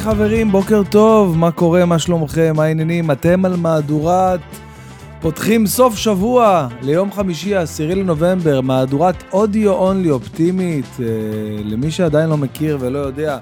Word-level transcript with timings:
חברים, 0.00 0.52
בוקר 0.52 0.82
טוב, 0.90 1.38
מה 1.38 1.50
קורה, 1.50 1.84
מה 1.84 1.98
שלומכם, 1.98 2.52
מה 2.56 2.64
העניינים? 2.64 3.10
אתם 3.10 3.44
על 3.44 3.56
מהדורת 3.56 4.40
פותחים 5.20 5.66
סוף 5.66 5.96
שבוע 5.96 6.68
ליום 6.82 7.12
חמישי, 7.12 7.56
העשירי 7.56 7.94
לנובמבר, 7.94 8.60
מהדורת 8.60 9.24
אודיו 9.32 9.72
אונלי 9.72 10.10
אופטימית, 10.10 10.86
אה, 11.00 11.06
למי 11.64 11.90
שעדיין 11.90 12.30
לא 12.30 12.36
מכיר 12.36 12.78
ולא 12.80 12.98
יודע. 12.98 13.38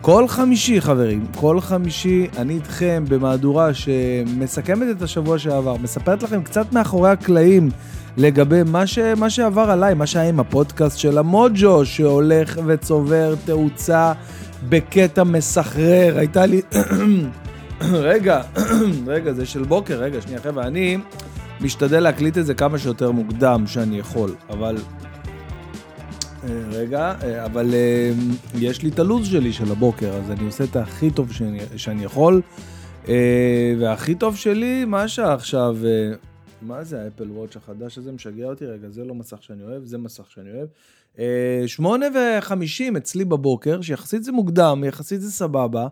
כל 0.00 0.28
חמישי, 0.28 0.80
חברים, 0.80 1.26
כל 1.36 1.60
חמישי 1.60 2.26
אני 2.38 2.54
איתכם 2.54 3.04
במהדורה 3.08 3.74
שמסכמת 3.74 4.96
את 4.96 5.02
השבוע 5.02 5.38
שעבר, 5.38 5.76
מספרת 5.76 6.22
לכם 6.22 6.42
קצת 6.42 6.72
מאחורי 6.72 7.10
הקלעים 7.10 7.68
לגבי 8.16 8.62
מה, 8.62 8.86
ש... 8.86 8.98
מה 8.98 9.30
שעבר 9.30 9.70
עליי, 9.70 9.94
מה 9.94 10.06
שהיה 10.06 10.28
עם 10.28 10.40
הפודקאסט 10.40 10.98
של 10.98 11.18
המוג'ו, 11.18 11.84
שהולך 11.84 12.60
וצובר 12.66 13.34
תאוצה 13.44 14.12
בקטע 14.68 15.24
מסחרר. 15.24 16.18
הייתה 16.18 16.46
לי... 16.46 16.62
רגע, 17.80 18.42
רגע, 19.06 19.32
זה 19.32 19.46
של 19.46 19.62
בוקר, 19.62 20.02
רגע, 20.02 20.20
שנייה, 20.20 20.40
חבר'ה, 20.40 20.66
אני 20.66 20.98
משתדל 21.60 22.00
להקליט 22.00 22.38
את 22.38 22.46
זה 22.46 22.54
כמה 22.54 22.78
שיותר 22.78 23.10
מוקדם 23.10 23.64
שאני 23.66 23.98
יכול, 23.98 24.34
אבל... 24.50 24.76
אה, 26.44 26.62
רגע, 26.70 27.14
אה, 27.22 27.44
אבל 27.44 27.74
אה, 27.74 28.12
יש 28.54 28.82
לי 28.82 28.88
את 28.88 28.98
הלו"ז 28.98 29.26
שלי 29.26 29.52
של 29.52 29.72
הבוקר, 29.72 30.12
אז 30.12 30.30
אני 30.30 30.46
עושה 30.46 30.64
את 30.64 30.76
הכי 30.76 31.10
טוב 31.10 31.32
שאני, 31.32 31.60
שאני 31.76 32.04
יכול. 32.04 32.42
והכי 33.80 34.14
טוב 34.14 34.36
שלי, 34.36 34.84
מה 34.84 35.02
השעה 35.02 35.34
עכשיו? 35.34 35.76
מה 36.62 36.84
זה 36.84 37.02
האפל 37.02 37.30
וואץ' 37.30 37.56
החדש 37.56 37.98
הזה? 37.98 38.12
משגע 38.12 38.46
אותי? 38.46 38.66
רגע, 38.66 38.88
זה 38.88 39.04
לא 39.04 39.14
מסך 39.14 39.42
שאני 39.42 39.62
אוהב, 39.62 39.84
זה 39.84 39.98
מסך 39.98 40.30
שאני 40.30 40.50
אוהב. 40.50 40.68
שמונה 41.66 42.06
וחמישים 42.14 42.96
אצלי 42.96 43.24
בבוקר, 43.24 43.80
שיחסית 43.80 44.24
זה 44.24 44.32
מוקדם, 44.32 44.84
יחסית 44.86 45.20
זה 45.20 45.30
סבבה. 45.32 45.86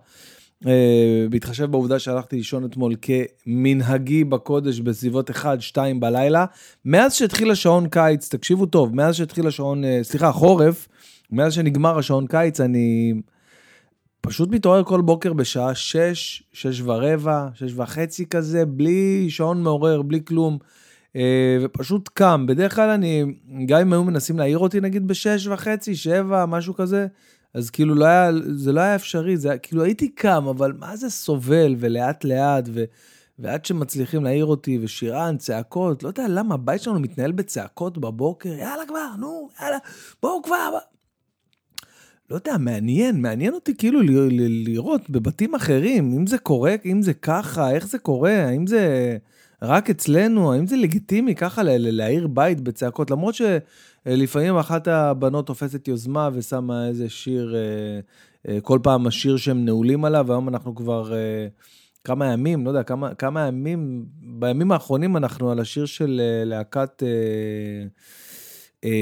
אה, 0.66 1.26
בהתחשב 1.30 1.64
בעובדה 1.64 1.98
שהלכתי 1.98 2.36
לישון 2.36 2.64
אתמול 2.64 2.94
כמנהגי 3.02 4.24
בקודש 4.24 4.80
בסביבות 4.80 5.30
1-2 5.30 5.34
בלילה. 5.98 6.44
מאז 6.84 7.14
שהתחיל 7.14 7.50
השעון 7.50 7.88
קיץ, 7.88 8.28
תקשיבו 8.28 8.66
טוב, 8.66 8.96
מאז 8.96 9.14
שהתחיל 9.14 9.46
השעון, 9.46 9.84
אה, 9.84 10.00
סליחה, 10.02 10.32
חורף, 10.32 10.88
מאז 11.30 11.52
שנגמר 11.52 11.98
השעון 11.98 12.26
קיץ, 12.26 12.60
אני 12.60 13.14
פשוט 14.20 14.48
מתעורר 14.50 14.84
כל 14.84 15.00
בוקר 15.00 15.32
בשעה 15.32 15.74
6, 15.74 16.42
6 16.52 16.80
ורבע, 16.80 17.48
6 17.54 17.72
וחצי 17.76 18.26
כזה, 18.26 18.66
בלי 18.66 19.26
שעון 19.30 19.62
מעורר, 19.62 20.02
בלי 20.02 20.20
כלום. 20.24 20.58
אה, 21.16 21.58
ופשוט 21.62 22.08
קם. 22.08 22.44
בדרך 22.48 22.74
כלל 22.74 22.90
אני, 22.90 23.24
גם 23.66 23.80
אם 23.80 23.92
היו 23.92 24.04
מנסים 24.04 24.38
להעיר 24.38 24.58
אותי 24.58 24.80
נגיד 24.80 25.08
בשש 25.08 25.46
וחצי, 25.46 25.96
שבע, 25.96 26.46
משהו 26.46 26.74
כזה, 26.74 27.06
אז 27.54 27.70
כאילו 27.70 27.94
לא 27.94 28.04
היה, 28.04 28.30
זה 28.50 28.72
לא 28.72 28.80
היה 28.80 28.94
אפשרי, 28.94 29.36
זה 29.36 29.48
היה, 29.48 29.58
כאילו 29.58 29.82
הייתי 29.82 30.08
קם, 30.08 30.44
אבל 30.50 30.72
מה 30.72 30.96
זה 30.96 31.10
סובל, 31.10 31.74
ולאט 31.78 32.24
לאט, 32.24 32.68
ו, 32.72 32.84
ועד 33.38 33.64
שמצליחים 33.64 34.24
להעיר 34.24 34.44
אותי, 34.44 34.78
ושירן, 34.82 35.36
צעקות, 35.38 36.02
לא 36.02 36.08
יודע 36.08 36.26
למה, 36.28 36.54
הבית 36.54 36.82
שלנו 36.82 37.00
מתנהל 37.00 37.32
בצעקות 37.32 37.98
בבוקר, 37.98 38.48
יאללה 38.48 38.86
כבר, 38.88 39.08
נו, 39.18 39.48
יאללה, 39.62 39.78
בואו 40.22 40.42
כבר. 40.42 40.78
לא 42.30 42.34
יודע, 42.34 42.56
מעניין, 42.58 43.22
מעניין 43.22 43.54
אותי 43.54 43.74
כאילו 43.76 44.00
לראות 44.66 45.10
בבתים 45.10 45.54
אחרים, 45.54 46.12
אם 46.12 46.26
זה 46.26 46.38
קורה, 46.38 46.74
אם 46.84 47.02
זה 47.02 47.14
ככה, 47.14 47.70
איך 47.70 47.86
זה 47.86 47.98
קורה, 47.98 48.46
האם 48.46 48.66
זה 48.66 49.16
רק 49.62 49.90
אצלנו, 49.90 50.52
האם 50.52 50.66
זה 50.66 50.76
לגיטימי 50.76 51.34
ככה 51.34 51.62
להעיר 51.64 52.26
בית 52.26 52.60
בצעקות, 52.60 53.10
למרות 53.10 53.34
ש... 53.34 53.42
אה, 54.06 54.16
לפעמים 54.16 54.56
אחת 54.56 54.88
הבנות 54.88 55.46
תופסת 55.46 55.88
יוזמה 55.88 56.28
ושמה 56.32 56.88
איזה 56.88 57.08
שיר, 57.08 57.54
אה, 57.54 58.00
אה, 58.48 58.60
כל 58.60 58.78
פעם 58.82 59.06
השיר 59.06 59.36
שהם 59.36 59.64
נעולים 59.64 60.04
עליו, 60.04 60.24
והיום 60.28 60.48
אנחנו 60.48 60.74
כבר 60.74 61.12
כמה 62.04 62.32
ימים, 62.32 62.64
לא 62.64 62.70
יודע, 62.70 62.82
כמה, 62.82 63.14
כמה 63.14 63.46
ימים, 63.46 64.06
בימים 64.20 64.72
האחרונים 64.72 65.16
אנחנו 65.16 65.50
על 65.50 65.60
השיר 65.60 65.86
של 65.86 66.20
להקת 66.44 67.02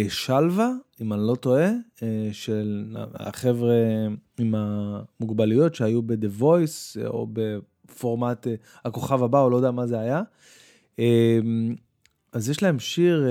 שלווה, 0.09 0.71
אם 1.01 1.13
אני 1.13 1.21
לא 1.27 1.35
טועה, 1.35 1.71
של 2.33 2.97
החבר'ה 3.15 3.75
עם 4.39 4.55
המוגבלויות 4.55 5.75
שהיו 5.75 6.03
ב-The 6.03 6.43
Voice, 6.43 7.07
או 7.07 7.27
בפורמט 7.91 8.47
הכוכב 8.85 9.23
הבא, 9.23 9.41
או 9.41 9.51
לא 9.51 9.57
יודע 9.57 9.71
מה 9.71 9.87
זה 9.87 10.01
היה. 10.01 10.23
אז 12.33 12.51
יש 12.51 12.63
להם 12.63 12.79
שיר... 12.79 13.27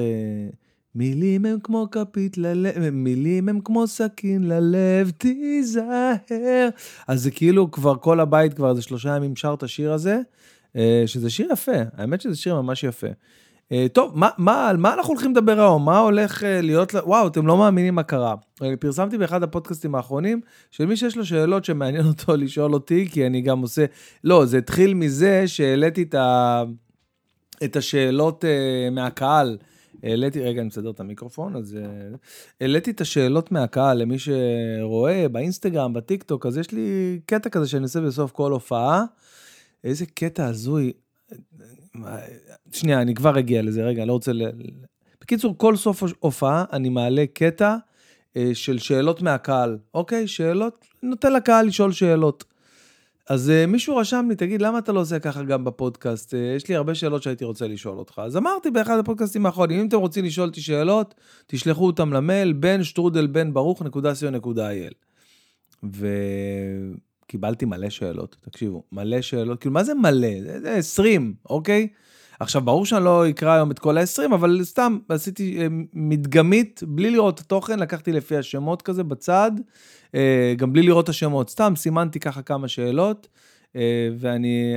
מילים 0.97 1.45
הם 1.45 1.57
כמו 1.63 1.87
כפית 1.91 2.37
ללב, 2.37 2.89
מילים 2.89 3.49
הם 3.49 3.59
כמו 3.59 3.87
סכין 3.87 4.43
ללב, 4.43 5.11
תיזהר. 5.17 6.69
אז 7.07 7.23
זה 7.23 7.31
כאילו 7.31 7.71
כבר 7.71 7.95
כל 7.95 8.19
הבית 8.19 8.53
כבר 8.53 8.69
איזה 8.69 8.81
שלושה 8.81 9.15
ימים 9.15 9.35
שר 9.35 9.53
את 9.57 9.63
השיר 9.63 9.93
הזה, 9.93 10.19
אה, 10.75 11.03
שזה 11.05 11.29
שיר 11.29 11.49
יפה, 11.51 11.71
האמת 11.93 12.21
שזה 12.21 12.35
שיר 12.35 12.61
ממש 12.61 12.83
יפה. 12.83 13.07
אה, 13.71 13.85
טוב, 13.93 14.17
מה, 14.17 14.29
מה, 14.37 14.69
על 14.69 14.77
מה 14.77 14.93
אנחנו 14.93 15.13
הולכים 15.13 15.31
לדבר 15.31 15.59
היום? 15.59 15.85
מה 15.85 15.99
הולך 15.99 16.43
אה, 16.43 16.61
להיות, 16.61 16.95
וואו, 16.95 17.27
אתם 17.27 17.47
לא 17.47 17.57
מאמינים 17.57 17.95
מה 17.95 18.03
קרה. 18.03 18.35
פרסמתי 18.79 19.17
באחד 19.17 19.43
הפודקאסטים 19.43 19.95
האחרונים, 19.95 20.41
שמי 20.71 20.97
שיש 20.97 21.17
לו 21.17 21.25
שאלות 21.25 21.65
שמעניין 21.65 22.05
אותו 22.11 22.35
לשאול 22.35 22.73
אותי, 22.73 23.07
כי 23.11 23.27
אני 23.27 23.41
גם 23.41 23.59
עושה, 23.59 23.85
לא, 24.23 24.45
זה 24.45 24.57
התחיל 24.57 24.93
מזה 24.93 25.47
שהעליתי 25.47 26.03
את, 26.03 26.15
ה, 26.15 26.63
את 27.63 27.75
השאלות 27.75 28.45
מהקהל. 28.91 29.57
העליתי, 30.03 30.41
רגע, 30.41 30.61
אני 30.61 30.67
מסדר 30.67 30.89
את 30.89 30.99
המיקרופון, 30.99 31.55
אז 31.55 31.75
אה, 31.75 32.15
העליתי 32.61 32.91
את 32.91 33.01
השאלות 33.01 33.51
מהקהל 33.51 33.97
למי 33.97 34.15
שרואה 34.19 35.29
באינסטגרם, 35.29 35.93
בטיקטוק, 35.93 36.45
אז 36.45 36.57
יש 36.57 36.71
לי 36.71 37.19
קטע 37.25 37.49
כזה 37.49 37.67
שאני 37.67 37.83
עושה 37.83 38.01
בסוף 38.01 38.31
כל 38.31 38.51
הופעה. 38.51 39.03
איזה 39.83 40.05
קטע 40.05 40.45
הזוי. 40.45 40.91
שנייה, 42.77 43.01
אני 43.01 43.13
כבר 43.13 43.39
אגיע 43.39 43.61
לזה, 43.61 43.83
רגע, 43.83 44.05
לא 44.05 44.13
רוצה 44.13 44.33
ל... 44.33 44.41
בקיצור, 45.21 45.57
כל 45.57 45.75
סוף 45.75 46.03
הופעה 46.19 46.65
אני 46.73 46.89
מעלה 46.89 47.25
קטע 47.33 47.75
אה, 48.37 48.49
של 48.53 48.77
שאלות 48.77 49.21
מהקהל, 49.21 49.77
אוקיי? 49.93 50.27
שאלות, 50.27 50.85
נותן 51.03 51.33
לקהל 51.33 51.67
לשאול 51.67 51.91
שאלות. 51.91 52.43
אז 53.29 53.51
uh, 53.51 53.67
מישהו 53.67 53.95
רשם 53.95 54.25
לי, 54.29 54.35
תגיד, 54.35 54.61
למה 54.61 54.77
אתה 54.77 54.91
לא 54.91 54.99
עושה 54.99 55.19
ככה 55.19 55.43
גם 55.43 55.63
בפודקאסט? 55.63 56.33
Uh, 56.33 56.37
יש 56.55 56.67
לי 56.67 56.75
הרבה 56.75 56.95
שאלות 56.95 57.23
שהייתי 57.23 57.45
רוצה 57.45 57.67
לשאול 57.67 57.97
אותך. 57.97 58.21
אז 58.25 58.37
אמרתי 58.37 58.71
באחד 58.71 58.99
הפודקאסטים 58.99 59.45
האחרונים, 59.45 59.79
אם 59.79 59.87
אתם 59.87 59.97
רוצים 59.97 60.25
לשאול 60.25 60.47
אותי 60.47 60.61
שאלות, 60.61 61.15
תשלחו 61.47 61.85
אותם 61.85 62.13
למייל, 62.13 62.53
בן 62.53 62.83
שטרודל 62.83 63.27
בן 63.27 63.53
ברוך 63.53 63.81
נקודה 63.81 64.13
נקודה 64.31 64.69
אייל. 64.69 64.93
וקיבלתי 67.25 67.65
מלא 67.65 67.89
שאלות, 67.89 68.37
תקשיבו, 68.41 68.83
מלא 68.91 69.21
שאלות, 69.21 69.59
כאילו, 69.59 69.73
מה 69.73 69.83
זה 69.83 69.93
מלא? 69.93 70.59
זה 70.59 70.75
20, 70.75 71.33
אוקיי? 71.49 71.87
עכשיו, 72.39 72.61
ברור 72.61 72.85
שאני 72.85 73.05
לא 73.05 73.29
אקרא 73.29 73.51
היום 73.51 73.71
את 73.71 73.79
כל 73.79 73.97
ה-20, 73.97 74.35
אבל 74.35 74.59
סתם 74.63 74.97
עשיתי 75.09 75.57
uh, 75.57 75.69
מדגמית, 75.93 76.83
בלי 76.87 77.11
לראות 77.11 77.35
את 77.35 77.39
התוכן, 77.39 77.79
לקחתי 77.79 78.11
לפי 78.11 78.37
השמות 78.37 78.81
כזה 78.81 79.03
בצד. 79.03 79.51
אה, 80.15 80.53
גם 80.57 80.73
בלי 80.73 80.81
לראות 80.81 81.03
את 81.03 81.09
השמות, 81.09 81.49
סתם 81.49 81.73
סימנתי 81.75 82.19
ככה 82.19 82.41
כמה 82.41 82.67
שאלות, 82.67 83.27
אה, 83.75 84.09
ואני 84.19 84.75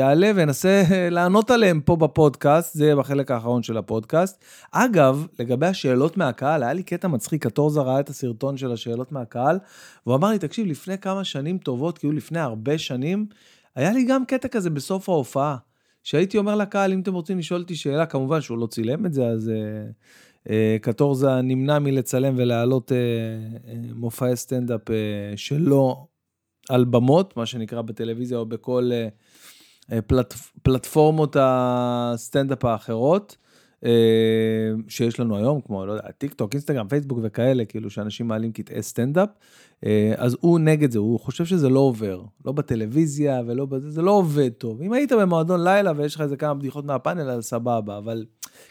אעלה 0.00 0.26
אה, 0.26 0.32
ואנסה 0.34 0.82
לענות 1.10 1.50
עליהן 1.50 1.80
פה 1.84 1.96
בפודקאסט, 1.96 2.74
זה 2.74 2.96
בחלק 2.96 3.30
האחרון 3.30 3.62
של 3.62 3.76
הפודקאסט. 3.76 4.44
אגב, 4.72 5.26
לגבי 5.38 5.66
השאלות 5.66 6.16
מהקהל, 6.16 6.62
היה 6.62 6.72
לי 6.72 6.82
קטע 6.82 7.08
מצחיק, 7.08 7.46
קטורזה 7.46 7.80
ראה 7.80 8.00
את 8.00 8.08
הסרטון 8.08 8.56
של 8.56 8.72
השאלות 8.72 9.12
מהקהל, 9.12 9.58
והוא 10.06 10.16
אמר 10.16 10.28
לי, 10.28 10.38
תקשיב, 10.38 10.66
לפני 10.66 10.98
כמה 10.98 11.24
שנים 11.24 11.58
טובות, 11.58 11.98
כאילו 11.98 12.12
לפני 12.12 12.40
הרבה 12.40 12.78
שנים, 12.78 13.26
היה 13.74 13.92
לי 13.92 14.04
גם 14.04 14.24
קטע 14.24 14.48
כזה 14.48 14.70
בסוף 14.70 15.08
ההופעה, 15.08 15.56
שהייתי 16.06 16.38
אומר 16.38 16.54
לקהל, 16.56 16.92
אם 16.92 17.00
אתם 17.00 17.14
רוצים 17.14 17.38
לשאול 17.38 17.60
אותי 17.60 17.74
שאלה, 17.74 18.06
כמובן 18.06 18.40
שהוא 18.40 18.58
לא 18.58 18.66
צילם 18.66 19.06
את 19.06 19.12
זה, 19.12 19.26
אז... 19.26 19.50
אה, 20.50 20.76
קטורזה 20.80 21.40
נמנע 21.40 21.78
מלצלם 21.78 22.34
ולהעלות 22.36 22.92
אה, 22.92 22.96
אה, 23.68 23.74
מופעי 23.94 24.36
סטנדאפ 24.36 24.80
שלו 25.36 26.06
על 26.68 26.84
במות, 26.84 27.36
מה 27.36 27.46
שנקרא 27.46 27.82
בטלוויזיה 27.82 28.38
או 28.38 28.46
בכל 28.46 28.90
פלט, 30.06 30.34
פלטפורמות 30.62 31.36
הסטנדאפ 31.40 32.64
האחרות 32.64 33.36
שיש 34.88 35.20
לנו 35.20 35.36
היום, 35.36 35.60
כמו, 35.60 35.86
לא 35.86 35.92
יודע, 35.92 36.10
טיק 36.10 36.34
טוק, 36.34 36.52
אינסטגרם, 36.52 36.88
פייסבוק 36.88 37.18
וכאלה, 37.22 37.64
כאילו 37.64 37.90
שאנשים 37.90 38.28
מעלים 38.28 38.52
קטעי 38.52 38.82
סטנדאפ. 38.82 39.28
אז 40.16 40.36
הוא 40.40 40.58
נגד 40.58 40.90
זה, 40.90 40.98
הוא 40.98 41.20
חושב 41.20 41.44
שזה 41.44 41.68
לא 41.68 41.80
עובר, 41.80 42.22
לא 42.44 42.52
בטלוויזיה 42.52 43.42
ולא 43.46 43.66
בזה, 43.66 43.90
זה 43.90 44.02
לא 44.02 44.10
עובד 44.10 44.50
טוב. 44.58 44.82
אם 44.82 44.92
היית 44.92 45.12
במועדון 45.12 45.64
לילה 45.64 45.92
ויש 45.96 46.14
לך 46.14 46.20
איזה 46.20 46.36
כמה 46.36 46.54
בדיחות 46.54 46.84
מהפאנל, 46.84 47.30
אז 47.30 47.44
סבבה, 47.44 47.98
אבל 47.98 48.26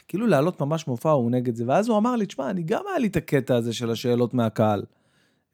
כאילו 0.08 0.26
להעלות 0.26 0.60
ממש 0.60 0.88
מופע, 0.88 1.10
הוא 1.10 1.30
נגד 1.30 1.54
זה. 1.54 1.64
ואז 1.66 1.88
הוא 1.88 1.98
אמר 1.98 2.16
לי, 2.16 2.26
תשמע, 2.26 2.50
אני 2.50 2.62
גם 2.62 2.82
היה 2.88 2.98
לי 2.98 3.06
את 3.06 3.16
הקטע 3.16 3.56
הזה 3.56 3.72
של 3.72 3.90
השאלות 3.90 4.34
מהקהל. 4.34 4.84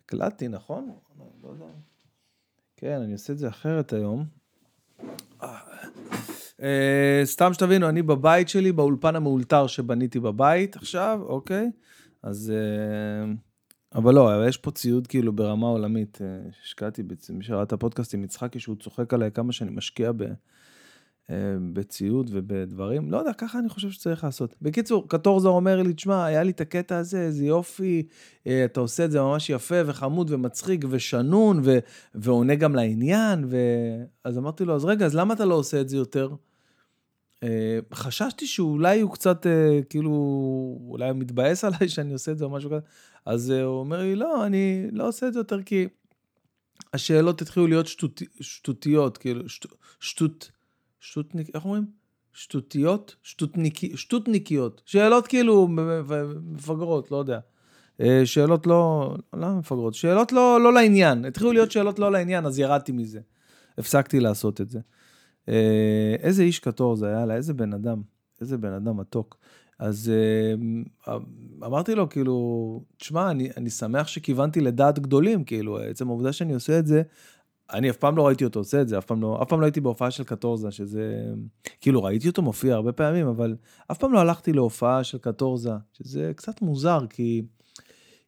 הקלטתי, 0.04 0.48
נכון? 0.48 0.90
לא 1.42 1.48
יודע. 1.48 1.64
כן, 2.76 3.00
אני 3.04 3.12
עושה 3.12 3.32
את 3.32 3.38
זה 3.38 3.48
אחרת 3.48 3.92
היום. 3.92 4.24
אה, 6.62 7.20
סתם 7.24 7.52
שתבינו, 7.52 7.88
אני 7.88 8.02
בבית 8.02 8.48
שלי, 8.48 8.72
באולפן 8.72 9.16
המאולתר 9.16 9.66
שבניתי 9.66 10.20
בבית 10.20 10.76
עכשיו, 10.76 11.20
אוקיי? 11.22 11.70
אז... 12.22 12.52
אה, 12.54 13.32
אבל 13.94 14.14
לא, 14.14 14.48
יש 14.48 14.56
פה 14.56 14.70
ציוד 14.70 15.06
כאילו 15.06 15.32
ברמה 15.32 15.66
עולמית, 15.66 16.18
אה, 16.22 16.26
השקעתי, 16.62 17.02
מי 17.30 17.44
שראה 17.44 17.62
את 17.62 17.72
הפודקאסט 17.72 18.14
עם 18.14 18.24
יצחקי, 18.24 18.60
שהוא 18.60 18.76
צוחק 18.76 19.14
עליי 19.14 19.30
כמה 19.30 19.52
שאני 19.52 19.70
משקיע 19.70 20.12
ב, 20.16 20.24
בציוד 21.72 22.30
ובדברים, 22.32 23.10
לא 23.10 23.16
יודע, 23.16 23.32
ככה 23.32 23.58
אני 23.58 23.68
חושב 23.68 23.90
שצריך 23.90 24.24
לעשות. 24.24 24.54
בקיצור, 24.62 25.08
קטורזה 25.08 25.48
אומר 25.48 25.82
לי, 25.82 25.92
תשמע, 25.92 26.24
היה 26.24 26.42
לי 26.42 26.50
את 26.50 26.60
הקטע 26.60 26.96
הזה, 26.96 27.22
איזה 27.22 27.46
יופי, 27.46 28.02
אתה 28.42 28.80
עושה 28.80 29.04
את 29.04 29.10
זה 29.10 29.20
ממש 29.20 29.50
יפה 29.50 29.74
וחמוד 29.86 30.30
ומצחיק 30.30 30.84
ושנון, 30.90 31.60
ו, 31.64 31.78
ועונה 32.14 32.54
גם 32.54 32.74
לעניין, 32.74 33.44
ו... 33.48 33.56
אז 34.24 34.38
אמרתי 34.38 34.64
לו, 34.64 34.74
אז 34.74 34.84
רגע, 34.84 35.06
אז 35.06 35.14
למה 35.14 35.34
אתה 35.34 35.44
לא 35.44 35.54
עושה 35.54 35.80
את 35.80 35.88
זה 35.88 35.96
יותר? 35.96 36.28
אה, 37.42 37.78
חששתי 37.94 38.46
שאולי 38.46 39.00
הוא 39.00 39.12
קצת, 39.12 39.46
אה, 39.46 39.80
כאילו, 39.90 40.10
אולי 40.88 41.08
הוא 41.08 41.16
מתבאס 41.16 41.64
עליי 41.64 41.88
שאני 41.88 42.12
עושה 42.12 42.32
את 42.32 42.38
זה 42.38 42.44
או 42.44 42.50
משהו 42.50 42.70
כזה. 42.70 42.80
אז 43.26 43.50
אה, 43.50 43.62
הוא 43.62 43.80
אומר 43.80 44.00
לי, 44.00 44.16
לא, 44.16 44.46
אני 44.46 44.86
לא 44.92 45.08
עושה 45.08 45.28
את 45.28 45.32
זה 45.32 45.40
יותר 45.40 45.62
כי 45.62 45.88
השאלות 46.94 47.42
התחילו 47.42 47.66
להיות 47.66 47.86
שטות, 47.86 48.22
שטותיות, 48.40 49.18
כאילו, 49.18 49.48
שט, 49.48 49.66
שטות, 50.00 50.50
שטותניק, 51.00 51.50
איך 51.54 51.64
אומרים? 51.64 51.86
שטותיות? 52.32 53.16
שטותניקי, 53.22 53.96
שטותניקיות. 53.96 54.82
שאלות 54.86 55.26
כאילו 55.26 55.68
מפגרות, 56.42 57.10
לא 57.10 57.16
יודע. 57.16 57.38
שאלות 58.24 58.66
לא, 58.66 59.14
לא 59.32 59.48
מפגרות, 59.48 59.94
שאלות 59.94 60.32
לא, 60.32 60.60
לא 60.60 60.72
לעניין. 60.72 61.24
התחילו 61.24 61.52
להיות 61.52 61.70
שאלות 61.70 61.98
לא 61.98 62.12
לעניין, 62.12 62.46
אז 62.46 62.58
ירדתי 62.58 62.92
מזה. 62.92 63.20
הפסקתי 63.78 64.20
לעשות 64.20 64.60
את 64.60 64.70
זה. 64.70 64.80
אה, 65.48 66.14
איזה 66.18 66.42
איש 66.42 66.58
קטור 66.58 66.96
זה 66.96 67.06
היה 67.06 67.26
לה, 67.26 67.34
איזה 67.34 67.54
בן 67.54 67.72
אדם, 67.72 68.02
איזה 68.40 68.58
בן 68.58 68.72
אדם 68.72 68.96
מתוק. 68.96 69.38
אז 69.78 70.12
אה, 70.14 71.14
אמרתי 71.66 71.94
לו, 71.94 72.08
כאילו, 72.08 72.84
תשמע, 72.96 73.30
אני, 73.30 73.48
אני 73.56 73.70
שמח 73.70 74.06
שכיוונתי 74.06 74.60
לדעת 74.60 74.98
גדולים, 74.98 75.44
כאילו, 75.44 75.78
עצם 75.78 76.08
העובדה 76.08 76.32
שאני 76.32 76.54
עושה 76.54 76.78
את 76.78 76.86
זה, 76.86 77.02
אני 77.72 77.90
אף 77.90 77.96
פעם 77.96 78.16
לא 78.16 78.26
ראיתי 78.26 78.44
אותו 78.44 78.60
עושה 78.60 78.80
את 78.80 78.88
זה, 78.88 78.98
אף 78.98 79.04
פעם 79.04 79.22
לא, 79.22 79.42
אף 79.42 79.48
פעם 79.48 79.60
לא 79.60 79.66
הייתי 79.66 79.80
בהופעה 79.80 80.10
של 80.10 80.24
קטורזה, 80.24 80.70
שזה, 80.70 81.24
כאילו, 81.80 82.02
ראיתי 82.02 82.28
אותו 82.28 82.42
מופיע 82.42 82.74
הרבה 82.74 82.92
פעמים, 82.92 83.26
אבל 83.26 83.56
אף 83.90 83.98
פעם 83.98 84.12
לא 84.12 84.18
הלכתי 84.18 84.52
להופעה 84.52 85.04
של 85.04 85.18
קטורזה, 85.18 85.72
שזה 85.92 86.32
קצת 86.36 86.62
מוזר, 86.62 87.00
כי, 87.10 87.42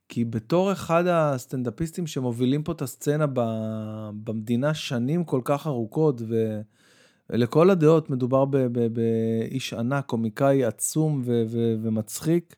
כי 0.08 0.25
בתור 0.25 0.72
אחד 0.72 1.05
הסטנדאפיסטים 1.06 2.06
שמובילים 2.06 2.62
פה 2.62 2.72
את 2.72 2.82
הסצנה 2.82 3.26
במדינה 4.25 4.75
שנים 4.75 5.25
כל 5.25 5.40
כך 5.44 5.66
ארוכות, 5.66 6.22
ו... 6.28 6.61
לכל 7.31 7.71
הדעות 7.71 8.11
מדובר 8.11 8.44
באיש 8.93 9.75
ענק, 9.75 10.06
קומיקאי 10.06 10.65
עצום 10.65 11.23
ו- 11.25 11.43
ו- 11.49 11.75
ומצחיק. 11.82 12.56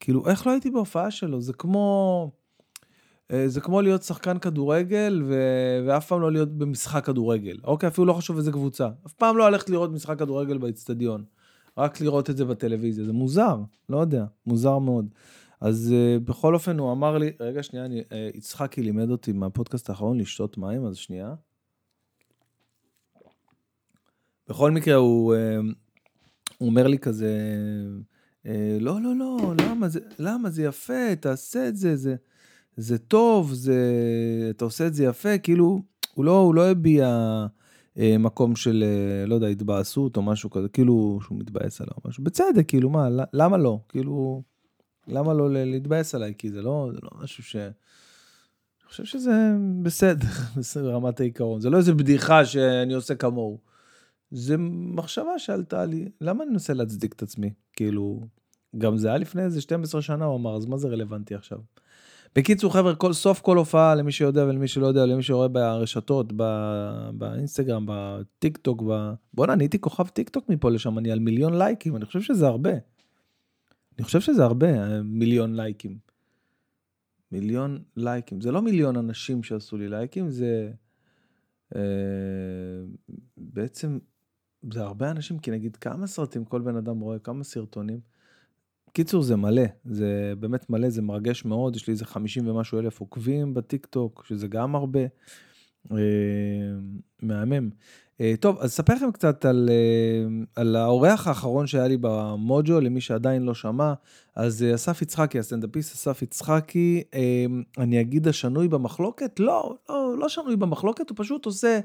כאילו, 0.00 0.28
איך 0.28 0.46
לא 0.46 0.52
הייתי 0.52 0.70
בהופעה 0.70 1.10
שלו? 1.10 1.40
זה 1.40 1.52
כמו... 1.52 2.30
אה, 3.32 3.48
זה 3.48 3.60
כמו 3.60 3.80
להיות 3.80 4.02
שחקן 4.02 4.38
כדורגל 4.38 5.22
ו- 5.26 5.84
ואף 5.86 6.08
פעם 6.08 6.20
לא 6.20 6.32
להיות 6.32 6.58
במשחק 6.58 7.04
כדורגל. 7.04 7.56
אוקיי, 7.64 7.88
אפילו 7.88 8.06
לא 8.06 8.12
חשוב 8.12 8.36
איזה 8.36 8.52
קבוצה. 8.52 8.88
אף 9.06 9.12
פעם 9.12 9.36
לא 9.36 9.46
הלכת 9.46 9.70
לראות 9.70 9.90
משחק 9.90 10.18
כדורגל 10.18 10.58
באצטדיון. 10.58 11.24
רק 11.78 12.00
לראות 12.00 12.30
את 12.30 12.36
זה 12.36 12.44
בטלוויזיה. 12.44 13.04
זה 13.04 13.12
מוזר, 13.12 13.56
לא 13.88 13.98
יודע, 13.98 14.24
מוזר 14.46 14.78
מאוד. 14.78 15.06
אז 15.60 15.94
uh, 15.94 16.20
בכל 16.24 16.54
אופן 16.54 16.78
הוא 16.78 16.92
אמר 16.92 17.18
לי, 17.18 17.32
רגע 17.40 17.62
שנייה, 17.62 17.84
אני, 17.84 18.00
uh, 18.00 18.36
יצחקי 18.36 18.82
לימד 18.82 19.10
אותי 19.10 19.32
מהפודקאסט 19.32 19.90
האחרון 19.90 20.20
לשתות 20.20 20.58
מים, 20.58 20.86
אז 20.86 20.96
שנייה. 20.96 21.34
בכל 24.48 24.70
מקרה, 24.70 24.94
הוא, 24.94 25.34
אה, 25.34 25.56
הוא 26.58 26.68
אומר 26.68 26.86
לי 26.86 26.98
כזה, 26.98 27.36
אה, 28.46 28.78
לא, 28.80 29.00
לא, 29.00 29.16
לא, 29.16 29.54
למה 29.60 29.88
זה, 29.88 30.00
למה 30.18 30.50
זה 30.50 30.62
יפה, 30.62 31.16
תעשה 31.20 31.68
את 31.68 31.76
זה, 31.76 31.96
זה, 31.96 32.14
זה 32.76 32.98
טוב, 32.98 33.52
זה, 33.52 33.80
אתה 34.50 34.64
עושה 34.64 34.86
את 34.86 34.94
זה 34.94 35.04
יפה, 35.04 35.38
כאילו, 35.38 35.80
הוא 36.14 36.24
לא, 36.24 36.38
הוא 36.38 36.54
לא 36.54 36.70
הביע 36.70 37.06
אה, 37.98 38.18
מקום 38.18 38.56
של, 38.56 38.84
לא 39.26 39.34
יודע, 39.34 39.46
התבאסות 39.46 40.16
או 40.16 40.22
משהו 40.22 40.50
כזה, 40.50 40.68
כאילו 40.68 41.18
שהוא 41.22 41.38
מתבאס 41.38 41.80
עליו 41.80 41.94
משהו. 42.04 42.24
בצדק, 42.24 42.68
כאילו, 42.68 42.90
מה, 42.90 43.08
למה 43.32 43.56
לא? 43.56 43.80
כאילו, 43.88 44.42
למה 45.08 45.34
לא 45.34 45.52
להתבאס 45.52 46.14
עליי? 46.14 46.34
כי 46.38 46.50
זה 46.50 46.62
לא, 46.62 46.90
זה 46.92 46.98
לא 47.02 47.10
משהו 47.22 47.44
ש... 47.44 47.56
אני 47.56 48.90
חושב 48.90 49.04
שזה 49.04 49.52
בסדר, 49.82 50.28
בסדר, 50.56 50.90
רמת 50.94 51.20
העיקרון. 51.20 51.60
זה 51.60 51.70
לא 51.70 51.78
איזה 51.78 51.94
בדיחה 51.94 52.44
שאני 52.44 52.94
עושה 52.94 53.14
כמוהו. 53.14 53.58
זה 54.30 54.56
מחשבה 54.94 55.38
שעלתה 55.38 55.84
לי, 55.84 56.08
למה 56.20 56.44
אני 56.44 56.50
מנסה 56.50 56.74
להצדיק 56.74 57.12
את 57.12 57.22
עצמי? 57.22 57.50
כאילו, 57.72 58.20
גם 58.78 58.96
זה 58.96 59.08
היה 59.08 59.18
לפני 59.18 59.42
איזה 59.42 59.60
12 59.60 60.02
שנה, 60.02 60.24
הוא 60.24 60.36
אמר, 60.36 60.56
אז 60.56 60.66
מה 60.66 60.76
זה 60.76 60.88
רלוונטי 60.88 61.34
עכשיו? 61.34 61.58
בקיצור, 62.36 62.72
חבר'ה, 62.72 62.94
כל, 62.94 63.12
סוף 63.12 63.40
כל 63.40 63.56
הופעה, 63.56 63.94
למי 63.94 64.12
שיודע 64.12 64.44
ולמי 64.44 64.68
שלא 64.68 64.86
יודע, 64.86 65.06
למי 65.06 65.22
שרואה 65.22 65.48
ברשתות, 65.48 66.32
ב, 66.36 66.42
באינסטגרם, 67.14 67.86
בטיק 67.88 68.56
טוק, 68.56 68.82
ב... 68.88 69.12
בואנה, 69.34 69.52
אני 69.52 69.64
הייתי 69.64 69.80
כוכב 69.80 70.08
טיק 70.08 70.28
טוק 70.28 70.48
מפה 70.48 70.70
לשם, 70.70 70.98
אני 70.98 71.12
על 71.12 71.18
מיליון 71.18 71.58
לייקים, 71.58 71.96
אני 71.96 72.04
חושב 72.04 72.20
שזה 72.20 72.46
הרבה. 72.46 72.70
אני 73.98 74.04
חושב 74.04 74.20
שזה 74.20 74.44
הרבה, 74.44 75.02
מיליון 75.02 75.54
לייקים. 75.54 75.98
מיליון 77.32 77.82
לייקים. 77.96 78.40
זה 78.40 78.52
לא 78.52 78.62
מיליון 78.62 78.96
אנשים 78.96 79.42
שעשו 79.42 79.76
לי 79.76 79.88
לייקים, 79.88 80.30
זה... 80.30 80.70
אה, 81.76 81.80
בעצם 83.36 83.98
זה 84.72 84.82
הרבה 84.82 85.10
אנשים, 85.10 85.38
כי 85.38 85.50
נגיד 85.50 85.76
כמה 85.76 86.06
סרטים 86.06 86.44
כל 86.44 86.60
בן 86.60 86.76
אדם 86.76 87.00
רואה, 87.00 87.18
כמה 87.18 87.44
סרטונים. 87.44 88.00
קיצור, 88.92 89.22
זה 89.22 89.36
מלא, 89.36 89.62
זה 89.84 90.32
באמת 90.40 90.70
מלא, 90.70 90.90
זה 90.90 91.02
מרגש 91.02 91.44
מאוד, 91.44 91.76
יש 91.76 91.86
לי 91.86 91.92
איזה 91.92 92.04
50 92.04 92.48
ומשהו 92.48 92.78
אלף 92.78 93.00
עוקבים 93.00 93.54
בטיק 93.54 93.86
טוק, 93.86 94.24
שזה 94.28 94.48
גם 94.48 94.74
הרבה. 94.74 95.00
אה, 95.92 95.96
מהמם. 97.22 97.70
אה, 98.20 98.34
טוב, 98.40 98.58
אז 98.58 98.70
אספר 98.70 98.94
לכם 98.94 99.12
קצת 99.12 99.44
על, 99.44 99.68
אה, 99.72 100.44
על 100.54 100.76
האורח 100.76 101.26
האחרון 101.26 101.66
שהיה 101.66 101.88
לי 101.88 101.96
במוג'ו, 102.00 102.80
למי 102.80 103.00
שעדיין 103.00 103.42
לא 103.42 103.54
שמע. 103.54 103.92
אז 104.34 104.64
אסף 104.74 105.02
יצחקי, 105.02 105.38
הסטנדאפיסט 105.38 105.94
אסף 105.94 106.22
יצחקי, 106.22 107.02
אני 107.78 108.00
אגיד 108.00 108.28
השנוי 108.28 108.68
במחלוקת? 108.68 109.40
לא, 109.40 109.76
לא, 109.88 110.18
לא 110.18 110.28
שנוי 110.28 110.56
במחלוקת, 110.56 111.10
הוא 111.10 111.16
פשוט 111.18 111.46
עושה... 111.46 111.80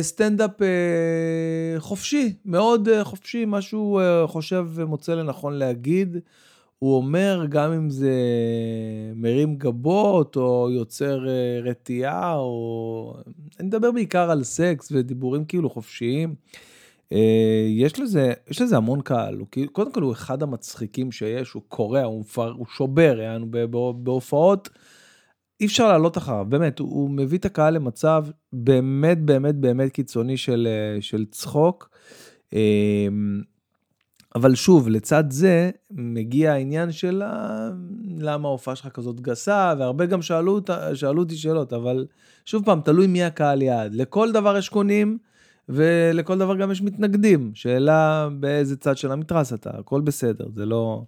סטנדאפ 0.00 0.62
אה, 0.62 1.80
חופשי, 1.80 2.32
מאוד 2.44 2.88
אה, 2.88 3.04
חופשי, 3.04 3.44
מה 3.44 3.62
שהוא 3.62 4.00
חושב 4.26 4.66
ומוצא 4.74 5.14
לנכון 5.14 5.52
להגיד. 5.52 6.16
הוא 6.78 6.96
אומר, 6.96 7.46
גם 7.48 7.72
אם 7.72 7.90
זה 7.90 8.12
מרים 9.14 9.56
גבות, 9.56 10.36
או 10.36 10.68
יוצר 10.70 11.20
רתיעה, 11.62 12.36
או... 12.36 13.16
אני 13.60 13.68
מדבר 13.68 13.92
בעיקר 13.92 14.30
על 14.30 14.44
סקס 14.44 14.88
ודיבורים 14.92 15.44
כאילו 15.44 15.70
חופשיים. 15.70 16.34
יש 17.68 18.00
לזה, 18.00 18.32
יש 18.50 18.62
לזה 18.62 18.76
המון 18.76 19.00
קהל, 19.00 19.38
הוא, 19.38 19.46
קודם 19.72 19.92
כל 19.92 20.02
הוא 20.02 20.12
אחד 20.12 20.42
המצחיקים 20.42 21.12
שיש, 21.12 21.52
הוא 21.52 21.62
קורע, 21.68 22.02
הוא, 22.02 22.24
הוא 22.36 22.66
שובר, 22.76 23.20
יענו, 23.20 23.46
בהופעות. 24.02 24.68
אי 25.60 25.66
אפשר 25.66 25.88
לעלות 25.88 26.18
אחריו, 26.18 26.46
באמת, 26.48 26.78
הוא, 26.78 26.88
הוא 26.90 27.10
מביא 27.10 27.38
את 27.38 27.44
הקהל 27.44 27.74
למצב 27.74 28.24
באמת 28.52 29.22
באמת 29.24 29.54
באמת 29.54 29.92
קיצוני 29.92 30.36
של, 30.36 30.68
אה, 30.70 31.02
של 31.02 31.24
צחוק. 31.30 31.90
אמ, 32.52 33.42
אבל 34.34 34.54
שוב, 34.54 34.88
לצד 34.88 35.24
זה 35.30 35.70
מגיע 35.90 36.52
העניין 36.52 36.92
של 36.92 37.22
למה 38.18 38.48
ההופעה 38.48 38.76
שלך 38.76 38.88
כזאת 38.88 39.20
גסה, 39.20 39.74
והרבה 39.78 40.06
גם 40.06 40.22
שאלו, 40.22 40.60
שאלו 40.94 41.22
אותי 41.22 41.36
שאלות, 41.36 41.72
אבל 41.72 42.06
שוב 42.44 42.64
פעם, 42.64 42.80
תלוי 42.80 43.06
מי 43.06 43.24
הקהל 43.24 43.62
יעד. 43.62 43.94
לכל 43.94 44.32
דבר 44.32 44.56
יש 44.56 44.68
קונים, 44.68 45.18
ולכל 45.68 46.38
דבר 46.38 46.56
גם 46.56 46.70
יש 46.70 46.82
מתנגדים. 46.82 47.50
שאלה 47.54 48.28
באיזה 48.40 48.76
צד 48.76 48.96
של 48.96 49.12
המתרס 49.12 49.52
אתה, 49.52 49.70
הכל 49.78 50.00
בסדר, 50.00 50.46
זה 50.54 50.66
לא... 50.66 51.02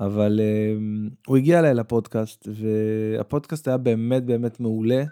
אבל 0.00 0.40
uh, 0.40 1.14
הוא 1.26 1.36
הגיע 1.36 1.58
אליי 1.58 1.74
לפודקאסט, 1.74 2.48
והפודקאסט 2.54 3.68
היה 3.68 3.76
באמת 3.76 4.24
באמת 4.24 4.60
מעולה. 4.60 5.04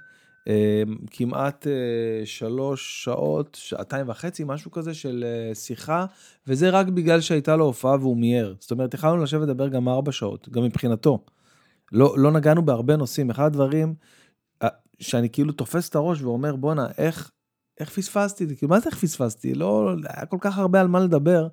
Uh, 0.49 1.09
כמעט 1.11 1.67
uh, 1.67 2.27
שלוש 2.27 3.05
שעות, 3.05 3.59
שעתיים 3.61 4.09
וחצי, 4.09 4.45
משהו 4.47 4.71
כזה 4.71 4.95
של 4.95 5.25
uh, 5.53 5.55
שיחה, 5.55 6.07
וזה 6.47 6.71
רק 6.71 6.87
בגלל 6.87 7.21
שהייתה 7.21 7.57
לו 7.57 7.65
הופעה 7.65 7.97
והוא 7.97 8.17
מיהר. 8.17 8.55
זאת 8.61 8.71
אומרת, 8.71 8.95
יכלנו 8.95 9.23
לשבת 9.23 9.43
לדבר 9.43 9.69
גם 9.69 9.89
ארבע 9.89 10.12
שעות, 10.12 10.49
גם 10.49 10.62
מבחינתו. 10.62 11.25
לא, 11.93 12.15
לא 12.19 12.31
נגענו 12.33 12.65
בהרבה 12.65 12.97
נושאים. 12.97 13.31
אחד 13.31 13.47
הדברים 13.47 13.95
שאני 15.03 15.31
כאילו 15.31 15.53
תופס 15.53 15.89
את 15.89 15.95
הראש 15.95 16.23
ואומר, 16.23 16.57
בואנה, 16.57 16.87
איך, 16.99 17.31
איך 17.81 17.91
פספסתי? 17.91 18.57
כאילו, 18.57 18.71
מה 18.71 18.81
זה 18.81 18.89
איך 18.89 18.99
פספסתי? 18.99 19.55
לא, 19.55 19.95
היה 20.09 20.27
כל 20.27 20.37
כך 20.41 20.59
הרבה 20.59 20.81
על 20.81 20.89
מה 20.89 21.01
לדבר. 21.01 21.49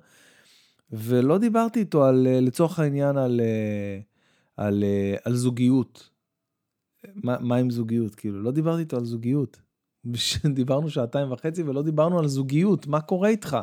ולא 0.92 1.38
דיברתי 1.38 1.80
איתו 1.80 2.04
על, 2.04 2.26
אה, 2.26 2.40
לצורך 2.40 2.78
העניין, 2.78 3.16
על, 3.16 3.40
אה, 3.40 4.00
על, 4.56 4.84
אה, 4.84 5.16
על 5.24 5.34
זוגיות. 5.34 6.10
מה, 7.14 7.36
מה 7.40 7.56
עם 7.56 7.70
זוגיות? 7.70 8.14
כאילו, 8.14 8.42
לא 8.42 8.50
דיברתי 8.50 8.80
איתו 8.80 8.96
על 8.96 9.04
זוגיות. 9.04 9.60
דיברנו 10.54 10.90
שעתיים 10.90 11.32
וחצי 11.32 11.62
ולא 11.62 11.82
דיברנו 11.82 12.18
על 12.18 12.28
זוגיות, 12.28 12.86
מה 12.86 13.00
קורה 13.00 13.28
איתך? 13.28 13.56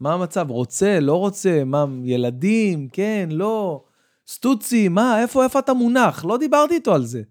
מה 0.00 0.14
המצב? 0.14 0.50
רוצה, 0.50 1.00
לא 1.00 1.14
רוצה? 1.14 1.64
מה, 1.64 1.84
ילדים? 2.04 2.88
כן, 2.88 3.28
לא? 3.32 3.84
סטוצי, 4.28 4.88
מה, 4.88 5.22
איפה, 5.22 5.44
איפה 5.44 5.58
אתה 5.58 5.74
מונח? 5.74 6.24
לא 6.24 6.38
דיברתי 6.38 6.74
איתו 6.74 6.94
על 6.94 7.04
זה. 7.04 7.22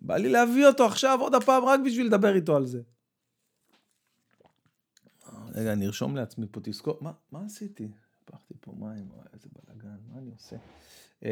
בא 0.00 0.16
לי 0.16 0.28
להביא 0.28 0.66
אותו 0.66 0.86
עכשיו 0.86 1.18
עוד 1.20 1.34
הפעם 1.34 1.64
רק 1.64 1.80
בשביל 1.86 2.06
לדבר 2.06 2.34
איתו 2.34 2.56
על 2.56 2.66
זה. 2.66 2.82
רגע, 5.54 5.72
אני 5.72 5.86
ארשום 5.86 6.16
לעצמי 6.16 6.46
פה, 6.50 6.60
תזכור, 6.62 6.98
מה, 7.00 7.12
מה 7.32 7.40
עשיתי? 7.46 7.88
הפכתי 8.32 8.54
פה 8.60 8.72
מים, 8.78 9.08
איזה 9.34 9.48
בלאגן, 9.52 9.96
מה 10.12 10.18
אני 10.18 10.30
עושה? 10.30 10.56
אמ, 11.22 11.28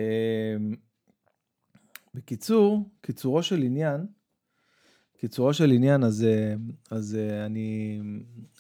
בקיצור, 2.14 2.88
קיצורו 3.00 3.42
של 3.42 3.62
עניין, 3.62 4.07
קיצורו 5.19 5.54
של 5.54 5.71
עניין, 5.71 6.04
אז, 6.04 6.25
אה, 6.25 6.54
אז 6.90 7.16
אה, 7.21 7.47
אני, 7.47 8.00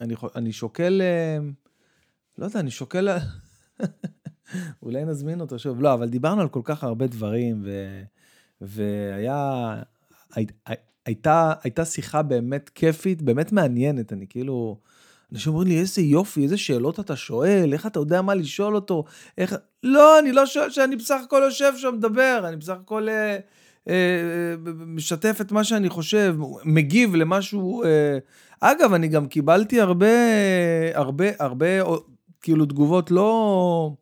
אני, 0.00 0.14
אני 0.34 0.52
שוקל, 0.52 1.02
אה, 1.02 1.38
לא 2.38 2.44
יודע, 2.44 2.60
אני 2.60 2.70
שוקל, 2.70 3.08
אולי 4.82 5.04
נזמין 5.04 5.40
אותו 5.40 5.58
שוב, 5.58 5.82
לא, 5.82 5.94
אבל 5.94 6.08
דיברנו 6.08 6.40
על 6.40 6.48
כל 6.48 6.60
כך 6.64 6.84
הרבה 6.84 7.06
דברים, 7.06 7.62
ו, 7.64 8.02
והיה, 8.60 9.82
הי, 10.34 10.46
הייתה, 11.06 11.52
הייתה 11.62 11.84
שיחה 11.84 12.22
באמת 12.22 12.68
כיפית, 12.68 13.22
באמת 13.22 13.52
מעניינת, 13.52 14.12
אני 14.12 14.26
כאילו, 14.26 14.80
אנשים 15.32 15.52
אומרים 15.52 15.68
לי, 15.68 15.78
איזה 15.78 16.02
יופי, 16.02 16.42
איזה 16.42 16.56
שאלות 16.56 17.00
אתה 17.00 17.16
שואל, 17.16 17.70
איך 17.72 17.86
אתה 17.86 17.98
יודע 17.98 18.22
מה 18.22 18.34
לשאול 18.34 18.74
אותו, 18.74 19.04
איך... 19.38 19.56
לא, 19.82 20.18
אני 20.18 20.32
לא 20.32 20.46
שואל 20.46 20.70
שאני 20.70 20.96
בסך 20.96 21.20
הכל 21.24 21.40
יושב 21.44 21.72
שם, 21.76 21.94
מדבר, 21.94 22.44
אני 22.48 22.56
בסך 22.56 22.76
הכל 22.82 23.08
אה, 23.08 23.38
אה, 23.88 23.94
משתף 24.86 25.38
את 25.40 25.52
מה 25.52 25.64
שאני 25.64 25.88
חושב, 25.88 26.36
מגיב 26.64 27.14
למשהו... 27.14 27.84
אה... 27.84 28.18
אגב, 28.60 28.92
אני 28.92 29.08
גם 29.08 29.26
קיבלתי 29.26 29.80
הרבה, 29.80 30.06
הרבה, 30.94 31.24
הרבה, 31.38 31.66
כאילו, 32.42 32.66
תגובות 32.66 33.10
לא, 33.10 33.92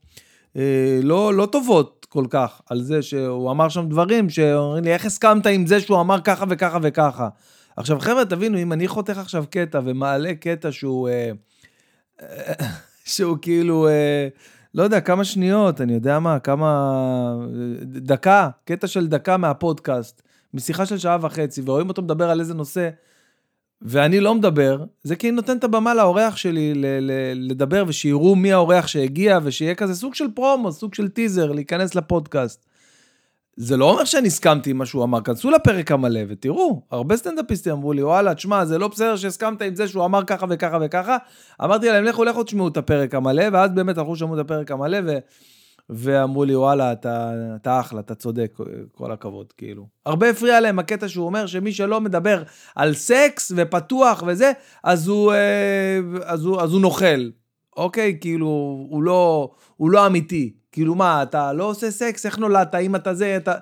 אה, 0.56 1.00
לא, 1.02 1.34
לא 1.34 1.46
טובות 1.46 2.06
כל 2.08 2.24
כך 2.30 2.60
על 2.70 2.82
זה 2.82 3.02
שהוא 3.02 3.50
אמר 3.50 3.68
שם 3.68 3.88
דברים 3.88 4.30
שאומרים 4.30 4.84
לי, 4.84 4.92
איך 4.92 5.04
הסכמת 5.04 5.46
עם 5.46 5.66
זה 5.66 5.80
שהוא 5.80 6.00
אמר 6.00 6.20
ככה 6.20 6.44
וככה 6.48 6.78
וככה? 6.82 7.28
עכשיו, 7.78 8.00
חבר'ה, 8.00 8.24
תבינו, 8.24 8.58
אם 8.58 8.72
אני 8.72 8.88
חותך 8.88 9.18
עכשיו 9.18 9.44
קטע 9.50 9.80
ומעלה 9.84 10.34
קטע 10.34 10.72
שהוא... 10.72 11.08
אה, 11.08 11.30
שהוא 13.04 13.36
כאילו, 13.42 13.88
אה, 13.88 14.28
לא 14.74 14.82
יודע, 14.82 15.00
כמה 15.00 15.24
שניות, 15.24 15.80
אני 15.80 15.92
יודע 15.92 16.18
מה, 16.18 16.38
כמה... 16.38 17.36
דקה, 17.82 18.48
קטע 18.64 18.86
של 18.86 19.06
דקה 19.06 19.36
מהפודקאסט, 19.36 20.22
משיחה 20.54 20.86
של 20.86 20.98
שעה 20.98 21.18
וחצי, 21.20 21.62
ורואים 21.64 21.88
אותו 21.88 22.02
מדבר 22.02 22.30
על 22.30 22.40
איזה 22.40 22.54
נושא, 22.54 22.88
ואני 23.82 24.20
לא 24.20 24.34
מדבר, 24.34 24.84
זה 25.02 25.16
כי 25.16 25.28
אני 25.28 25.36
נותן 25.36 25.56
את 25.56 25.64
הבמה 25.64 25.94
לאורח 25.94 26.36
שלי 26.36 26.74
ל- 26.74 26.86
ל- 27.00 27.50
לדבר, 27.50 27.84
ושיראו 27.88 28.36
מי 28.36 28.52
האורח 28.52 28.86
שהגיע, 28.86 29.38
ושיהיה 29.42 29.74
כזה 29.74 29.94
סוג 29.94 30.14
של 30.14 30.26
פרומו, 30.34 30.72
סוג 30.72 30.94
של 30.94 31.08
טיזר, 31.08 31.52
להיכנס 31.52 31.94
לפודקאסט. 31.94 32.67
זה 33.60 33.76
לא 33.76 33.90
אומר 33.90 34.04
שאני 34.04 34.26
הסכמתי 34.26 34.70
עם 34.70 34.78
מה 34.78 34.86
שהוא 34.86 35.04
אמר, 35.04 35.20
כנסו 35.20 35.50
לפרק 35.50 35.92
המלא 35.92 36.20
ותראו, 36.28 36.82
הרבה 36.90 37.16
סטנדאפיסטים 37.16 37.72
אמרו 37.72 37.92
לי, 37.92 38.02
וואלה, 38.02 38.34
תשמע, 38.34 38.64
זה 38.64 38.78
לא 38.78 38.88
בסדר 38.88 39.16
שהסכמת 39.16 39.62
עם 39.62 39.74
זה 39.74 39.88
שהוא 39.88 40.04
אמר 40.04 40.24
ככה 40.24 40.46
וככה 40.50 40.78
וככה. 40.80 41.16
אמרתי 41.64 41.88
להם, 41.88 42.04
לכו, 42.04 42.24
לכו 42.24 42.42
תשמעו 42.42 42.68
את 42.68 42.76
הפרק 42.76 43.14
המלא, 43.14 43.44
ואז 43.52 43.70
באמת 43.70 43.98
הלכו 43.98 44.16
שמעו 44.16 44.34
את 44.34 44.38
הפרק 44.38 44.70
המלא, 44.70 44.98
ו... 45.06 45.18
ואמרו 45.90 46.44
לי, 46.44 46.56
וואלה, 46.56 46.92
אתה, 46.92 47.32
אתה 47.56 47.80
אחלה, 47.80 48.00
אתה 48.00 48.14
צודק, 48.14 48.58
כל 48.92 49.12
הכבוד, 49.12 49.52
כאילו. 49.52 49.86
הרבה 50.06 50.30
הפריע 50.30 50.60
להם 50.60 50.78
הקטע 50.78 51.08
שהוא 51.08 51.26
אומר 51.26 51.46
שמי 51.46 51.72
שלא 51.72 52.00
מדבר 52.00 52.42
על 52.76 52.94
סקס 52.94 53.52
ופתוח 53.56 54.22
וזה, 54.26 54.52
אז 54.84 55.08
הוא, 55.08 55.32
אה, 55.32 56.00
אז 56.24 56.44
הוא, 56.44 56.60
אז 56.60 56.72
הוא 56.72 56.80
נוכל, 56.80 57.30
אוקיי? 57.76 58.18
כאילו, 58.20 58.46
הוא 58.90 59.02
לא, 59.02 59.50
הוא 59.76 59.90
לא 59.90 60.06
אמיתי. 60.06 60.57
כאילו 60.72 60.94
מה, 60.94 61.22
אתה 61.22 61.52
לא 61.52 61.64
עושה 61.64 61.90
סקס, 61.90 62.26
איך 62.26 62.38
נולדת, 62.38 62.74
אם 62.74 62.96
אתה 62.96 63.14
זה, 63.14 63.36
אתה... 63.36 63.54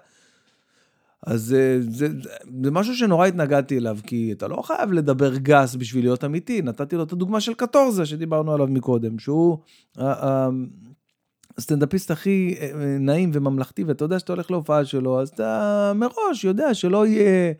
אז 1.26 1.42
זה, 1.42 1.78
זה, 1.80 2.08
זה, 2.22 2.30
זה 2.62 2.70
משהו 2.70 2.94
שנורא 2.94 3.26
התנגדתי 3.26 3.78
אליו, 3.78 3.98
כי 4.06 4.32
אתה 4.32 4.48
לא 4.48 4.62
חייב 4.62 4.92
לדבר 4.92 5.36
גס 5.36 5.74
בשביל 5.74 6.04
להיות 6.04 6.24
אמיתי. 6.24 6.62
נתתי 6.62 6.96
לו 6.96 7.02
את 7.02 7.12
הדוגמה 7.12 7.40
של 7.40 7.54
קטורזה 7.54 8.06
שדיברנו 8.06 8.52
עליו 8.52 8.66
מקודם, 8.66 9.18
שהוא 9.18 9.58
הסטנדאפיסט 11.58 12.10
הכי 12.10 12.56
אה, 12.60 12.70
נעים 13.00 13.30
וממלכתי, 13.34 13.84
ואתה 13.84 14.04
יודע 14.04 14.18
שאתה 14.18 14.32
הולך 14.32 14.50
להופעה 14.50 14.84
שלו, 14.84 15.20
אז 15.20 15.28
אתה 15.28 15.92
מראש 15.94 16.44
יודע 16.44 16.74
שלא 16.74 17.06
יהיה... 17.06 17.52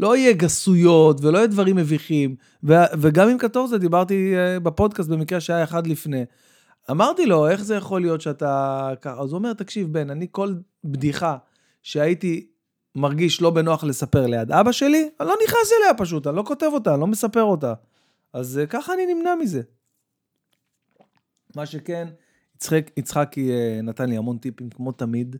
לא 0.00 0.16
יהיה 0.16 0.32
גסויות 0.32 1.24
ולא 1.24 1.38
יהיה 1.38 1.46
דברים 1.46 1.76
מביכים. 1.76 2.34
ו- 2.64 2.74
וגם 3.00 3.28
עם 3.28 3.38
קטורזה 3.38 3.78
דיברתי 3.78 4.34
אה, 4.36 4.60
בפודקאסט 4.60 5.08
במקרה 5.08 5.40
שהיה 5.40 5.64
אחד 5.64 5.86
לפני. 5.86 6.24
אמרתי 6.90 7.26
לו, 7.26 7.48
איך 7.48 7.62
זה 7.62 7.74
יכול 7.74 8.00
להיות 8.00 8.20
שאתה 8.20 8.90
ככה? 9.00 9.22
אז 9.22 9.32
הוא 9.32 9.38
אומר, 9.38 9.52
תקשיב, 9.52 9.92
בן, 9.92 10.10
אני 10.10 10.26
כל 10.30 10.54
בדיחה 10.84 11.36
שהייתי 11.82 12.46
מרגיש 12.94 13.42
לא 13.42 13.50
בנוח 13.50 13.84
לספר 13.84 14.26
ליד 14.26 14.52
אבא 14.52 14.72
שלי, 14.72 15.10
אני 15.20 15.28
לא 15.28 15.34
נכנס 15.44 15.72
אליה 15.78 15.94
פשוט, 15.98 16.26
אני 16.26 16.36
לא 16.36 16.42
כותב 16.46 16.70
אותה, 16.72 16.92
אני 16.92 17.00
לא 17.00 17.06
מספר 17.06 17.42
אותה. 17.42 17.74
אז 18.32 18.58
אה, 18.58 18.66
ככה 18.66 18.94
אני 18.94 19.14
נמנע 19.14 19.34
מזה. 19.34 19.62
מה 21.56 21.66
שכן, 21.66 22.08
יצחק, 22.56 22.90
יצחקי 22.96 23.50
אה, 23.50 23.80
נתן 23.82 24.08
לי 24.08 24.16
המון 24.16 24.38
טיפים, 24.38 24.70
כמו 24.70 24.92
תמיד, 24.92 25.36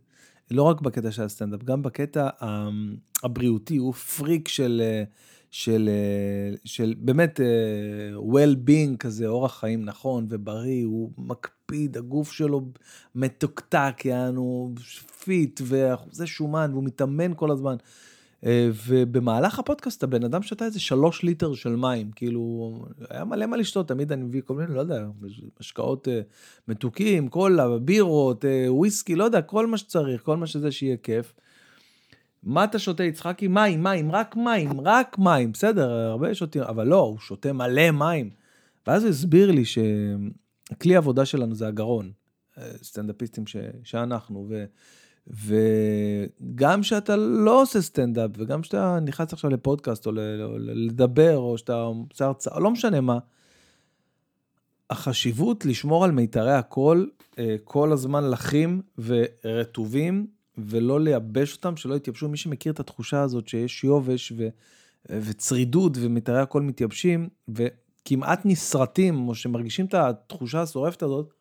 לא 0.50 0.62
רק 0.62 0.80
בקטע 0.80 1.10
של 1.10 1.22
הסטנדאפ, 1.22 1.62
גם 1.62 1.82
בקטע 1.82 2.28
אמ, 2.42 2.96
הבריאותי, 3.22 3.76
הוא 3.76 3.92
פריק 3.92 4.48
של... 4.48 4.82
של, 5.50 5.88
אה, 5.92 6.56
של 6.64 6.94
באמת 6.98 7.40
אה, 7.40 8.18
well-being 8.18 8.96
כזה, 8.96 9.26
אורח 9.26 9.60
חיים 9.60 9.84
נכון 9.84 10.26
ובריא, 10.30 10.84
הוא 10.84 11.10
מקפיד, 11.18 11.96
הגוף 11.96 12.32
שלו 12.32 12.62
מתוקתק, 13.14 14.02
יענו 14.04 14.74
fit 15.24 15.60
ואחוזי 15.64 16.26
שומן, 16.26 16.70
והוא 16.72 16.84
מתאמן 16.84 17.32
כל 17.36 17.50
הזמן. 17.50 17.76
אה, 18.46 18.70
ובמהלך 18.86 19.58
הפודקאסט 19.58 20.02
הבן 20.02 20.24
אדם 20.24 20.42
שתה 20.42 20.64
איזה 20.64 20.80
שלוש 20.80 21.22
ליטר 21.22 21.54
של 21.54 21.76
מים, 21.76 22.10
כאילו, 22.10 22.74
היה 23.10 23.24
מלא 23.24 23.46
מה 23.46 23.56
לשתות, 23.56 23.88
תמיד 23.88 24.12
אני 24.12 24.22
מביא 24.22 24.42
כל 24.44 24.54
מיני, 24.54 24.74
לא 24.74 24.80
יודע, 24.80 25.06
משקאות 25.60 26.08
מתוקים, 26.68 27.28
קולה, 27.28 27.78
בירות, 27.78 28.44
וויסקי, 28.68 29.16
לא 29.16 29.24
יודע, 29.24 29.42
כל 29.42 29.66
מה 29.66 29.78
שצריך, 29.78 30.22
כל 30.22 30.36
מה 30.36 30.46
שזה 30.46 30.72
שיהיה 30.72 30.96
כיף. 30.96 31.32
מה 32.42 32.64
אתה 32.64 32.78
שותה, 32.78 33.04
יצחקי? 33.04 33.48
מים, 33.48 33.82
מים, 33.82 34.12
רק 34.12 34.36
מים, 34.36 34.80
רק 34.80 35.18
מים. 35.18 35.52
בסדר, 35.52 35.90
הרבה 35.90 36.34
שותים, 36.34 36.62
אבל 36.62 36.86
לא, 36.86 37.00
הוא 37.00 37.18
שותה 37.18 37.52
מלא 37.52 37.90
מים. 37.90 38.30
ואז 38.86 39.02
הוא 39.02 39.10
הסביר 39.10 39.50
לי 39.50 39.64
שכלי 39.64 40.94
העבודה 40.94 41.24
שלנו 41.24 41.54
זה 41.54 41.68
הגרון. 41.68 42.12
סטנדאפיסטים 42.82 43.46
ש... 43.46 43.56
שאנחנו, 43.84 44.46
ו... 44.48 44.64
וגם 45.26 46.82
שאתה 46.82 47.16
לא 47.16 47.62
עושה 47.62 47.80
סטנדאפ, 47.80 48.30
וגם 48.34 48.62
שאתה 48.62 48.98
נכנס 49.02 49.32
עכשיו 49.32 49.50
לפודקאסט, 49.50 50.06
או 50.06 50.12
לדבר, 50.58 51.38
או 51.38 51.58
שאתה 51.58 51.82
עושה 51.82 52.24
הרצאה, 52.24 52.60
לא 52.60 52.70
משנה 52.70 53.00
מה, 53.00 53.18
החשיבות 54.90 55.64
לשמור 55.64 56.04
על 56.04 56.10
מיתרי 56.10 56.54
הקול 56.54 57.10
אה, 57.38 57.56
כל 57.64 57.92
הזמן 57.92 58.30
לחים 58.30 58.82
ורטובים, 58.98 60.26
ולא 60.66 61.00
לייבש 61.00 61.56
אותם, 61.56 61.76
שלא 61.76 61.94
יתייבשו. 61.94 62.28
מי 62.28 62.36
שמכיר 62.36 62.72
את 62.72 62.80
התחושה 62.80 63.22
הזאת 63.22 63.48
שיש 63.48 63.84
יובש 63.84 64.32
ו, 64.36 64.48
וצרידות 65.10 65.92
ומיתרי 66.00 66.40
הכל 66.40 66.62
מתייבשים, 66.62 67.28
וכמעט 67.48 68.40
נסרטים, 68.44 69.28
או 69.28 69.34
שמרגישים 69.34 69.86
את 69.86 69.94
התחושה 69.94 70.62
השורפת 70.62 71.02
הזאת, 71.02 71.32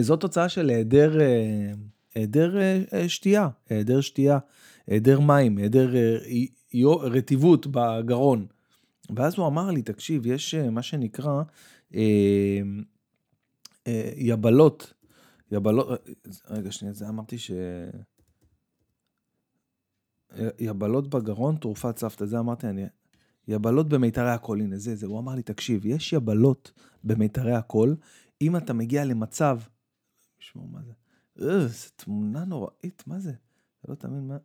זו 0.00 0.16
תוצאה 0.16 0.48
של 0.48 0.68
היעדר, 0.68 1.18
היעדר 2.14 2.56
שתייה, 3.08 3.48
היעדר 3.70 4.00
שתייה, 4.00 4.38
היעדר 4.86 5.20
מים, 5.20 5.58
היעדר 5.58 5.94
רטיבות 7.00 7.66
בגרון. 7.70 8.46
ואז 9.16 9.34
הוא 9.38 9.46
אמר 9.46 9.70
לי, 9.70 9.82
תקשיב, 9.82 10.26
יש 10.26 10.54
מה 10.54 10.82
שנקרא 10.82 11.42
יבלות 14.16 14.92
יבלות, 15.50 15.88
רגע 16.48 16.72
שנייה, 16.72 16.94
זה 16.94 17.08
אמרתי 17.08 17.38
ש... 17.38 17.50
יבלות 20.58 21.08
בגרון, 21.08 21.56
תרופת 21.56 21.98
סבתא, 21.98 22.26
זה 22.26 22.38
אמרתי 22.38 22.66
אני. 22.66 22.86
יבלות 23.48 23.88
במיתרי 23.88 24.30
הקול, 24.30 24.60
הנה 24.60 24.78
זה, 24.78 24.96
זה, 24.96 25.06
הוא 25.06 25.18
אמר 25.18 25.34
לי, 25.34 25.42
תקשיב, 25.42 25.86
יש 25.86 26.12
יבלות 26.12 26.72
במיתרי 27.04 27.54
הקול, 27.54 27.96
אם 28.42 28.56
אתה 28.56 28.72
מגיע 28.72 29.04
למצב, 29.04 29.58
תשמעו 30.38 30.66
מה 30.66 30.82
זה, 30.82 30.92
איזו 31.36 31.88
תמונה 31.96 32.44
נוראית, 32.44 33.02
מה 33.06 33.20
זה? 33.20 33.32
אתה 33.80 33.90
לא 33.92 33.94
תאמין 33.94 34.28
מה... 34.28 34.36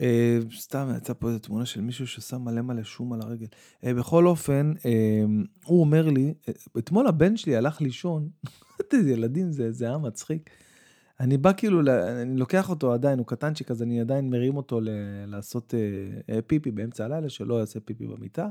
אה, 0.00 0.38
סתם 0.56 0.92
יצא 0.96 1.12
פה 1.12 1.28
איזו 1.28 1.38
תמונה 1.38 1.66
של 1.66 1.80
מישהו 1.80 2.06
ששם 2.06 2.42
מלא 2.42 2.62
מלא 2.62 2.82
שום 2.82 3.12
על 3.12 3.20
הרגל. 3.22 3.46
אה, 3.84 3.94
בכל 3.94 4.26
אופן, 4.26 4.72
אה, 4.86 5.24
הוא 5.64 5.80
אומר 5.80 6.10
לי, 6.10 6.34
אתמול 6.78 7.06
הבן 7.06 7.36
שלי 7.36 7.56
הלך 7.56 7.80
לישון, 7.80 8.28
איזה 8.92 9.10
ילדים 9.10 9.52
זה, 9.52 9.86
היה 9.86 9.98
מצחיק. 9.98 10.50
אני 11.20 11.36
בא 11.36 11.52
כאילו, 11.56 11.80
אני 12.22 12.36
לוקח 12.36 12.70
אותו 12.70 12.92
עדיין, 12.92 13.18
הוא 13.18 13.26
קטנצ'יק, 13.26 13.70
אז 13.70 13.82
אני 13.82 14.00
עדיין 14.00 14.30
מרים 14.30 14.56
אותו 14.56 14.80
ל- 14.80 14.88
לעשות 15.26 15.74
פיפי 16.46 16.70
באמצע 16.70 17.04
הלילה, 17.04 17.28
שלא 17.28 17.54
יעשה 17.60 17.80
פיפי 17.80 18.06
במיטה. 18.06 18.48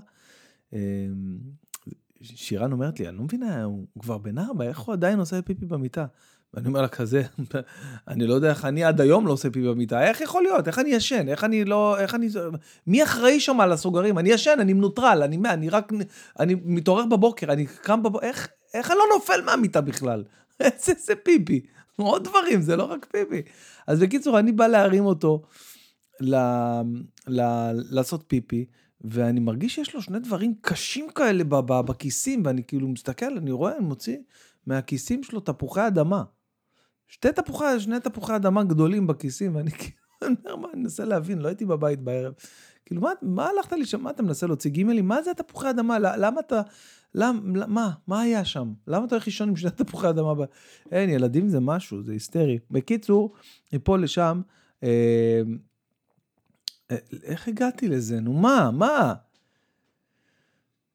שירן 2.21 2.71
אומרת 2.71 2.99
לי, 2.99 3.07
אני 3.07 3.17
לא 3.17 3.23
מבינה, 3.23 3.63
הוא 3.63 3.87
כבר 3.99 4.17
בן 4.17 4.37
ארבע, 4.37 4.65
איך 4.65 4.79
הוא 4.79 4.93
עדיין 4.93 5.19
עושה 5.19 5.41
פיפי 5.41 5.65
במיטה? 5.65 6.05
ואני 6.57 6.67
אומר 6.67 6.81
לה 6.81 6.87
כזה, 6.87 7.23
אני 8.07 8.27
לא 8.27 8.33
יודע 8.33 8.49
איך 8.49 8.65
אני 8.65 8.83
עד 8.83 9.01
היום 9.01 9.27
לא 9.27 9.31
עושה 9.31 9.49
פיפי 9.49 9.67
במיטה, 9.67 10.03
איך 10.03 10.21
יכול 10.21 10.43
להיות? 10.43 10.67
איך 10.67 10.79
אני 10.79 10.89
ישן? 10.89 11.29
איך 11.29 11.43
אני 11.43 11.65
לא... 11.65 11.99
איך 11.99 12.15
אני... 12.15 12.27
מי 12.87 13.03
אחראי 13.03 13.39
שם 13.39 13.59
על 13.59 13.71
הסוגרים? 13.71 14.17
אני 14.17 14.29
ישן, 14.29 14.57
אני 14.59 14.73
מנוטרל, 14.73 15.21
אני 15.23 15.37
מה, 15.37 15.53
אני 15.53 15.69
רק... 15.69 15.93
אני 16.39 16.55
מתעורר 16.65 17.05
בבוקר, 17.05 17.51
אני 17.51 17.65
קם 17.65 18.03
בבוקר, 18.03 18.27
איך, 18.27 18.47
איך 18.73 18.91
אני 18.91 18.97
לא 18.99 19.05
נופל 19.15 19.41
מהמיטה 19.45 19.81
בכלל? 19.81 20.23
איזה 20.59 20.93
זה 21.05 21.15
פיפי? 21.15 21.61
עוד 21.95 22.23
דברים, 22.23 22.61
זה 22.61 22.75
לא 22.75 22.83
רק 22.83 23.05
פיפי. 23.11 23.41
אז 23.87 23.99
בקיצור, 23.99 24.39
אני 24.39 24.51
בא 24.51 24.67
להרים 24.67 25.05
אותו, 25.05 25.41
ל... 26.21 26.35
ל... 27.27 27.41
לעשות 27.91 28.23
פיפי, 28.27 28.65
ואני 29.01 29.39
מרגיש 29.39 29.75
שיש 29.75 29.95
לו 29.95 30.01
שני 30.01 30.19
דברים 30.19 30.53
קשים 30.61 31.09
כאלה 31.15 31.43
בכיסים, 31.81 32.41
ואני 32.45 32.63
כאילו 32.63 32.87
מסתכל, 32.87 33.37
אני 33.37 33.51
רואה, 33.51 33.77
אני 33.77 33.85
מוציא 33.85 34.17
מהכיסים 34.67 35.23
שלו 35.23 35.39
תפוחי 35.39 35.87
אדמה. 35.87 36.23
שתי 37.07 37.31
תפוחי, 37.31 37.79
שני 37.79 37.99
תפוחי 37.99 38.35
אדמה 38.35 38.63
גדולים 38.63 39.07
בכיסים, 39.07 39.55
ואני 39.55 39.71
כאילו, 39.71 40.57
מה, 40.61 40.67
אני 40.73 40.81
מנסה 40.81 41.05
להבין, 41.05 41.39
לא 41.39 41.47
הייתי 41.47 41.65
בבית 41.65 41.99
בערב. 41.99 42.33
כאילו, 42.85 43.01
מה, 43.01 43.11
מה 43.21 43.49
הלכת 43.49 43.73
לי 43.73 43.85
שם, 43.85 44.01
מה 44.01 44.09
אתה 44.09 44.23
מנסה 44.23 44.47
להוציא 44.47 44.71
גימלים? 44.71 45.07
מה 45.07 45.21
זה 45.21 45.31
התפוחי 45.31 45.69
אדמה? 45.69 45.99
למה 45.99 46.39
אתה, 46.39 46.61
למה, 47.15 47.39
מה, 47.67 47.91
מה 48.07 48.21
היה 48.21 48.45
שם? 48.45 48.73
למה 48.87 49.05
אתה 49.05 49.15
הולך 49.15 49.25
לישון 49.25 49.49
עם 49.49 49.55
שני 49.55 49.71
תפוחי 49.71 50.09
אדמה? 50.09 50.35
ב... 50.35 50.43
אין, 50.91 51.09
ילדים 51.09 51.49
זה 51.49 51.59
משהו, 51.59 52.03
זה 52.03 52.11
היסטרי. 52.11 52.59
בקיצור, 52.71 53.33
מפה 53.73 53.97
לשם, 53.97 54.41
אה, 54.83 55.41
אה, 56.91 56.97
איך 57.23 57.47
הגעתי 57.47 57.87
לזה? 57.87 58.19
נו, 58.19 58.33
מה, 58.33 58.71
מה? 58.73 59.13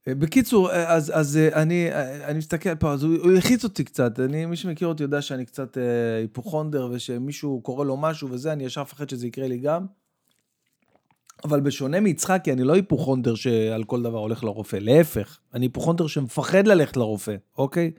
בקיצור, 0.09 0.73
אז, 0.73 1.13
אז 1.15 1.37
אני, 1.37 1.89
אני 2.25 2.39
מסתכל 2.39 2.75
פה, 2.75 2.93
אז 2.93 3.03
הוא, 3.03 3.17
הוא 3.17 3.31
הלחיץ 3.31 3.65
אותי 3.65 3.85
קצת. 3.85 4.21
אני, 4.21 4.47
מי 4.47 4.57
שמכיר 4.57 4.89
אותי 4.89 5.03
יודע 5.03 5.23
שאני 5.23 5.45
קצת 5.45 5.79
אה, 5.79 6.17
היפוכונדר, 6.17 6.89
ושמישהו 6.93 7.61
קורא 7.61 7.85
לו 7.85 7.97
משהו 7.97 8.31
וזה, 8.31 8.53
אני 8.53 8.65
ישר 8.65 8.83
מפחד 8.83 9.11
שזה 9.11 9.27
יקרה 9.27 9.49
לי 9.49 9.59
גם. 9.59 9.87
אבל 11.45 11.61
בשונה 11.61 12.01
מיצחקי, 12.01 12.53
אני 12.53 12.65
לא 12.65 12.73
היפוכונדר 12.75 13.35
שעל 13.35 13.85
כל 13.85 14.03
דבר 14.03 14.19
הולך 14.19 14.45
לרופא, 14.45 14.77
להפך, 14.77 15.39
אני 15.55 15.65
היפוכונדר 15.65 16.07
שמפחד 16.07 16.67
ללכת 16.67 16.97
לרופא, 16.97 17.37
אוקיי? 17.59 17.91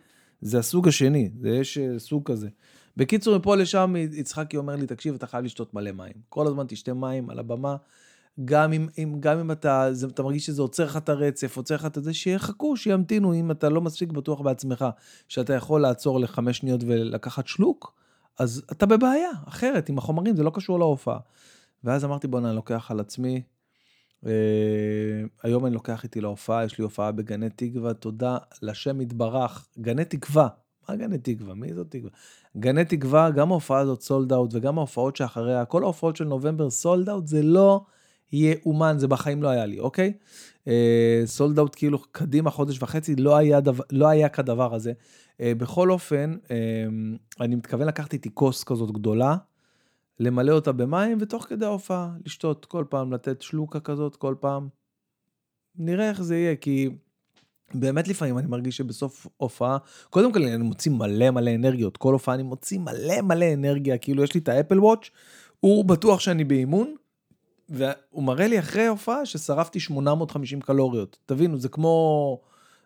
זה 0.42 0.60
הסוג 0.60 0.88
השני, 0.88 1.30
זה 1.42 1.50
יש 1.50 1.78
אה, 1.78 2.00
סוג 2.00 2.32
כזה. 2.32 2.50
בקיצור, 2.98 3.38
מפה 3.38 3.56
לשם 3.56 3.96
יצחקי 4.12 4.58
אומר 4.58 4.76
לי, 4.76 4.88
תקשיב, 4.88 5.16
אתה 5.16 5.28
חייב 5.28 5.46
לשתות 5.46 5.74
מלא 5.74 5.92
מים. 5.92 6.14
כל 6.30 6.48
הזמן 6.48 6.66
תשתה 6.68 6.94
מים 6.94 7.30
על 7.30 7.40
הבמה. 7.40 7.76
גם 8.46 8.74
אם, 8.74 8.88
אם, 8.98 9.16
גם 9.20 9.40
אם 9.40 9.52
אתה, 9.52 9.88
זה, 9.92 10.08
אתה 10.08 10.24
מרגיש 10.24 10.46
שזה 10.46 10.62
עוצר 10.62 10.86
לך 10.86 10.98
את 10.98 11.10
הרצף, 11.10 11.58
עוצר 11.58 11.76
לך 11.76 11.86
את 11.86 11.98
זה, 12.04 12.14
שיחכו, 12.14 12.78
שימתינו, 12.78 13.34
אם 13.34 13.52
אתה 13.52 13.70
לא 13.70 13.82
מספיק 13.82 14.12
בטוח 14.12 14.42
בעצמך, 14.42 14.86
שאתה 15.28 15.54
יכול 15.54 15.82
לעצור 15.82 16.20
לחמש 16.20 16.58
שניות 16.58 16.82
ולקחת 16.84 17.48
שלוק, 17.48 17.94
אז 18.40 18.64
אתה 18.72 18.86
בבעיה, 18.86 19.30
אחרת, 19.48 19.90
עם 19.90 19.98
החומרים, 19.98 20.36
זה 20.36 20.44
לא 20.44 20.52
קשור 20.54 20.80
להופעה. 20.80 21.20
ואז 21.84 22.06
אמרתי, 22.06 22.28
בוא'נה, 22.28 22.48
אני 22.48 22.56
לוקח 22.56 22.92
על 22.92 23.00
עצמי. 23.00 23.42
אה, 24.26 24.32
היום 25.44 25.66
אני 25.66 25.74
לוקח 25.74 26.04
איתי 26.04 26.22
להופעה, 26.22 26.66
יש 26.66 26.78
לי 26.78 26.84
הופעה 26.84 27.12
בגני 27.12 27.50
תקווה, 27.50 27.94
תודה 27.94 28.38
לשם 28.62 29.02
יתברך. 29.02 29.68
גני 29.80 30.06
תקווה, 30.06 30.48
מה 30.90 30.96
גני 30.96 31.18
תקווה? 31.18 31.54
מי 31.54 31.74
זאת 31.74 31.88
תקווה? 31.90 32.10
גני 32.58 32.86
תקווה, 32.86 33.32
גם 33.32 33.52
ההופעה 33.52 33.80
הזאת 33.80 34.02
sold 34.02 34.34
out, 34.34 34.50
וגם 34.54 34.78
ההופעות 34.78 35.16
שאחריה, 35.16 35.66
כל 35.66 35.84
ההופעות 35.84 36.16
של 36.16 36.26
נובמבר 36.26 36.70
sold 36.70 37.10
out, 37.10 37.28
זה 37.28 37.44
לא 37.44 37.86
יאומן, 38.34 38.96
זה 39.00 39.08
בחיים 39.08 39.44
לא 39.44 39.48
היה 39.48 39.66
לי, 39.66 39.80
אוקיי? 39.80 40.14
סולד 41.26 41.58
uh, 41.58 41.62
אאוט 41.62 41.76
כאילו 41.76 42.00
קדימה 42.12 42.50
חודש 42.50 42.82
וחצי, 42.82 43.16
לא 43.16 43.38
היה, 43.38 43.60
דו, 43.60 43.72
לא 43.92 44.08
היה 44.08 44.30
כדבר 44.30 44.76
הזה. 44.76 44.94
אה, 45.32 45.42
בכל 45.58 45.92
אופן, 45.92 46.36
אה, 46.44 46.50
אני 47.42 47.56
מתכוון 47.56 47.88
לקחת 47.88 48.14
איתי 48.14 48.30
כוס 48.34 48.64
כזאת 48.64 48.92
גדולה, 48.92 49.36
למלא 50.20 50.52
אותה 50.52 50.72
במים, 50.72 51.18
ותוך 51.22 51.44
כדי 51.44 51.66
ההופעה 51.66 52.10
לשתות 52.26 52.66
כל 52.66 52.86
פעם, 52.90 53.14
לתת 53.14 53.42
שלוקה 53.42 53.80
כזאת 53.80 54.16
כל 54.16 54.36
פעם. 54.40 54.68
נראה 55.76 56.10
איך 56.10 56.22
זה 56.22 56.38
יהיה, 56.38 56.56
כי 56.56 56.90
באמת 57.74 58.08
לפעמים 58.08 58.38
אני 58.38 58.48
מרגיש 58.48 58.78
שבסוף 58.78 59.28
הופעה, 59.38 59.78
קודם 60.10 60.34
כל 60.34 60.44
אני 60.44 60.64
מוציא 60.64 60.92
מלא 60.92 61.32
מלא 61.32 61.56
אנרגיות, 61.56 61.98
כל 61.98 62.14
הופעה 62.14 62.36
אני 62.36 62.44
מוציא 62.44 62.80
מלא 62.80 63.22
מלא 63.22 63.54
אנרגיה, 63.54 63.98
כאילו 63.98 64.24
יש 64.24 64.34
לי 64.34 64.40
את 64.40 64.50
האפל 64.50 64.80
וואץ', 64.80 65.10
הוא 65.60 65.86
בטוח 65.86 66.20
שאני 66.20 66.44
באימון, 66.44 66.96
והוא 67.74 68.24
מראה 68.24 68.48
לי 68.48 68.60
אחרי 68.60 68.88
הופעה 68.88 69.26
ששרפתי 69.26 69.80
850 69.80 70.62
קלוריות. 70.62 71.18
תבינו, 71.26 71.58
זה 71.58 71.70
כמו... 71.70 72.40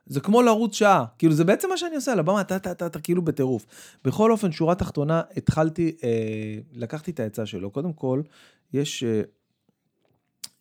זה 0.10 0.20
כמו 0.20 0.42
לרוץ 0.42 0.76
שעה, 0.76 1.06
כאילו 1.18 1.34
זה 1.34 1.44
בעצם 1.44 1.70
מה 1.70 1.78
שאני 1.78 1.96
עושה 1.96 2.12
על 2.12 2.20
הבמה, 2.20 2.42
אתה, 2.42 2.56
אתה, 2.56 2.72
אתה, 2.72 2.86
אתה 2.86 3.00
כאילו 3.00 3.22
בטירוף. 3.22 3.66
בכל 4.04 4.32
אופן, 4.32 4.52
שורה 4.52 4.76
תחתונה, 4.76 5.22
התחלתי, 5.38 5.96
אה, 6.04 6.58
לקחתי 6.74 7.12
את 7.12 7.20
העצה 7.20 7.46
שלו. 7.46 7.72
קודם 7.72 7.94
כל, 7.94 8.22
יש 8.74 9.04
אה, 9.04 9.22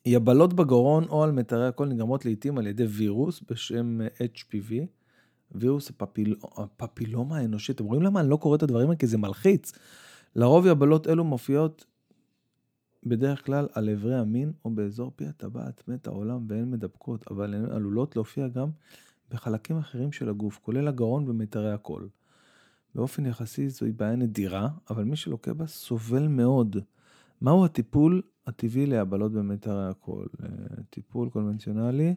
יבלות 0.07 0.55
בגרון 0.55 1.05
או 1.09 1.25
על 1.25 1.33
מיתרי 1.33 1.67
הקול 1.67 1.89
נגרמות 1.89 2.25
לעיתים 2.25 2.59
על 2.59 2.67
ידי 2.67 2.85
וירוס 2.85 3.43
בשם 3.51 4.01
HPV, 4.35 4.73
וירוס 5.53 5.91
הפפיל, 5.91 6.35
הפפילומה 6.59 7.39
האנושית. 7.39 7.77
אתם 7.77 7.85
רואים 7.85 8.03
למה 8.03 8.21
אני 8.21 8.31
לא 8.31 8.37
קורא 8.37 8.57
את 8.57 8.63
הדברים 8.63 8.87
האלה? 8.87 8.99
כי 8.99 9.07
זה 9.07 9.19
מלחיץ. 9.19 9.73
לרוב 10.37 10.67
יבלות 10.67 11.09
אלו 11.09 11.25
מופיעות 11.25 11.85
בדרך 13.07 13.47
כלל 13.47 13.69
על 13.73 13.91
אברי 13.91 14.15
המין 14.15 14.53
או 14.65 14.71
באזור 14.71 15.13
פי 15.17 15.27
הטבעת 15.27 15.89
מת 15.89 16.07
העולם 16.07 16.45
והן 16.49 16.71
מדבקות, 16.71 17.31
אבל 17.31 17.55
הן 17.55 17.65
עלולות 17.65 18.17
להופיע 18.17 18.49
גם 18.49 18.69
בחלקים 19.31 19.79
אחרים 19.79 20.13
של 20.13 20.29
הגוף, 20.29 20.59
כולל 20.63 20.89
הגרון 20.89 21.29
ומיתרי 21.29 21.73
הקול. 21.73 22.09
באופן 22.95 23.27
יחסי 23.27 23.69
זוהי 23.69 23.93
בעיה 23.93 24.17
נדירה, 24.17 24.69
אבל 24.91 25.05
מי 25.05 25.17
שלוקה 25.17 25.55
בה 25.55 25.67
סובל 25.67 26.29
מאוד. 26.29 26.77
מהו 27.41 27.65
הטיפול 27.65 28.23
הטבעי 28.47 28.87
להבלות 28.87 29.33
במיתרי 29.33 29.89
הקול? 29.89 30.27
אה, 30.43 30.49
טיפול 30.91 31.29
קונבנציונלי. 31.29 32.15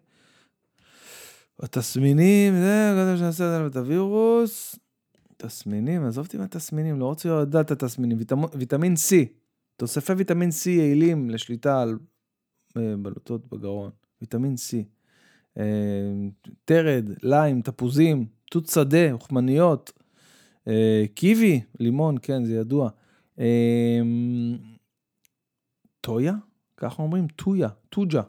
התסמינים, 1.60 2.54
זה, 2.54 2.92
גודל 2.96 3.18
שנעשה 3.18 3.68
את 3.68 3.76
הווירוס. 3.76 4.80
תסמינים, 5.38 6.06
עזוב 6.06 6.26
אותי 6.26 6.38
מהתסמינים, 6.38 7.00
לא 7.00 7.06
רוצה 7.06 7.42
לדעת 7.42 7.72
את 7.72 7.84
התסמינים. 7.84 8.18
ויטמין 8.54 8.94
C, 8.94 9.39
תוספי 9.80 10.14
ויטמין 10.14 10.50
C 10.50 10.70
יעילים 10.70 11.30
לשליטה 11.30 11.82
על 11.82 12.00
אה, 12.78 12.94
בלוטות 13.02 13.48
בגרון. 13.48 13.92
ויטמין 14.22 14.54
C. 14.54 14.84
תרד, 16.66 17.10
אה, 17.10 17.16
ליים, 17.24 17.62
תפוזים, 17.62 18.26
תות 18.52 18.68
שדה, 18.68 19.12
אוכמניות, 19.12 19.92
אה, 20.68 21.04
קיבי, 21.16 21.62
לימון, 21.80 22.16
כן, 22.22 22.46
זה 22.46 22.56
ידוע. 22.56 22.90
טויה? 26.02 26.34
ככה 26.78 27.04
אומרים? 27.04 27.28
טויה, 27.28 27.70
טוג'ה, 27.90 28.22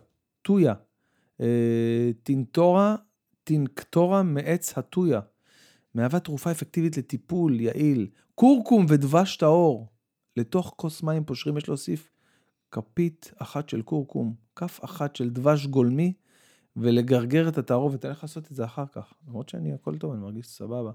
טויה. 0.43 0.75
טינטורה, 2.23 2.97
טינקטורה 3.45 4.23
מעץ 4.23 4.79
הטויה. 4.79 5.21
מהווה 5.95 6.21
תרופה 6.21 6.51
אפקטיבית 6.51 6.97
לטיפול 6.97 7.61
יעיל. 7.61 8.09
קורקום 8.35 8.87
ודבש 8.89 9.37
טהור. 9.37 10.00
לתוך 10.37 10.75
כוס 10.77 11.03
מים 11.03 11.25
פושרים 11.25 11.57
יש 11.57 11.69
להוסיף 11.69 12.11
כפית 12.71 13.33
אחת 13.39 13.69
של 13.69 13.83
קורקום, 13.83 14.35
כף 14.57 14.81
אחת 14.85 15.17
של 15.17 15.31
דבש 15.31 15.67
גולמי, 15.67 16.13
ולגרגר 16.77 17.49
את 17.49 17.59
התערובת. 17.59 18.05
אני 18.05 18.11
הולך 18.11 18.23
לעשות 18.23 18.51
את 18.51 18.57
זה 18.57 18.65
אחר 18.65 18.85
כך. 18.93 19.13
למרות 19.29 19.49
שאני, 19.49 19.73
הכל 19.73 19.99
טוב, 19.99 20.13
אני 20.13 20.21
מרגיש 20.21 20.47
סבבה. 20.47 20.91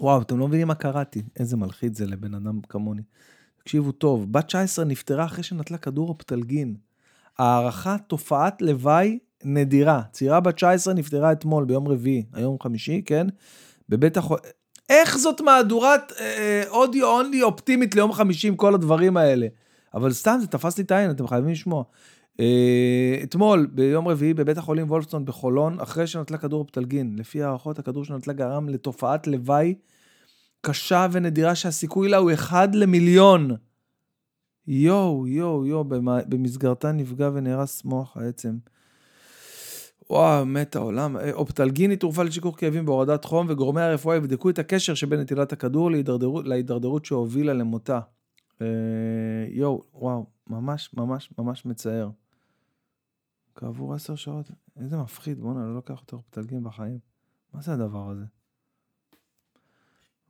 וואו, 0.00 0.22
אתם 0.22 0.38
לא 0.38 0.48
מבינים 0.48 0.68
מה 0.68 0.74
קראתי. 0.74 1.22
איזה 1.36 1.56
מלחיץ 1.56 1.98
זה 1.98 2.06
לבן 2.06 2.34
אדם 2.34 2.60
כמוני. 2.60 3.02
תקשיבו 3.58 3.92
טוב, 3.92 4.32
בת 4.32 4.44
19 4.44 4.84
נפטרה 4.84 5.24
אחרי 5.24 5.42
שנטלה 5.42 5.78
כדור 5.78 6.08
אופטלגין. 6.08 6.76
הערכה 7.38 7.96
תופעת 7.98 8.62
לוואי 8.62 9.18
נדירה. 9.44 10.02
צעירה 10.12 10.40
בת 10.40 10.54
19 10.54 10.94
נפטרה 10.94 11.32
אתמול, 11.32 11.64
ביום 11.64 11.88
רביעי, 11.88 12.24
היום 12.32 12.56
חמישי, 12.62 13.02
כן? 13.06 13.26
בבית 13.88 14.16
החולים... 14.16 14.44
איך 14.88 15.18
זאת 15.18 15.40
מהדורת 15.40 16.12
אודיו 16.68 17.06
אונלי 17.06 17.42
אופטימית 17.42 17.94
ליום 17.94 18.12
חמישי 18.12 18.48
עם 18.48 18.56
כל 18.56 18.74
הדברים 18.74 19.16
האלה? 19.16 19.46
אבל 19.94 20.12
סתם, 20.12 20.38
זה 20.40 20.46
תפס 20.46 20.78
לי 20.78 20.84
את 20.84 20.90
העין, 20.90 21.10
אתם 21.10 21.26
חייבים 21.26 21.50
לשמוע. 21.50 21.84
אה, 22.40 23.20
אתמול, 23.22 23.66
ביום 23.72 24.08
רביעי, 24.08 24.34
בבית 24.34 24.58
החולים 24.58 24.90
וולפסון 24.90 25.24
בחולון, 25.24 25.80
אחרי 25.80 26.06
שנטלה 26.06 26.38
כדור 26.38 26.60
אופטלגין, 26.60 27.16
לפי 27.18 27.42
הערכות, 27.42 27.78
הכדור 27.78 28.04
שנטלה 28.04 28.32
גרם 28.32 28.68
לתופעת 28.68 29.26
לוואי 29.26 29.74
קשה 30.60 31.06
ונדירה 31.12 31.54
שהסיכוי 31.54 32.08
לה 32.08 32.16
הוא 32.16 32.32
אחד 32.32 32.74
למיליון. 32.74 33.50
יואו, 34.66 35.26
יואו, 35.26 35.66
יואו, 35.66 35.84
במסגרתה 36.28 36.92
נפגע 36.92 37.30
ונהרס 37.34 37.84
מוח 37.84 38.16
העצם. 38.16 38.56
וואו, 40.10 40.46
מת 40.46 40.76
העולם. 40.76 41.16
אה, 41.16 41.32
אופטלגין 41.32 41.90
היא 41.90 41.98
תרופה 41.98 42.22
לשיכוך 42.22 42.60
כאבים 42.60 42.86
בהורדת 42.86 43.24
חום, 43.24 43.46
וגורמי 43.50 43.80
הרפואה 43.80 44.16
יבדקו 44.16 44.50
את 44.50 44.58
הקשר 44.58 44.94
שבין 44.94 45.20
נטילת 45.20 45.52
הכדור 45.52 45.90
להידרדרות 46.44 47.04
שהובילה 47.04 47.52
למותה. 47.52 48.00
אה, 48.62 48.66
יואו, 49.48 49.82
וואו, 49.94 50.26
ממש 50.46 50.90
ממש 50.94 51.30
ממש 51.38 51.66
מצער. 51.66 52.10
כעבור 53.54 53.94
עשר 53.94 54.14
שעות, 54.14 54.50
איזה 54.80 54.96
מפחיד, 54.96 55.40
בואנה, 55.40 55.66
לא 55.66 55.74
לוקח 55.74 56.00
יותר 56.00 56.18
פתלגים 56.30 56.64
בחיים. 56.64 56.98
מה 57.54 57.62
זה 57.62 57.72
הדבר 57.72 58.10
הזה? 58.10 58.24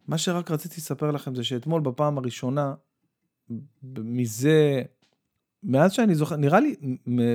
מה 0.09 0.19
שרק 0.19 0.51
רציתי 0.51 0.75
לספר 0.77 1.11
לכם 1.11 1.35
זה 1.35 1.45
שאתמול 1.45 1.81
בפעם 1.81 2.19
הראשונה, 2.19 2.75
מזה, 3.99 4.83
מאז 5.63 5.93
שאני 5.93 6.15
זוכר, 6.15 6.37
נראה 6.37 6.61
לי, 6.61 6.75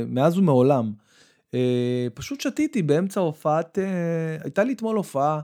מאז 0.08 0.38
ומעולם, 0.38 0.94
פשוט 2.14 2.42
שתיתי 2.42 2.82
באמצע 2.82 3.20
הופעת, 3.20 3.80
אה, 3.80 4.38
הייתה 4.44 4.64
לי 4.64 4.74
אתמול 4.74 4.98
הופעה, 4.98 5.40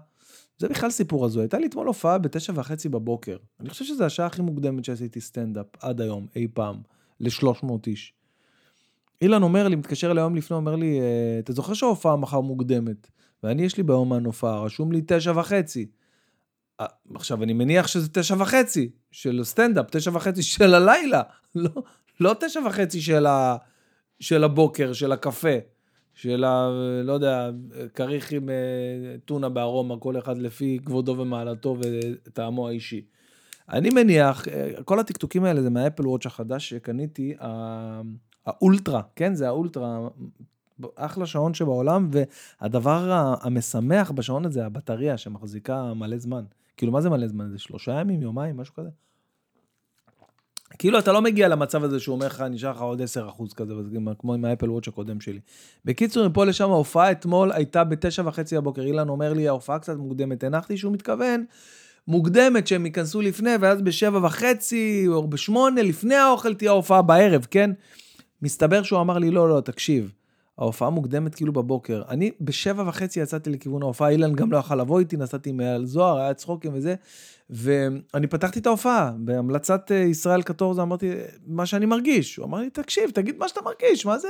זה 0.57 0.69
בכלל 0.69 0.89
סיפור 0.89 1.25
הזו, 1.25 1.39
הייתה 1.39 1.59
לי 1.59 1.67
אתמול 1.67 1.87
הופעה 1.87 2.17
בתשע 2.17 2.53
וחצי 2.55 2.89
בבוקר. 2.89 3.37
אני 3.59 3.69
חושב 3.69 3.85
שזו 3.85 4.03
השעה 4.03 4.25
הכי 4.25 4.41
מוקדמת 4.41 4.85
שעשיתי 4.85 5.21
סטנדאפ 5.21 5.65
עד 5.81 6.01
היום, 6.01 6.27
אי 6.35 6.47
פעם, 6.53 6.75
ל-300 7.19 7.67
איש. 7.87 8.13
אילן 9.21 9.43
אומר 9.43 9.67
לי, 9.67 9.75
מתקשר 9.75 10.11
אליי 10.11 10.23
יום 10.23 10.35
לפני, 10.35 10.57
אומר 10.57 10.75
לי, 10.75 10.99
אה, 10.99 11.39
אתה 11.39 11.53
זוכר 11.53 11.73
שההופעה 11.73 12.15
מחר 12.15 12.41
מוקדמת? 12.41 13.07
ואני, 13.43 13.63
יש 13.63 13.77
לי 13.77 13.83
ביומן 13.83 14.25
הופעה, 14.25 14.59
רשום 14.59 14.91
לי 14.91 15.01
תשע 15.07 15.31
וחצי. 15.35 15.87
עכשיו, 17.15 17.43
אני 17.43 17.53
מניח 17.53 17.87
שזה 17.87 18.09
תשע 18.09 18.35
וחצי 18.39 18.89
של 19.11 19.43
סטנדאפ, 19.43 19.85
תשע 19.91 20.11
וחצי 20.13 20.43
של 20.43 20.73
הלילה, 20.73 21.21
לא, 21.55 21.69
לא 22.19 22.35
תשע 22.39 22.59
וחצי 22.67 23.01
של, 23.01 23.25
ה, 23.25 23.57
של 24.19 24.43
הבוקר, 24.43 24.93
של 24.93 25.11
הקפה. 25.11 25.57
של 26.17 26.43
ה... 26.43 26.69
לא 27.03 27.13
יודע, 27.13 27.49
כריך 27.93 28.31
עם 28.31 28.49
אה, 28.49 28.55
טונה 29.25 29.49
בארומה, 29.49 29.97
כל 29.99 30.17
אחד 30.17 30.37
לפי 30.37 30.79
כבודו 30.85 31.17
ומעלתו 31.17 31.77
וטעמו 31.79 32.67
האישי. 32.67 33.05
אני 33.69 33.89
מניח, 33.89 34.47
אה, 34.47 34.83
כל 34.85 34.99
הטקטוקים 34.99 35.43
האלה 35.43 35.61
זה 35.61 35.69
מהאפל 35.69 36.07
וואץ' 36.07 36.25
החדש 36.25 36.69
שקניתי, 36.69 37.33
האולטרה, 38.45 39.01
כן? 39.15 39.35
זה 39.35 39.47
האולטרה, 39.47 40.07
אחלה 40.95 41.25
שעון 41.25 41.53
שבעולם, 41.53 42.09
והדבר 42.61 43.11
המשמח 43.41 44.11
בשעון 44.11 44.45
הזה, 44.45 44.65
הבטריה 44.65 45.17
שמחזיקה 45.17 45.93
מלא 45.93 46.17
זמן. 46.17 46.43
כאילו, 46.77 46.91
מה 46.91 47.01
זה 47.01 47.09
מלא 47.09 47.27
זמן? 47.27 47.49
זה 47.51 47.59
שלושה 47.59 47.91
ימים, 47.91 48.21
יומיים, 48.21 48.57
משהו 48.57 48.73
כזה? 48.73 48.89
כאילו 50.79 50.99
אתה 50.99 51.11
לא 51.11 51.21
מגיע 51.21 51.47
למצב 51.47 51.83
הזה 51.83 51.99
שהוא 51.99 52.15
אומר 52.15 52.27
לך, 52.27 52.41
נשאר 52.49 52.71
לך 52.71 52.81
עוד 52.81 53.01
10% 53.01 53.53
כזה, 53.55 53.73
כמו 54.19 54.33
עם 54.33 54.45
האפל 54.45 54.69
וואץ' 54.69 54.87
הקודם 54.87 55.21
שלי. 55.21 55.39
בקיצור, 55.85 56.27
מפה 56.27 56.45
לשם 56.45 56.69
ההופעה 56.71 57.11
אתמול 57.11 57.51
הייתה 57.51 57.83
בתשע 57.83 58.23
וחצי 58.25 58.55
בבוקר. 58.55 58.81
אילן 58.81 59.09
אומר 59.09 59.33
לי, 59.33 59.47
ההופעה 59.47 59.79
קצת 59.79 59.97
מוקדמת. 59.97 60.43
הנחתי 60.43 60.77
שהוא 60.77 60.93
מתכוון 60.93 61.45
מוקדמת, 62.07 62.67
שהם 62.67 62.85
ייכנסו 62.85 63.21
לפני, 63.21 63.51
ואז 63.61 63.81
בשבע 63.81 64.25
וחצי 64.25 65.05
או 65.07 65.27
בשמונה, 65.27 65.81
לפני 65.81 66.15
האוכל 66.15 66.53
תהיה 66.53 66.71
ההופעה 66.71 67.01
בערב, 67.01 67.47
כן? 67.51 67.71
מסתבר 68.41 68.83
שהוא 68.83 69.01
אמר 69.01 69.17
לי, 69.17 69.31
לא, 69.31 69.49
לא, 69.49 69.61
תקשיב, 69.61 70.11
ההופעה 70.59 70.89
מוקדמת 70.89 71.35
כאילו 71.35 71.53
בבוקר. 71.53 72.01
אני 72.09 72.31
בשבע 72.41 72.83
וחצי 72.87 73.19
יצאתי 73.19 73.49
לכיוון 73.49 73.81
ההופעה, 73.81 74.09
אילן 74.09 74.33
גם 74.33 74.51
לא 74.51 74.57
יכל 74.57 74.75
לבוא 74.75 74.99
איתי, 74.99 75.17
נסעתי 75.17 75.51
מעל 75.51 75.85
זוהר, 75.85 76.17
היה 76.17 76.33
צחוקים 76.33 76.71
וזה. 76.73 76.95
ואני 77.49 78.27
פתחתי 78.29 78.59
את 78.59 78.67
ההופעה, 78.67 79.11
בהמלצת 79.17 79.91
אה, 79.91 79.97
ישראל 79.97 80.41
קטורזה 80.41 80.81
אמרתי, 80.81 81.11
מה 81.47 81.65
שאני 81.65 81.85
מרגיש. 81.85 82.35
הוא 82.35 82.45
אמר 82.45 82.59
לי, 82.59 82.69
תקשיב, 82.69 83.09
תגיד 83.09 83.37
מה 83.37 83.47
שאתה 83.47 83.61
מרגיש, 83.61 84.05
מה 84.05 84.17
זה... 84.17 84.29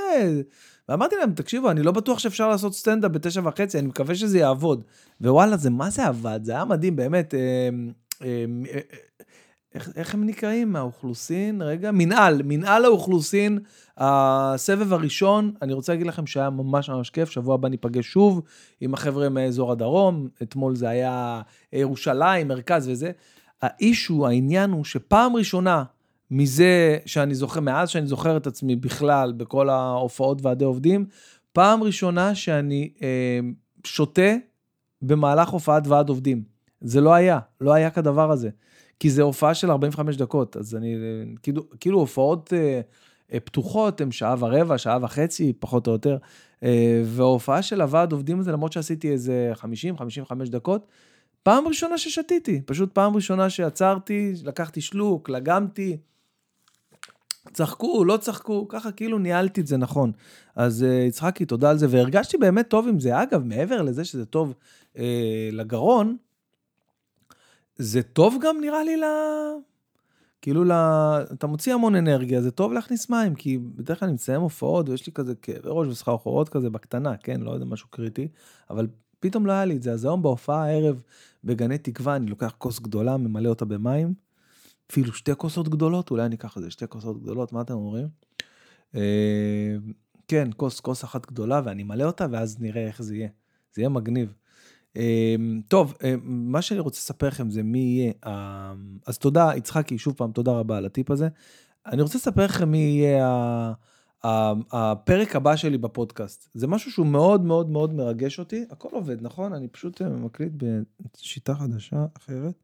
ואמרתי 0.88 1.16
להם, 1.16 1.32
תקשיבו, 1.32 1.70
אני 1.70 1.82
לא 1.82 1.92
בטוח 1.92 2.18
שאפשר 2.18 2.48
לעשות 2.48 2.74
סטנדאפ 2.74 3.10
בתשע 3.10 3.40
וחצי, 3.44 3.78
אני 3.78 3.86
מקווה 3.86 4.14
שזה 4.14 4.38
יעבוד. 4.38 4.84
ווואלה, 5.20 5.56
זה 5.56 5.70
מה 5.70 5.90
זה 5.90 6.06
עבד? 6.06 6.40
זה 6.42 6.52
היה 6.52 6.64
מדהים, 6.64 6.96
באמת. 6.96 7.34
אה, 7.34 7.68
אה, 8.22 8.44
אה, 8.74 8.80
איך, 9.74 9.90
איך 9.96 10.14
הם 10.14 10.26
נקראים? 10.26 10.76
האוכלוסין? 10.76 11.62
רגע, 11.62 11.90
מנהל, 11.90 12.42
מנהל 12.44 12.84
האוכלוסין, 12.84 13.58
הסבב 13.96 14.92
הראשון, 14.92 15.52
אני 15.62 15.72
רוצה 15.72 15.92
להגיד 15.92 16.06
לכם 16.06 16.26
שהיה 16.26 16.50
ממש 16.50 16.90
ממש 16.90 17.10
כיף, 17.10 17.30
שבוע 17.30 17.54
הבא 17.54 17.68
ניפגש 17.68 18.06
שוב 18.06 18.42
עם 18.80 18.94
החבר'ה 18.94 19.28
מאזור 19.28 19.72
הדרום, 19.72 20.28
אתמול 20.42 20.76
זה 20.76 20.88
היה 20.88 21.40
ירושלים, 21.72 22.48
מרכז 22.48 22.88
וזה. 22.88 23.10
האישו, 23.62 24.26
העניין 24.26 24.70
הוא 24.70 24.84
שפעם 24.84 25.36
ראשונה 25.36 25.84
מזה 26.30 26.98
שאני 27.06 27.34
זוכר, 27.34 27.60
מאז 27.60 27.88
שאני 27.88 28.06
זוכר 28.06 28.36
את 28.36 28.46
עצמי 28.46 28.76
בכלל 28.76 29.32
בכל 29.32 29.68
ההופעות 29.68 30.38
ועדי 30.42 30.64
עובדים, 30.64 31.06
פעם 31.52 31.82
ראשונה 31.82 32.34
שאני 32.34 32.90
אה, 33.02 33.40
שותה 33.84 34.32
במהלך 35.02 35.48
הופעת 35.48 35.86
ועד 35.86 36.08
עובדים. 36.08 36.42
זה 36.80 37.00
לא 37.00 37.14
היה, 37.14 37.38
לא 37.60 37.72
היה 37.72 37.90
כדבר 37.90 38.30
הזה. 38.30 38.50
כי 39.00 39.10
זה 39.10 39.22
הופעה 39.22 39.54
של 39.54 39.70
45 39.70 40.16
דקות, 40.16 40.56
אז 40.56 40.74
אני, 40.74 40.96
כאילו, 41.42 41.62
כאילו 41.80 41.98
הופעות 41.98 42.52
אה, 42.52 42.80
אה, 43.32 43.40
פתוחות 43.40 44.00
הן 44.00 44.10
שעה 44.10 44.34
ורבע, 44.38 44.78
שעה 44.78 44.98
וחצי, 45.02 45.52
פחות 45.58 45.86
או 45.86 45.92
יותר, 45.92 46.16
אה, 46.62 47.02
וההופעה 47.04 47.62
של 47.62 47.80
הוועד 47.80 48.12
עובדים 48.12 48.40
הזה, 48.40 48.52
למרות 48.52 48.72
שעשיתי 48.72 49.10
איזה 49.10 49.52
50-55 49.56 50.48
דקות, 50.50 50.86
פעם 51.42 51.68
ראשונה 51.68 51.98
ששתיתי, 51.98 52.60
פשוט 52.66 52.92
פעם 52.92 53.16
ראשונה 53.16 53.50
שעצרתי, 53.50 54.32
לקחתי 54.44 54.80
שלוק, 54.80 55.28
לגמתי, 55.28 55.96
צחקו, 57.52 58.04
לא 58.04 58.16
צחקו, 58.16 58.68
ככה 58.68 58.92
כאילו 58.92 59.18
ניהלתי 59.18 59.60
את 59.60 59.66
זה 59.66 59.76
נכון. 59.76 60.12
אז 60.56 60.82
uh, 60.82 61.08
יצחקי, 61.08 61.44
תודה 61.44 61.70
על 61.70 61.78
זה, 61.78 61.86
והרגשתי 61.90 62.36
באמת 62.36 62.68
טוב 62.68 62.88
עם 62.88 63.00
זה. 63.00 63.22
אגב, 63.22 63.44
מעבר 63.44 63.82
לזה 63.82 64.04
שזה 64.04 64.24
טוב 64.24 64.54
uh, 64.94 64.98
לגרון, 65.52 66.16
זה 67.78 68.02
טוב 68.02 68.36
גם 68.40 68.60
נראה 68.60 68.84
לי 68.84 68.96
ל... 68.96 69.04
כאילו, 70.42 70.64
ל... 70.64 70.72
אתה 71.32 71.46
מוציא 71.46 71.74
המון 71.74 71.94
אנרגיה, 71.94 72.42
זה 72.42 72.50
טוב 72.50 72.72
להכניס 72.72 73.10
מים, 73.10 73.34
כי 73.34 73.58
בדרך 73.58 73.98
כלל 73.98 74.06
אני 74.06 74.14
מסיים 74.14 74.40
הופעות 74.40 74.88
ויש 74.88 75.06
לי 75.06 75.12
כזה 75.12 75.34
כאבי 75.34 75.60
ראש 75.64 75.88
וסחרחורות 75.88 76.48
כזה 76.48 76.70
בקטנה, 76.70 77.16
כן, 77.16 77.40
לא 77.40 77.50
יודע, 77.50 77.64
משהו 77.64 77.88
קריטי, 77.88 78.28
אבל 78.70 78.86
פתאום 79.20 79.46
לא 79.46 79.52
היה 79.52 79.64
לי 79.64 79.76
את 79.76 79.82
זה. 79.82 79.92
אז 79.92 80.04
היום 80.04 80.22
בהופעה 80.22 80.64
הערב 80.64 81.02
בגני 81.44 81.78
תקווה, 81.78 82.16
אני 82.16 82.26
לוקח 82.26 82.54
כוס 82.58 82.78
גדולה, 82.78 83.16
ממלא 83.16 83.48
אותה 83.48 83.64
במים, 83.64 84.14
אפילו 84.90 85.12
שתי 85.12 85.32
כוסות 85.36 85.68
גדולות, 85.68 86.10
אולי 86.10 86.24
אני 86.24 86.34
אקח 86.34 86.56
את 86.58 86.62
זה, 86.62 86.70
שתי 86.70 86.84
כוסות 86.88 87.22
גדולות, 87.22 87.52
מה 87.52 87.60
אתם 87.60 87.74
אומרים? 87.74 88.08
אה, 88.94 89.76
כן, 90.28 90.48
כוס, 90.56 90.80
כוס 90.80 91.04
אחת 91.04 91.26
גדולה, 91.26 91.60
ואני 91.64 91.82
מלא 91.82 92.04
אותה, 92.04 92.26
ואז 92.30 92.60
נראה 92.60 92.86
איך 92.86 93.02
זה 93.02 93.16
יהיה. 93.16 93.28
זה 93.74 93.82
יהיה 93.82 93.88
מגניב. 93.88 94.34
אמ, 94.98 95.60
טוב, 95.68 95.94
אמ, 96.04 96.20
מה 96.24 96.62
שאני 96.62 96.80
רוצה 96.80 96.98
לספר 96.98 97.28
לכם 97.28 97.50
זה 97.50 97.62
מי 97.62 97.78
יהיה, 97.78 98.12
אז 99.06 99.18
תודה, 99.18 99.50
יצחקי, 99.56 99.98
שוב 99.98 100.14
פעם, 100.14 100.32
תודה 100.32 100.52
רבה 100.52 100.76
על 100.76 100.86
הטיפ 100.86 101.10
הזה. 101.10 101.28
אני 101.86 102.02
רוצה 102.02 102.18
לספר 102.18 102.44
לכם 102.44 102.70
מי 102.70 102.78
יהיה 102.78 103.72
הפרק 104.72 105.36
הבא 105.36 105.56
שלי 105.56 105.78
בפודקאסט. 105.78 106.48
זה 106.54 106.66
משהו 106.66 106.90
שהוא 106.90 107.06
מאוד 107.06 107.44
מאוד 107.44 107.70
מאוד 107.70 107.94
מרגש 107.94 108.38
אותי. 108.38 108.64
הכל 108.70 108.88
עובד, 108.92 109.22
נכון? 109.22 109.52
אני 109.52 109.68
פשוט 109.68 110.02
אה, 110.02 110.08
מקליט 110.08 110.52
בשיטה 111.00 111.54
חדשה 111.54 112.06
אחרת. 112.16 112.54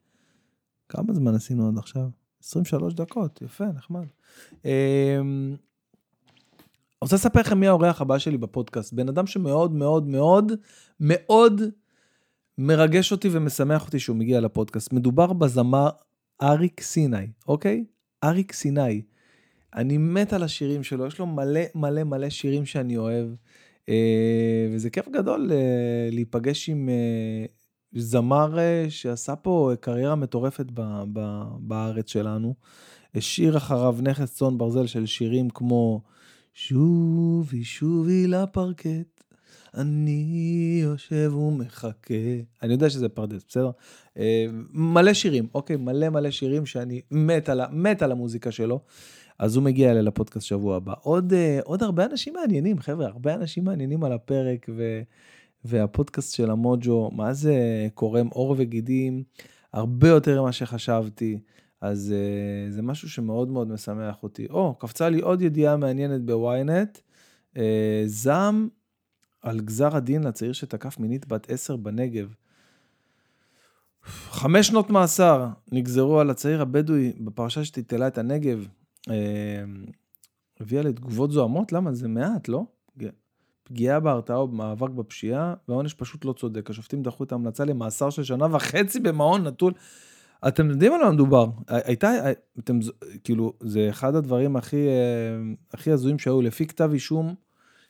כמה 0.88 1.14
זמן 1.14 1.34
עשינו 1.34 1.68
עד 1.68 1.78
עכשיו? 1.78 2.08
23 2.44 2.94
דקות, 2.94 3.42
יפה, 3.42 3.64
נחמד. 3.64 4.06
אמ, 4.64 5.56
אני 7.04 7.06
רוצה 7.06 7.16
לספר 7.16 7.40
לכם 7.40 7.58
מי 7.58 7.68
האורח 7.68 8.00
הבא 8.00 8.18
שלי 8.18 8.36
בפודקאסט. 8.36 8.92
בן 8.92 9.08
אדם 9.08 9.26
שמאוד 9.26 9.72
מאוד 9.72 10.08
מאוד 10.08 10.52
מאוד 11.00 11.62
מרגש 12.58 13.12
אותי 13.12 13.28
ומשמח 13.32 13.86
אותי 13.86 13.98
שהוא 13.98 14.16
מגיע 14.16 14.40
לפודקאסט. 14.40 14.92
מדובר 14.92 15.32
בזמר 15.32 15.88
אריק 16.42 16.80
סיני, 16.80 17.26
אוקיי? 17.48 17.84
אריק 18.24 18.52
סיני. 18.52 19.02
אני 19.74 19.98
מת 19.98 20.32
על 20.32 20.42
השירים 20.42 20.82
שלו, 20.82 21.06
יש 21.06 21.18
לו 21.18 21.26
מלא 21.26 21.60
מלא 21.74 22.04
מלא 22.04 22.30
שירים 22.30 22.66
שאני 22.66 22.96
אוהב. 22.96 23.28
אה, 23.88 24.68
וזה 24.72 24.90
כיף 24.90 25.08
גדול 25.08 25.52
אה, 25.52 26.08
להיפגש 26.12 26.68
עם 26.68 26.88
אה, 26.88 27.46
זמר 27.92 28.58
אה, 28.58 28.86
שעשה 28.88 29.36
פה 29.36 29.72
קריירה 29.80 30.14
מטורפת 30.14 30.66
ב, 30.74 31.02
ב, 31.12 31.42
בארץ 31.58 32.10
שלנו. 32.10 32.54
השאיר 33.14 33.56
אחריו 33.56 33.96
נכס 34.02 34.34
צאן 34.34 34.58
ברזל 34.58 34.86
של 34.86 35.06
שירים 35.06 35.50
כמו 35.50 36.02
שובי 36.54 37.64
שובי 37.64 38.26
לפרקט. 38.26 39.23
אני 39.74 40.80
יושב 40.82 41.32
ומחכה. 41.34 42.14
אני 42.62 42.72
יודע 42.72 42.90
שזה 42.90 43.08
פרדס, 43.08 43.44
בסדר? 43.48 43.70
אה, 44.18 44.46
מלא 44.72 45.14
שירים, 45.14 45.46
אוקיי? 45.54 45.76
מלא 45.76 46.08
מלא 46.08 46.30
שירים 46.30 46.66
שאני 46.66 47.00
מת 47.10 47.48
על, 47.48 47.60
מת 47.72 48.02
על 48.02 48.12
המוזיקה 48.12 48.50
שלו. 48.50 48.80
אז 49.38 49.56
הוא 49.56 49.64
מגיע 49.64 49.90
אליי 49.90 50.02
לפודקאסט 50.02 50.46
שבוע 50.46 50.76
הבא. 50.76 50.94
עוד, 51.02 51.32
אה, 51.32 51.60
עוד 51.64 51.82
הרבה 51.82 52.04
אנשים 52.04 52.34
מעניינים, 52.34 52.78
חבר'ה, 52.78 53.06
הרבה 53.06 53.34
אנשים 53.34 53.64
מעניינים 53.64 54.04
על 54.04 54.12
הפרק, 54.12 54.66
ו, 54.76 55.02
והפודקאסט 55.64 56.34
של 56.34 56.50
המוג'ו, 56.50 57.10
מה 57.12 57.32
זה 57.32 57.88
קורם 57.94 58.26
עור 58.26 58.54
וגידים, 58.58 59.22
הרבה 59.72 60.08
יותר 60.08 60.42
ממה 60.42 60.52
שחשבתי. 60.52 61.38
אז 61.80 62.14
uh, 62.14 62.72
זה 62.72 62.82
משהו 62.82 63.10
שמאוד 63.10 63.48
מאוד 63.48 63.68
משמח 63.68 64.22
אותי. 64.22 64.46
או, 64.50 64.74
קפצה 64.74 65.08
לי 65.08 65.20
עוד 65.20 65.42
ידיעה 65.42 65.76
מעניינת 65.76 66.24
בוויינט. 66.24 66.98
זעם 68.06 68.68
על 69.44 69.60
גזר 69.60 69.96
הדין 69.96 70.24
לצעיר 70.24 70.52
שתקף 70.52 70.98
מינית 70.98 71.26
בת 71.26 71.50
עשר 71.50 71.76
בנגב. 71.76 72.34
חמש 74.30 74.66
שנות 74.66 74.90
מאסר 74.90 75.48
נגזרו 75.72 76.20
על 76.20 76.30
הצעיר 76.30 76.62
הבדואי 76.62 77.12
בפרשה 77.20 77.64
שטלטלה 77.64 78.06
את 78.06 78.18
הנגב. 78.18 78.66
אה, 79.10 79.14
הביאה 80.60 80.82
לתגובות 80.82 81.30
זוהמות? 81.30 81.72
למה? 81.72 81.94
זה 81.94 82.08
מעט, 82.08 82.48
לא? 82.48 82.64
פגיעה 83.64 84.00
בהרתעה 84.00 84.36
או 84.36 84.48
במאבק 84.48 84.90
בפשיעה, 84.90 85.54
והעונש 85.68 85.94
פשוט 85.94 86.24
לא 86.24 86.32
צודק. 86.32 86.70
השופטים 86.70 87.02
דחו 87.02 87.24
את 87.24 87.32
ההמלצה 87.32 87.64
למאסר 87.64 88.10
של 88.10 88.24
שנה 88.24 88.46
וחצי 88.56 89.00
במעון 89.00 89.46
נטול. 89.46 89.72
אתם 90.48 90.70
יודעים 90.70 90.92
על 90.92 91.00
מה 91.00 91.10
מדובר? 91.10 91.46
הייתה, 91.68 92.12
אתם, 92.58 92.78
כאילו, 93.24 93.52
זה 93.60 93.86
אחד 93.90 94.14
הדברים 94.14 94.56
הכי, 94.56 94.86
הכי 95.72 95.90
הזויים 95.90 96.18
שהיו. 96.18 96.42
לפי 96.42 96.66
כתב 96.66 96.90
אישום 96.92 97.34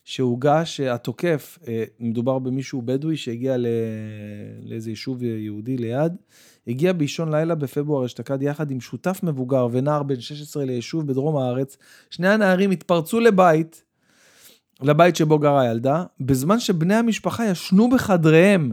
שהוגש, 0.05 0.81
התוקף, 0.81 1.59
מדובר 2.01 2.39
במישהו 2.39 2.83
בדואי 2.83 3.17
שהגיע 3.17 3.57
לאיזה 4.63 4.91
יישוב 4.91 5.23
יהודי 5.23 5.77
ליד, 5.77 6.13
הגיע 6.67 6.93
באישון 6.93 7.35
לילה 7.35 7.55
בפברואר 7.55 8.07
אשתקד 8.07 8.43
יחד 8.43 8.71
עם 8.71 8.81
שותף 8.81 9.21
מבוגר 9.23 9.69
ונער 9.73 10.03
בן 10.03 10.21
16 10.21 10.65
ליישוב 10.65 11.07
בדרום 11.07 11.37
הארץ. 11.37 11.77
שני 12.11 12.29
הנערים 12.29 12.71
התפרצו 12.71 13.21
לבית, 13.21 13.83
לבית 14.83 15.17
שבו 15.17 15.39
גרה 15.39 15.63
הילדה, 15.63 16.05
בזמן 16.21 16.61
שבני 16.61 16.95
המשפחה 16.95 17.47
ישנו 17.47 17.91
בחדריהם. 17.91 18.73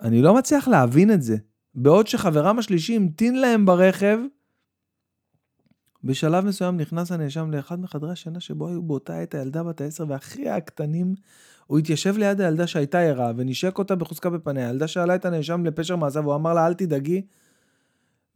אני 0.00 0.22
לא 0.22 0.34
מצליח 0.34 0.68
להבין 0.68 1.10
את 1.10 1.22
זה. 1.22 1.36
בעוד 1.74 2.06
שחברם 2.06 2.58
השלישי 2.58 2.96
המתין 2.96 3.40
להם 3.40 3.66
ברכב, 3.66 4.18
בשלב 6.08 6.44
מסוים 6.44 6.76
נכנס 6.76 7.12
הנאשם 7.12 7.50
לאחד 7.50 7.80
מחדרי 7.80 8.12
השינה 8.12 8.40
שבו 8.40 8.68
היו 8.68 8.82
באותה 8.82 9.18
עת 9.18 9.34
הילדה 9.34 9.62
בת 9.62 9.80
העשר 9.80 10.04
ואחיה 10.08 10.56
הקטנים. 10.56 11.14
הוא 11.66 11.78
התיישב 11.78 12.16
ליד 12.16 12.40
הילדה 12.40 12.66
שהייתה 12.66 13.00
ערה 13.00 13.32
ונשק 13.36 13.78
אותה 13.78 13.94
בחוזקה 13.94 14.30
בפניה. 14.30 14.66
הילדה 14.66 14.88
שאלה 14.88 15.14
את 15.14 15.24
הנאשם 15.24 15.64
לפשר 15.64 15.96
מעשיו, 15.96 16.22
והוא 16.22 16.34
אמר 16.34 16.54
לה, 16.54 16.66
אל 16.66 16.74
תדאגי. 16.74 17.22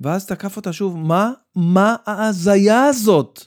ואז 0.01 0.27
תקף 0.27 0.57
אותה 0.57 0.73
שוב, 0.73 0.97
מה? 0.97 1.33
מה 1.57 1.97
ההזיה 2.07 2.85
הזאת? 2.85 3.41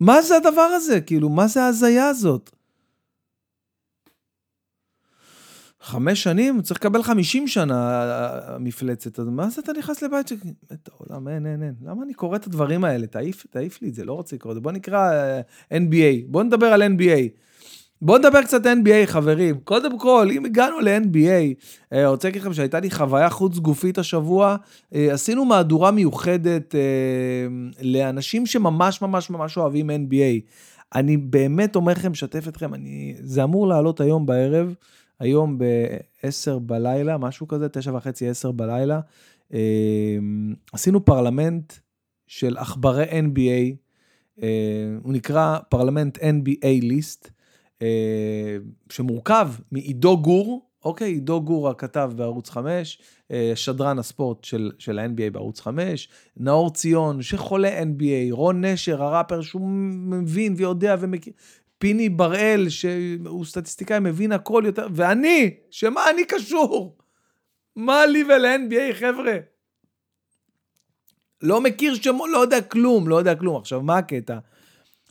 מה 0.00 0.22
זה 0.22 0.36
הדבר 0.36 0.60
הזה? 0.60 1.00
כאילו, 1.00 1.28
מה 1.28 1.46
זה 1.46 1.62
ההזיה 1.62 2.08
הזאת? 2.08 2.50
חמש 5.82 6.22
שנים, 6.22 6.62
צריך 6.62 6.80
לקבל 6.80 7.02
חמישים 7.02 7.48
שנה 7.48 8.00
המפלצת, 8.46 9.18
אז 9.18 9.26
מה 9.28 9.50
זה 9.50 9.60
אתה 9.64 9.72
נכנס 9.72 10.02
לבית 10.02 10.28
ש... 10.28 10.32
את 10.72 10.88
העולם, 10.92 11.28
אין, 11.28 11.46
אין, 11.46 11.62
אין. 11.62 11.74
למה 11.84 12.02
אני 12.02 12.14
קורא 12.14 12.36
את 12.36 12.46
הדברים 12.46 12.84
האלה? 12.84 13.06
תעיף, 13.06 13.46
תעיף 13.50 13.82
לי 13.82 13.88
את 13.88 13.94
זה, 13.94 14.04
לא 14.04 14.12
רוצה 14.12 14.36
לקרוא 14.36 14.52
את 14.52 14.54
זה. 14.54 14.60
בוא 14.60 14.72
נקרא 14.72 15.10
uh, 15.70 15.74
NBA, 15.74 16.26
בוא 16.26 16.42
נדבר 16.42 16.66
על 16.66 16.82
NBA. 16.82 17.28
בוא 18.02 18.18
נדבר 18.18 18.42
קצת 18.42 18.66
NBA, 18.66 19.06
חברים. 19.06 19.60
קודם 19.64 19.98
כל, 19.98 20.28
אם 20.32 20.44
הגענו 20.44 20.80
ל-NBA, 20.80 21.54
אה, 21.92 22.08
רוצה 22.08 22.28
להגיד 22.28 22.42
לכם 22.42 22.52
שהייתה 22.52 22.80
לי 22.80 22.90
חוויה 22.90 23.30
חוץ 23.30 23.58
גופית 23.58 23.98
השבוע, 23.98 24.56
uh, 24.56 24.96
עשינו 25.12 25.44
מהדורה 25.44 25.90
מיוחדת 25.90 26.74
uh, 26.74 27.82
לאנשים 27.82 28.46
שממש 28.46 29.02
ממש 29.02 29.30
ממש 29.30 29.56
אוהבים 29.56 29.90
NBA. 29.90 30.50
אני 30.94 31.16
באמת 31.16 31.76
אומר 31.76 31.92
לכם, 31.92 32.10
משתף 32.10 32.48
אתכם, 32.48 32.74
אני... 32.74 33.14
זה 33.22 33.44
אמור 33.44 33.66
לעלות 33.66 34.00
היום 34.00 34.26
בערב. 34.26 34.74
היום 35.20 35.58
ב-10 35.58 36.58
בלילה, 36.58 37.18
משהו 37.18 37.48
כזה, 37.48 37.68
9 37.68 37.94
וחצי, 37.94 38.28
10 38.28 38.50
בלילה, 38.50 39.00
אה, 39.54 40.18
עשינו 40.72 41.04
פרלמנט 41.04 41.72
של 42.26 42.56
עכברי 42.56 43.04
NBA, 43.04 43.76
אה, 44.42 44.48
הוא 45.02 45.12
נקרא 45.12 45.58
פרלמנט 45.68 46.18
NBA 46.18 46.82
list, 46.82 47.30
אה, 47.82 48.56
שמורכב 48.90 49.48
מעידו 49.72 50.18
גור, 50.18 50.66
אוקיי, 50.84 51.12
עידו 51.12 51.40
גור 51.42 51.68
הכתב 51.68 52.12
בערוץ 52.16 52.50
5, 52.50 52.98
שדרן 53.54 53.98
הספורט 53.98 54.44
של, 54.44 54.72
של 54.78 54.98
ה-NBA 54.98 55.30
בערוץ 55.32 55.60
5, 55.60 56.08
נאור 56.36 56.70
ציון, 56.70 57.22
שחולה 57.22 57.82
NBA, 57.82 58.32
רון 58.32 58.64
נשר, 58.64 59.02
הראפר 59.02 59.42
שהוא 59.42 59.68
מבין 60.10 60.54
ויודע 60.56 60.96
ומכיר, 61.00 61.32
פיני 61.80 62.08
בראל, 62.08 62.68
שהוא 62.68 63.44
סטטיסטיקאי, 63.44 63.98
מבין 63.98 64.32
הכל 64.32 64.62
יותר, 64.66 64.86
ואני, 64.94 65.54
שמה 65.70 66.10
אני 66.10 66.24
קשור? 66.24 66.96
מה 67.76 68.06
לי 68.06 68.24
ול-NBA, 68.24 68.94
חבר'ה? 68.94 69.36
לא 71.42 71.60
מכיר 71.60 71.94
שמות, 71.94 72.30
לא 72.32 72.38
יודע 72.38 72.60
כלום, 72.60 73.08
לא 73.08 73.16
יודע 73.16 73.34
כלום. 73.34 73.56
עכשיו, 73.56 73.82
מה 73.82 73.98
הקטע? 73.98 74.38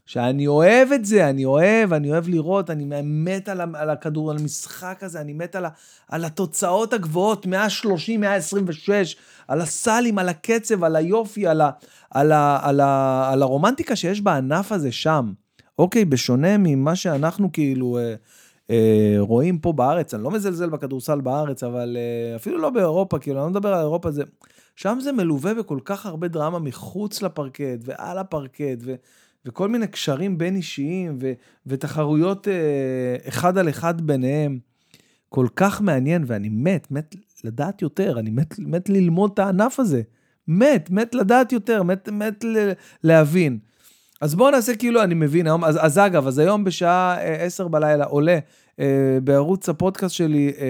שאני 0.06 0.48
אוהב 0.48 0.92
את 0.92 1.06
זה, 1.06 1.30
אני 1.30 1.46
אוהב, 1.46 1.94
אני 1.94 2.12
אוהב 2.12 2.28
לראות, 2.28 2.70
אני 2.70 3.02
מת 3.04 3.50
על, 3.50 3.62
על 3.76 3.90
הכדור, 3.90 4.32
על 4.32 4.38
המשחק 4.38 5.00
הזה, 5.02 5.22
אני 5.22 5.34
מת 5.34 5.56
על, 5.56 5.66
ה, 5.66 5.70
על 6.08 6.26
התוצאות 6.26 6.94
הגבוהות, 6.94 7.46
130, 7.46 8.22
126, 8.22 9.16
על 9.48 9.62
הסלים, 9.62 10.20
על 10.20 10.30
הקצב, 10.30 10.84
על 10.84 10.96
היופי, 10.96 11.48
על, 11.48 11.62
ה, 11.62 11.70
על, 12.12 12.32
ה, 12.32 12.60
על, 12.62 12.80
ה, 12.80 13.30
על 13.32 13.42
הרומנטיקה 13.42 13.96
שיש 13.96 14.22
בענף 14.22 14.72
הזה 14.72 14.92
שם. 14.92 15.34
אוקיי, 15.80 16.06
בשונה 16.06 16.58
ממה 16.58 16.96
שאנחנו 16.96 17.52
כאילו 17.52 17.98
אה, 17.98 18.16
אה, 18.70 19.16
רואים 19.20 19.58
פה 19.60 19.74
בארץ, 19.74 20.14
אני 20.14 20.24
לא 20.24 20.32
מזלזל 20.32 20.70
בכדורסל 20.70 21.22
בארץ, 21.22 21.64
אבל 21.64 21.98
אה, 22.00 22.36
אפילו 22.36 22.58
לא 22.58 22.70
באירופה, 22.70 23.20
כאילו, 23.20 23.38
אני 23.38 23.44
לא 23.44 23.50
מדבר 23.50 23.74
על 23.74 23.80
אירופה, 23.80 24.12
זה, 24.12 24.24
שם 24.76 24.98
זה 25.02 25.12
מלווה 25.12 25.54
בכל 25.54 25.80
כך 25.86 26.06
הרבה 26.06 26.28
דרמה 26.28 26.60
מחוץ 26.60 27.22
לפרקט 27.22 27.80
ועל 27.82 28.18
הפרקט, 28.18 28.78
ו, 28.82 28.96
וכל 29.46 29.70
מיני 29.70 29.88
קשרים 29.88 30.38
בין 30.38 30.56
אישיים, 30.56 31.18
ו, 31.22 31.34
ותחרויות 31.68 32.48
אה, 32.48 33.28
אחד 33.28 33.58
על 33.58 33.70
אחד 33.70 34.02
ביניהם. 34.02 34.60
כל 35.30 35.48
כך 35.56 35.82
מעניין, 35.82 36.24
ואני 36.28 36.50
מת, 36.50 36.92
מת 36.92 37.16
לדעת 37.44 37.82
יותר, 37.82 38.20
אני 38.20 38.30
מת, 38.30 38.60
מת 38.60 38.90
ללמוד 38.90 39.32
את 39.34 39.40
הענף 39.40 39.80
הזה. 39.80 40.02
מת, 40.48 40.90
מת 40.90 41.16
לדעת 41.16 41.52
יותר, 41.52 41.84
מת, 41.84 42.10
מת 42.10 42.44
ל, 42.44 42.72
להבין. 43.04 43.60
אז 44.22 44.36
בואו 44.36 44.52
נעשה 44.52 44.76
כאילו 44.76 45.04
אני 45.04 45.14
מבין 45.14 45.48
היום, 45.48 45.64
אז, 45.64 45.78
אז 45.82 45.98
אגב, 45.98 46.28
אז 46.28 46.40
היום 46.40 46.64
בשעה 46.64 47.18
10 47.22 47.64
אה, 47.64 47.70
בלילה 47.70 48.06
עולה 48.06 48.40
אה, 48.80 49.18
בערוץ 49.24 49.70
הפודקאסט 49.70 50.16
שלי, 50.16 50.54
אה, 50.60 50.66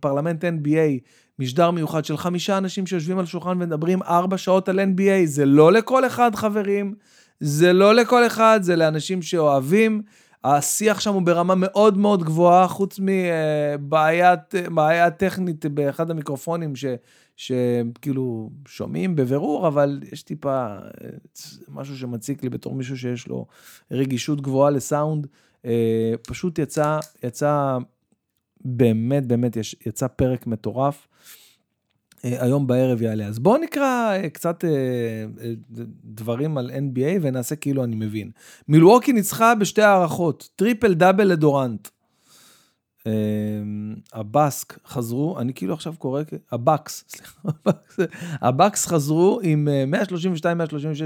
פרלמנט 0.00 0.44
NBA, 0.44 1.00
משדר 1.38 1.70
מיוחד 1.70 2.04
של 2.04 2.16
חמישה 2.16 2.58
אנשים 2.58 2.86
שיושבים 2.86 3.18
על 3.18 3.26
שולחן 3.26 3.50
ומדברים 3.50 4.02
ארבע 4.02 4.38
שעות 4.38 4.68
על 4.68 4.80
NBA, 4.80 5.24
זה 5.24 5.46
לא 5.46 5.72
לכל 5.72 6.06
אחד 6.06 6.34
חברים, 6.34 6.94
זה 7.40 7.72
לא 7.72 7.94
לכל 7.94 8.26
אחד, 8.26 8.60
זה 8.62 8.76
לאנשים 8.76 9.22
שאוהבים. 9.22 10.02
השיח 10.44 11.00
שם 11.00 11.14
הוא 11.14 11.22
ברמה 11.22 11.54
מאוד 11.56 11.98
מאוד 11.98 12.24
גבוהה, 12.24 12.68
חוץ 12.68 13.00
מבעיה 13.02 15.10
טכנית 15.10 15.66
באחד 15.66 16.10
המיקרופונים, 16.10 16.76
ש, 16.76 16.84
שכאילו 17.40 18.50
שומעים 18.68 19.16
בבירור, 19.16 19.68
אבל 19.68 20.00
יש 20.12 20.22
טיפה 20.22 20.76
משהו 21.68 21.96
שמציק 21.98 22.42
לי 22.42 22.48
בתור 22.48 22.74
מישהו 22.74 22.98
שיש 22.98 23.28
לו 23.28 23.46
רגישות 23.90 24.40
גבוהה 24.40 24.70
לסאונד. 24.70 25.26
אה, 25.64 26.14
פשוט 26.26 26.58
יצא, 26.58 26.98
יצא, 27.24 27.78
באמת, 28.64 29.26
באמת, 29.26 29.56
יצא 29.86 30.06
פרק 30.06 30.46
מטורף. 30.46 31.08
אה, 32.24 32.44
היום 32.44 32.66
בערב 32.66 33.02
יעלה. 33.02 33.26
אז 33.26 33.38
בואו 33.38 33.58
נקרא 33.58 34.12
אה, 34.16 34.30
קצת 34.30 34.64
דברים 36.04 36.58
על 36.58 36.70
NBA 36.70 37.18
ונעשה 37.22 37.56
כאילו 37.56 37.84
אני 37.84 37.96
מבין. 37.96 38.30
מילווקי 38.68 39.12
ניצחה 39.12 39.54
בשתי 39.54 39.82
הארכות, 39.82 40.48
טריפל 40.56 40.94
דאבל 40.94 41.24
לדורנט. 41.24 41.88
אמ, 43.06 43.94
הבאסק 44.12 44.78
חזרו, 44.86 45.38
אני 45.38 45.54
כאילו 45.54 45.74
עכשיו 45.74 45.94
קורא, 45.98 46.22
הבאקס, 46.50 47.04
סליחה, 47.08 47.50
הבאקס 48.40 48.86
חזרו 48.86 49.40
עם 49.42 49.68
132-136 50.42 50.44
אה, 50.46 50.54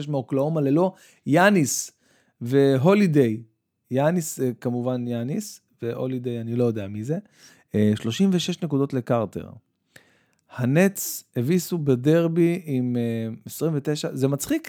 מאוקלהומה 0.09 0.61
ללא 0.61 0.93
יאניס 1.27 1.91
והולידיי. 2.41 3.43
יאניס 3.91 4.41
אה, 4.41 4.51
כמובן 4.61 5.09
יאניס, 5.09 5.61
והולידיי 5.83 6.41
אני 6.41 6.57
לא 6.57 6.65
יודע 6.65 6.89
מי 6.89 7.05
זה. 7.05 7.19
36 7.95 8.51
אה, 8.51 8.55
נקודות 8.63 8.95
לקרטר. 8.95 9.51
הנץ 10.57 11.25
הביסו 11.37 11.79
בדרבי 11.79 12.63
עם 12.65 12.97
29, 13.47 14.09
זה 14.15 14.29
מצחיק 14.29 14.69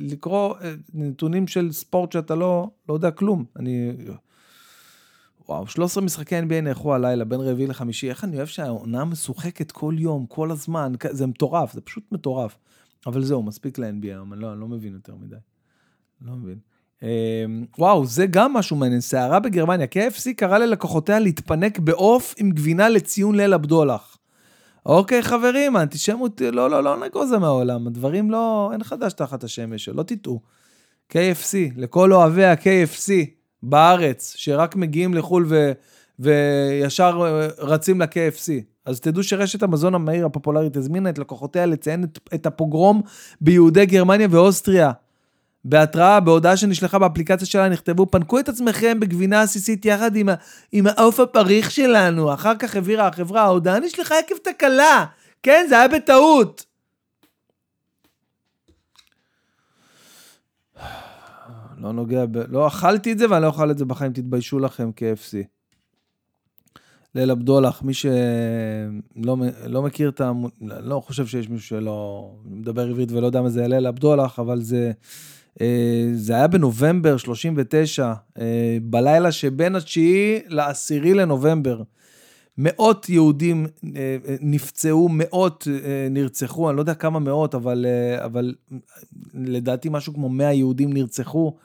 לקרוא 0.00 0.54
נתונים 0.94 1.46
של 1.46 1.72
ספורט 1.72 2.12
שאתה 2.12 2.34
לא, 2.34 2.70
לא 2.88 2.94
יודע 2.94 3.10
כלום. 3.10 3.44
אני 3.56 3.92
וואו, 5.48 5.66
13 5.66 6.04
משחקי 6.04 6.38
NBA 6.40 6.60
נערכו 6.62 6.94
הלילה, 6.94 7.24
בין 7.24 7.40
רביעי 7.40 7.66
לחמישי. 7.66 8.08
איך 8.08 8.24
אני 8.24 8.36
אוהב 8.36 8.46
שהעונה 8.48 9.04
משוחקת 9.04 9.72
כל 9.72 9.94
יום, 9.98 10.26
כל 10.26 10.50
הזמן, 10.50 10.92
זה 11.10 11.26
מטורף, 11.26 11.72
זה 11.72 11.80
פשוט 11.80 12.04
מטורף. 12.12 12.56
אבל 13.06 13.24
זהו, 13.24 13.42
מספיק 13.42 13.78
ל-NBA 13.78 14.22
אני 14.32 14.40
לא, 14.40 14.52
אני 14.52 14.60
לא 14.60 14.68
מבין 14.68 14.92
יותר 14.92 15.14
מדי. 15.14 15.36
לא 16.20 16.32
מבין. 16.32 16.58
אמ, 17.02 17.08
וואו, 17.78 18.06
זה 18.06 18.26
גם 18.26 18.52
משהו 18.52 18.76
מעניין. 18.76 19.00
סערה 19.00 19.40
בגרמניה, 19.40 19.86
KFC 19.86 20.34
קרא 20.36 20.58
ללקוחותיה 20.58 21.18
להתפנק 21.18 21.78
בעוף 21.78 22.34
עם 22.38 22.50
גבינה 22.50 22.88
לציון 22.88 23.34
ליל 23.34 23.52
הבדולח. 23.52 24.18
אוקיי, 24.86 25.22
חברים, 25.22 25.76
האנטישמות, 25.76 26.40
לא, 26.40 26.70
לא, 26.70 26.84
לא 26.84 27.04
נגוזה 27.06 27.38
מהעולם. 27.38 27.86
הדברים 27.86 28.30
לא, 28.30 28.70
אין 28.72 28.84
חדש 28.84 29.12
תחת 29.12 29.44
השמש, 29.44 29.84
שלא 29.84 30.02
תטעו. 30.02 30.40
KFC, 31.12 31.56
לכל 31.76 32.12
אוהבי 32.12 32.44
ה-KFC. 32.44 33.41
בארץ, 33.62 34.34
שרק 34.36 34.76
מגיעים 34.76 35.14
לחו"ל 35.14 35.46
ו, 35.48 35.72
וישר 36.18 37.20
אה, 37.24 37.48
רצים 37.58 38.00
ל-KFC. 38.00 38.50
אז 38.86 39.00
תדעו 39.00 39.22
שרשת 39.22 39.62
המזון 39.62 39.94
המהיר 39.94 40.26
הפופולרית 40.26 40.76
הזמינה 40.76 41.10
את 41.10 41.18
לקוחותיה 41.18 41.66
לציין 41.66 42.04
את, 42.04 42.18
את 42.34 42.46
הפוגרום 42.46 43.02
ביהודי 43.40 43.86
גרמניה 43.86 44.28
ואוסטריה. 44.30 44.92
בהתראה, 45.64 46.20
בהודעה 46.20 46.56
שנשלחה 46.56 46.98
באפליקציה 46.98 47.46
שלה, 47.46 47.68
נכתבו, 47.68 48.10
פנקו 48.10 48.38
את 48.38 48.48
עצמכם 48.48 49.00
בגבינה 49.00 49.42
עסיסית 49.42 49.84
יחד 49.84 50.16
עם, 50.16 50.28
עם 50.72 50.86
העוף 50.86 51.20
הפריך 51.20 51.70
שלנו. 51.70 52.34
אחר 52.34 52.56
כך 52.58 52.76
הבהירה 52.76 53.06
החברה, 53.06 53.42
ההודעה 53.42 53.80
נשלחה 53.80 54.18
עקב 54.18 54.34
תקלה. 54.42 55.04
כן, 55.42 55.66
זה 55.68 55.78
היה 55.78 55.88
בטעות. 55.88 56.71
לא 61.82 61.92
נוגע 61.92 62.26
ב... 62.26 62.38
לא 62.48 62.66
אכלתי 62.66 63.12
את 63.12 63.18
זה 63.18 63.30
ואני 63.30 63.42
לא 63.42 63.46
אוכל 63.46 63.70
את 63.70 63.78
זה 63.78 63.84
בחיים, 63.84 64.12
תתביישו 64.12 64.58
לכם 64.58 64.90
KFC. 64.96 65.46
ליל 67.14 67.30
הבדולח, 67.30 67.82
מי 67.82 67.94
שלא 67.94 69.36
לא 69.66 69.82
מכיר 69.82 70.08
את 70.08 70.20
ה... 70.20 70.32
לא 70.60 71.00
חושב 71.00 71.26
שיש 71.26 71.48
מישהו 71.48 71.66
שלא 71.66 72.30
מדבר 72.44 72.88
עברית 72.88 73.12
ולא 73.12 73.26
יודע 73.26 73.42
מה 73.42 73.48
זה 73.48 73.68
ליל 73.68 73.86
הבדולח, 73.86 74.38
אבל 74.38 74.62
זה, 74.62 74.92
אה, 75.60 76.10
זה 76.14 76.34
היה 76.34 76.46
בנובמבר 76.46 77.16
39, 77.16 78.12
אה, 78.38 78.78
בלילה 78.82 79.32
שבין 79.32 79.76
התשיעי 79.76 80.40
לעשירי 80.46 81.14
לנובמבר. 81.14 81.82
מאות 82.58 83.08
יהודים 83.08 83.66
אה, 83.96 84.16
נפצעו, 84.40 85.08
מאות 85.08 85.68
נרצחו, 86.10 86.68
אני 86.68 86.76
לא 86.76 86.82
יודע 86.82 86.94
כמה 86.94 87.18
מאות, 87.18 87.54
אבל, 87.54 87.86
אבל 88.24 88.54
לדעתי 89.34 89.88
משהו 89.92 90.14
כמו 90.14 90.28
100 90.28 90.52
יהודים 90.52 90.92
נרצחו, 90.92 91.56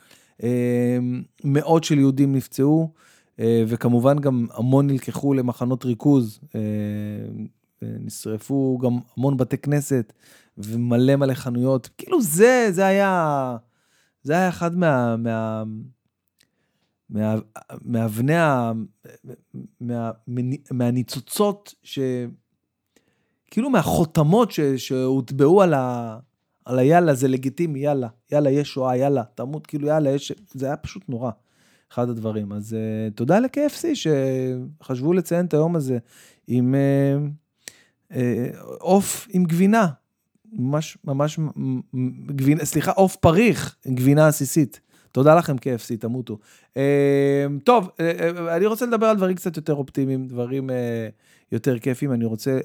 מאות 1.44 1.84
של 1.84 2.00
יהודים 2.00 2.36
נפצעו. 2.36 2.94
אה, 3.40 3.64
וכמובן 3.68 4.20
גם 4.20 4.46
המון 4.54 4.88
נלקחו 4.88 5.34
למחנות 5.34 5.86
ריכוז, 5.86 6.40
אה, 6.56 6.62
נשרפו 7.82 8.78
גם 8.82 9.00
המון 9.18 9.38
בתי 9.38 9.58
כנסת 9.58 10.14
ומלא 10.58 11.16
מלא 11.16 11.34
חנויות. 11.34 11.90
כאילו 11.98 12.22
זה, 12.22 12.68
זה 12.72 12.86
היה, 12.86 13.58
זה 14.24 14.34
היה 14.34 14.50
אחד 14.50 14.76
מה... 14.76 15.18
מה 15.18 15.64
מה, 17.10 17.36
מאבני 17.82 18.36
ה... 18.36 18.72
מה, 19.82 20.12
מהניצוצות, 20.72 21.74
ש... 21.84 22.00
כאילו 23.52 23.70
מהחותמות 23.70 24.52
ש, 24.52 24.60
שהוטבעו 24.60 25.62
על, 25.62 25.74
ה, 25.74 26.18
על 26.68 26.80
היאללה, 26.80 27.14
זה 27.14 27.28
לגיטימי, 27.28 27.80
יאללה, 27.80 28.08
יאללה, 28.32 28.50
יש 28.50 28.70
שואה, 28.70 28.98
יאללה, 28.98 29.24
תמות, 29.36 29.68
כאילו 29.68 29.88
יאללה, 29.88 30.10
יש... 30.10 30.32
זה 30.54 30.66
היה 30.66 30.78
פשוט 30.78 31.04
נורא. 31.10 31.32
אחד 31.92 32.10
הדברים. 32.10 32.54
אז 32.54 32.76
uh, 32.76 33.14
תודה 33.16 33.40
ל-KFC 33.40 33.86
שחשבו 33.94 35.14
לציין 35.14 35.46
את 35.46 35.54
היום 35.54 35.76
הזה 35.76 35.98
עם 36.48 36.76
עוף 38.80 39.26
uh, 39.26 39.30
uh, 39.30 39.32
עם 39.34 39.44
גבינה. 39.44 39.88
ממש, 40.54 40.98
ממש, 41.04 41.40
גבינה, 42.26 42.66
סליחה, 42.66 42.92
עוף 42.92 43.16
פריך 43.16 43.76
עם 43.86 43.96
גבינה 43.96 44.28
עסיסית. 44.28 44.80
תודה 45.12 45.36
לכם 45.36 45.56
KFC, 45.56 45.98
תמותו. 46.00 46.38
Uh, 46.74 46.78
טוב, 47.64 47.88
uh, 47.88 48.02
אני 48.56 48.66
רוצה 48.66 48.86
לדבר 48.86 49.06
על 49.06 49.18
דברים 49.18 49.36
קצת 49.36 49.58
יותר 49.58 49.74
אופטימיים, 49.74 50.28
דברים 50.28 50.70
uh, 50.70 50.74
יותר 51.52 51.80
כיפים. 51.80 52.14
אני 52.14 52.26
רוצה 52.26 52.60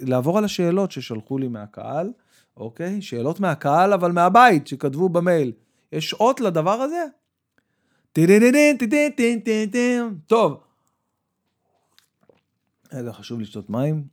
לעבור 0.00 0.38
על 0.38 0.44
השאלות 0.44 0.92
ששלחו 0.92 1.38
לי 1.38 1.48
מהקהל, 1.48 2.10
אוקיי? 2.60 3.02
שאלות 3.02 3.40
מהקהל, 3.40 3.92
אבל 3.92 4.12
מהבית, 4.12 4.66
שכתבו 4.66 5.08
במייל. 5.08 5.52
יש 5.92 6.14
אות 6.14 6.40
לדבר 6.40 6.70
הזה? 6.70 7.04
טוב. 10.26 10.60
רגע, 12.92 13.12
חשוב 13.12 13.40
לשתות 13.40 13.70
מים. 13.70 14.04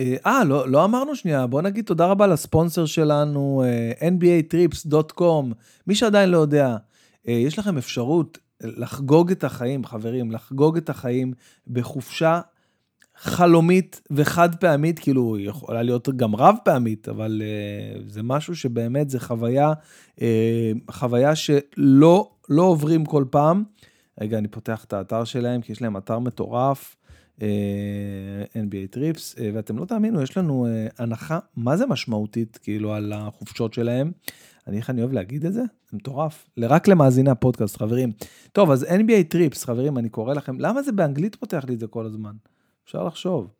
אה, 0.00 0.44
לא, 0.44 0.68
לא 0.68 0.84
אמרנו 0.84 1.16
שנייה, 1.16 1.46
בוא 1.46 1.62
נגיד 1.62 1.84
תודה 1.84 2.06
רבה 2.06 2.26
לספונסר 2.26 2.86
שלנו, 2.86 3.64
nbatrips.com. 4.00 5.54
מי 5.86 5.94
שעדיין 5.94 6.30
לא 6.30 6.38
יודע, 6.38 6.76
יש 7.24 7.58
לכם 7.58 7.78
אפשרות 7.78 8.38
לחגוג 8.60 9.30
את 9.30 9.44
החיים, 9.44 9.84
חברים, 9.84 10.30
לחגוג 10.30 10.76
את 10.76 10.88
החיים 10.88 11.32
בחופשה 11.66 12.40
חלומית 13.20 14.00
וחד 14.10 14.54
פעמית, 14.54 14.98
כאילו, 14.98 15.36
היא 15.36 15.48
יכולה 15.48 15.82
להיות 15.82 16.08
גם 16.16 16.36
רב 16.36 16.54
פעמית, 16.64 17.08
אבל 17.08 17.42
uh, 17.42 18.12
זה 18.12 18.22
משהו 18.22 18.56
שבאמת 18.56 19.10
זה 19.10 19.20
חוויה, 19.20 19.72
uh, 20.16 20.20
חוויה 20.90 21.34
שלא 21.34 22.30
לא 22.48 22.62
עוברים 22.62 23.04
כל 23.04 23.24
פעם. 23.30 23.64
רגע, 24.20 24.38
אני 24.38 24.48
פותח 24.48 24.84
את 24.84 24.92
האתר 24.92 25.24
שלהם, 25.24 25.60
כי 25.60 25.72
יש 25.72 25.82
להם 25.82 25.96
אתר 25.96 26.18
מטורף, 26.18 26.96
uh, 27.38 27.42
NBA 28.54 28.90
טריפס, 28.90 29.34
uh, 29.34 29.40
ואתם 29.54 29.78
לא 29.78 29.84
תאמינו, 29.84 30.22
יש 30.22 30.36
לנו 30.36 30.66
uh, 30.66 30.94
הנחה, 31.02 31.38
מה 31.56 31.76
זה 31.76 31.86
משמעותית, 31.86 32.58
כאילו, 32.62 32.94
על 32.94 33.12
החופשות 33.12 33.74
שלהם. 33.74 34.12
אני, 34.66 34.76
איך 34.76 34.90
אני 34.90 35.00
אוהב 35.00 35.12
להגיד 35.12 35.46
את 35.46 35.52
זה? 35.52 35.62
זה 35.90 35.96
מטורף. 35.96 36.46
רק 36.58 36.88
למאזיני 36.88 37.30
הפודקאסט, 37.30 37.76
חברים. 37.76 38.12
טוב, 38.52 38.70
אז 38.70 38.84
NBA 38.84 39.24
טריפס, 39.28 39.64
חברים, 39.64 39.98
אני 39.98 40.08
קורא 40.08 40.34
לכם, 40.34 40.60
למה 40.60 40.82
זה 40.82 40.92
באנגלית 40.92 41.36
פותח 41.36 41.64
לי 41.68 41.74
את 41.74 41.80
זה 41.80 41.86
כל 41.86 42.06
הזמן? 42.06 42.32
אפשר 42.88 43.04
לחשוב, 43.04 43.50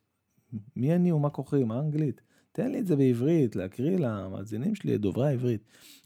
מי 0.76 0.94
אני 0.94 1.12
ומה 1.12 1.30
כוחי, 1.30 1.64
מה 1.64 1.78
אנגלית? 1.78 2.20
תן 2.52 2.70
לי 2.70 2.78
את 2.78 2.86
זה 2.86 2.96
בעברית, 2.96 3.56
להקריא 3.56 3.98
למאזינים 3.98 4.74
שלי 4.74 4.94
את 4.94 5.00
דוברי 5.00 5.28
העברית. 5.28 5.60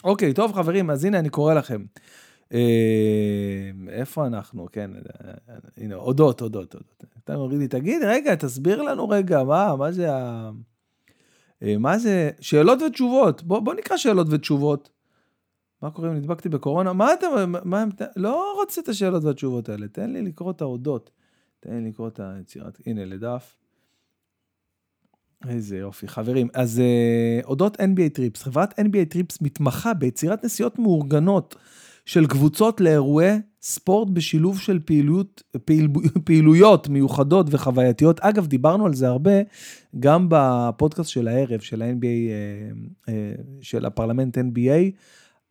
אוקיי, 0.05 0.35
טוב 0.35 0.53
חברים, 0.53 0.91
אז 0.91 1.05
הנה 1.05 1.19
אני 1.19 1.29
קורא 1.29 1.55
לכם. 1.55 1.85
אה, 2.53 3.71
איפה 3.89 4.27
אנחנו? 4.27 4.67
כן, 4.73 4.91
הנה, 5.77 5.95
הודות, 5.95 6.41
הודות, 6.41 6.75
הודות. 6.75 7.05
אתה 7.25 7.37
מוריד 7.37 7.59
לי, 7.59 7.69
תגיד, 7.69 8.03
רגע, 8.05 8.35
תסביר 8.35 8.83
לנו 8.83 9.09
רגע, 9.09 9.45
מה, 9.45 9.77
מה 9.77 9.93
זה 9.93 10.15
ה... 10.15 10.51
אה, 11.63 11.79
מה 11.79 11.99
זה? 11.99 12.31
שאלות 12.41 12.83
ותשובות. 12.83 13.43
בוא, 13.43 13.61
בוא 13.61 13.75
נקרא 13.75 13.97
שאלות 13.97 14.27
ותשובות. 14.31 14.91
מה 15.83 15.91
קורה 15.91 16.09
אם 16.09 16.15
נדבקתי 16.15 16.49
בקורונה? 16.49 16.93
מה 16.93 17.13
אתה, 17.13 17.27
מה, 17.65 17.85
לא 18.17 18.55
רוצה 18.61 18.81
את 18.81 18.89
השאלות 18.89 19.25
והתשובות 19.25 19.69
האלה, 19.69 19.89
תן 19.89 20.11
לי 20.11 20.23
לקרוא 20.23 20.51
את 20.51 20.61
האודות. 20.61 21.11
תן 21.64 21.83
לי 21.83 21.88
לקרוא 21.88 22.09
את 22.09 22.20
היצירת, 22.20 22.79
הנה 22.87 23.05
לדף. 23.05 23.57
איזה 25.48 25.77
יופי. 25.77 26.09
חברים, 26.09 26.48
אז 26.55 26.83
אה, 26.83 27.45
אודות 27.44 27.81
NBA 27.81 28.14
Trips, 28.15 28.43
חברת 28.42 28.81
NBA 28.81 29.05
Trips 29.09 29.41
מתמחה 29.40 29.94
ביצירת 29.94 30.44
נסיעות 30.44 30.79
מאורגנות 30.79 31.57
של 32.07 32.27
קבוצות 32.27 32.81
לאירועי 32.81 33.38
ספורט 33.62 34.09
בשילוב 34.11 34.61
של 34.61 34.79
פעילות, 34.85 35.42
פעיל, 35.64 35.88
פעילויות 36.25 36.88
מיוחדות 36.88 37.46
וחווייתיות. 37.51 38.20
אגב, 38.20 38.46
דיברנו 38.46 38.87
על 38.87 38.94
זה 38.94 39.09
הרבה 39.09 39.33
גם 40.01 40.27
בפודקאסט 40.31 41.11
של 41.11 41.29
הערב, 41.29 41.61
של 41.61 41.83
ה-NBA, 41.83 42.05
אה, 43.07 43.09
אה, 43.09 43.12
של 43.61 43.87
הפרלמנט 43.87 44.38
NBA. 44.38 44.96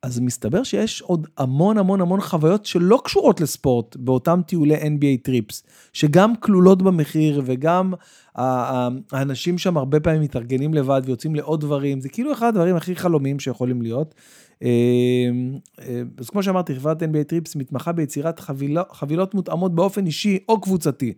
אז 0.04 0.20
מסתבר 0.20 0.64
שיש 0.64 1.02
עוד 1.02 1.28
המון 1.38 1.78
המון 1.78 2.02
המון 2.02 2.22
חוויות 2.22 2.66
שלא 2.66 3.02
קשורות 3.04 3.42
לספורט 3.42 3.96
באותם 3.96 4.42
טיולי 4.48 4.76
NBA 4.76 5.24
Trips, 5.24 5.64
שגם 5.94 6.36
כלולות 6.36 6.82
במחיר 6.82 7.42
וגם 7.46 7.94
האנשים 8.36 9.58
שם 9.58 9.78
הרבה 9.78 10.00
פעמים 10.00 10.22
מתארגנים 10.22 10.74
לבד 10.74 11.02
ויוצאים 11.06 11.36
לעוד 11.36 11.62
דברים, 11.62 12.02
זה 12.02 12.10
כאילו 12.10 12.34
אחד 12.34 12.48
הדברים 12.48 12.76
הכי 12.76 12.96
חלומיים 12.96 13.40
שיכולים 13.40 13.82
להיות. 13.82 14.16
אה, 14.64 14.70
אה, 15.80 16.02
אז 16.18 16.30
כמו 16.30 16.44
שאמרתי, 16.44 16.76
חברת 16.76 17.04
NBA 17.04 17.24
Trips 17.28 17.56
מתמחה 17.56 17.92
ביצירת 17.92 18.40
חבילות, 18.40 18.92
חבילות 18.92 19.34
מותאמות 19.34 19.76
באופן 19.76 20.06
אישי 20.06 20.40
או 20.50 20.62
קבוצתי. 20.62 21.14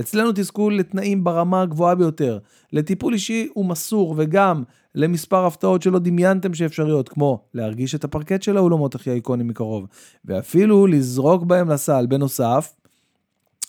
אצלנו 0.00 0.30
תזכו 0.34 0.70
לתנאים 0.70 1.24
ברמה 1.24 1.62
הגבוהה 1.62 1.94
ביותר, 1.94 2.38
לטיפול 2.72 3.12
אישי 3.12 3.48
ומסור 3.56 4.14
וגם 4.16 4.62
למספר 4.94 5.46
הפתעות 5.46 5.82
שלא 5.82 5.98
דמיינתם 5.98 6.54
שאפשריות, 6.54 7.08
כמו 7.08 7.42
להרגיש 7.54 7.94
את 7.94 8.04
הפרקט 8.04 8.42
של 8.42 8.56
האולמות 8.56 8.94
הכי 8.94 9.10
איקונים 9.10 9.48
מקרוב, 9.48 9.86
ואפילו 10.24 10.86
לזרוק 10.86 11.42
בהם 11.42 11.68
לסל. 11.70 12.06
בנוסף, 12.06 12.74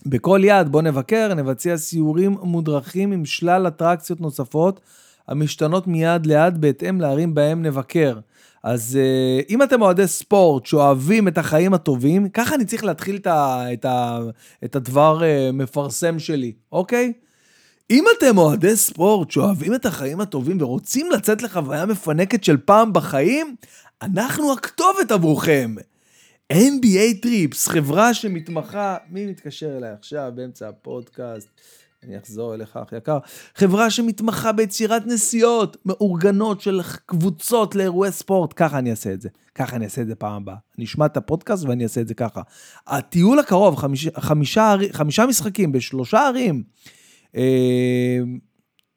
בכל 0.06 0.42
יעד 0.44 0.70
בו 0.72 0.82
נבקר, 0.82 1.34
נבצע 1.34 1.78
סיורים 1.78 2.38
מודרכים 2.42 3.12
עם 3.12 3.26
שלל 3.26 3.68
אטרקציות 3.68 4.22
נוספות, 4.22 4.80
המשתנות 5.28 5.88
מיעד 5.88 6.26
ליעד 6.26 6.62
בהתאם 6.62 7.02
לערים 7.02 7.34
בהם 7.34 7.62
נבקר. 7.62 8.20
אז 8.64 8.98
uh, 9.02 9.46
אם 9.50 9.64
אתם 9.64 9.82
אוהדי 9.82 10.08
ספורט 10.08 10.66
שאוהבים 10.66 11.28
את 11.28 11.38
החיים 11.38 11.74
הטובים, 11.74 12.30
ככה 12.30 12.56
אני 12.56 12.66
צריך 12.66 12.84
להתחיל 12.84 13.16
את, 13.16 13.28
ה, 13.28 13.66
את, 13.74 13.86
ה, 13.86 14.20
את 14.66 14.76
הדבר 14.76 15.20
uh, 15.20 15.52
מפרסם 15.54 16.20
שלי, 16.20 16.54
אוקיי? 16.72 17.14
אם 17.90 18.04
אתם 18.18 18.38
אוהדי 18.38 18.76
ספורט 18.76 19.32
שאוהבים 19.32 19.76
את 19.76 19.86
החיים 19.86 20.22
הטובים 20.22 20.62
ורוצים 20.62 21.12
לצאת 21.12 21.42
לחוויה 21.42 21.86
מפנקת 21.86 22.44
של 22.44 22.58
פעם 22.58 22.94
בחיים, 22.94 23.56
אנחנו 24.02 24.54
הכתובת 24.54 25.12
עבורכם. 25.12 25.76
NBA 26.54 27.22
טריפס, 27.22 27.68
חברה 27.68 28.14
שמתמחה, 28.14 28.98
מי 29.10 29.26
מתקשר 29.26 29.78
אליי 29.78 29.92
עכשיו 29.92 30.32
באמצע 30.36 30.70
הפודקאסט? 30.70 31.50
אני 32.04 32.18
אחזור 32.18 32.54
אליך, 32.54 32.78
אח 32.78 32.94
יקר. 32.94 33.18
חברה 33.56 33.90
שמתמחה 33.90 34.52
ביצירת 34.52 35.06
נסיעות 35.06 35.78
מאורגנות 35.86 36.62
של 36.62 36.82
קבוצות 37.06 37.76
לאירועי 37.76 38.12
ספורט. 38.12 38.54
ככה 38.56 38.80
אני 38.80 38.92
אעשה 38.92 39.14
את 39.14 39.22
זה. 39.22 39.30
ככה 39.56 39.76
אני 39.76 39.86
אעשה 39.86 40.02
את 40.02 40.08
זה 40.08 40.16
פעם 40.16 40.42
הבאה. 40.42 40.56
אני 40.78 40.86
אשמע 40.86 41.06
את 41.06 41.18
הפודקאסט 41.18 41.64
ואני 41.64 41.84
אעשה 41.84 42.02
את 42.02 42.08
זה 42.08 42.14
ככה. 42.14 42.42
הטיול 42.88 43.40
הקרוב, 43.40 43.76
חמיש, 43.76 44.08
חמישה, 44.18 44.76
חמישה 44.92 45.26
משחקים 45.26 45.72
בשלושה 45.72 46.28
ערים. 46.28 46.64
אה, 47.36 48.20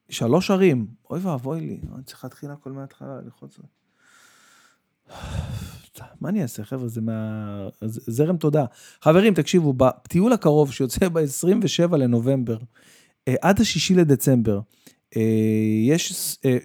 שלוש 0.09 0.51
ערים. 0.51 0.87
אוי 1.11 1.21
ואבוי 1.21 1.61
לי, 1.61 1.81
אני 1.95 2.03
צריך 2.05 2.25
להתחיל 2.25 2.51
הכל 2.51 2.73
מההתחלה, 2.73 3.21
ללחוץ. 3.25 3.59
מה 6.21 6.29
אני 6.29 6.43
אעשה, 6.43 6.65
חבר'ה, 6.65 6.89
זה 6.89 7.01
מה... 7.01 7.69
זרם 7.87 8.37
תודה. 8.37 8.65
חברים, 9.01 9.35
תקשיבו, 9.35 9.73
בטיול 9.73 10.33
הקרוב 10.33 10.73
שיוצא 10.73 11.09
ב-27 11.09 11.97
לנובמבר, 11.97 12.59
אה, 13.29 13.35
עד 13.43 13.61
ה-6 13.61 13.97
לדצמבר, 13.97 14.61
אה, 15.17 15.23
יש 15.87 16.39
אה, 16.45 16.59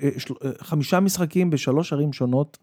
חמישה 0.61 0.99
משחקים 0.99 1.49
בשלוש 1.49 1.93
ערים 1.93 2.13
שונות. 2.13 2.57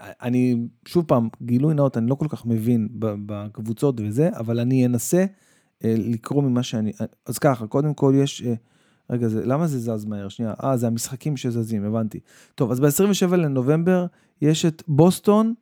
אני, 0.00 0.56
שוב 0.88 1.04
פעם, 1.08 1.28
גילוי 1.42 1.74
נאות, 1.74 1.96
אני 1.96 2.10
לא 2.10 2.14
כל 2.14 2.26
כך 2.28 2.46
מבין 2.46 2.88
בקבוצות 2.98 4.00
וזה, 4.00 4.28
אבל 4.32 4.60
אני 4.60 4.86
אנסה 4.86 5.24
לקרוא 5.84 6.42
ממה 6.42 6.62
שאני... 6.62 6.92
אז 7.26 7.38
ככה, 7.38 7.66
קודם 7.66 7.94
כל 7.94 8.14
יש... 8.16 8.42
רגע, 9.12 9.28
זה, 9.28 9.46
למה 9.46 9.66
זה 9.66 9.78
זז 9.78 10.04
מהר? 10.04 10.28
שנייה. 10.28 10.54
אה, 10.64 10.76
זה 10.76 10.86
המשחקים 10.86 11.36
שזזים, 11.36 11.84
הבנתי. 11.84 12.20
טוב, 12.54 12.70
אז 12.70 12.80
ב-27 12.80 13.36
לנובמבר 13.36 14.06
יש 14.42 14.66
את 14.66 14.82
בוסטון. 14.88 15.54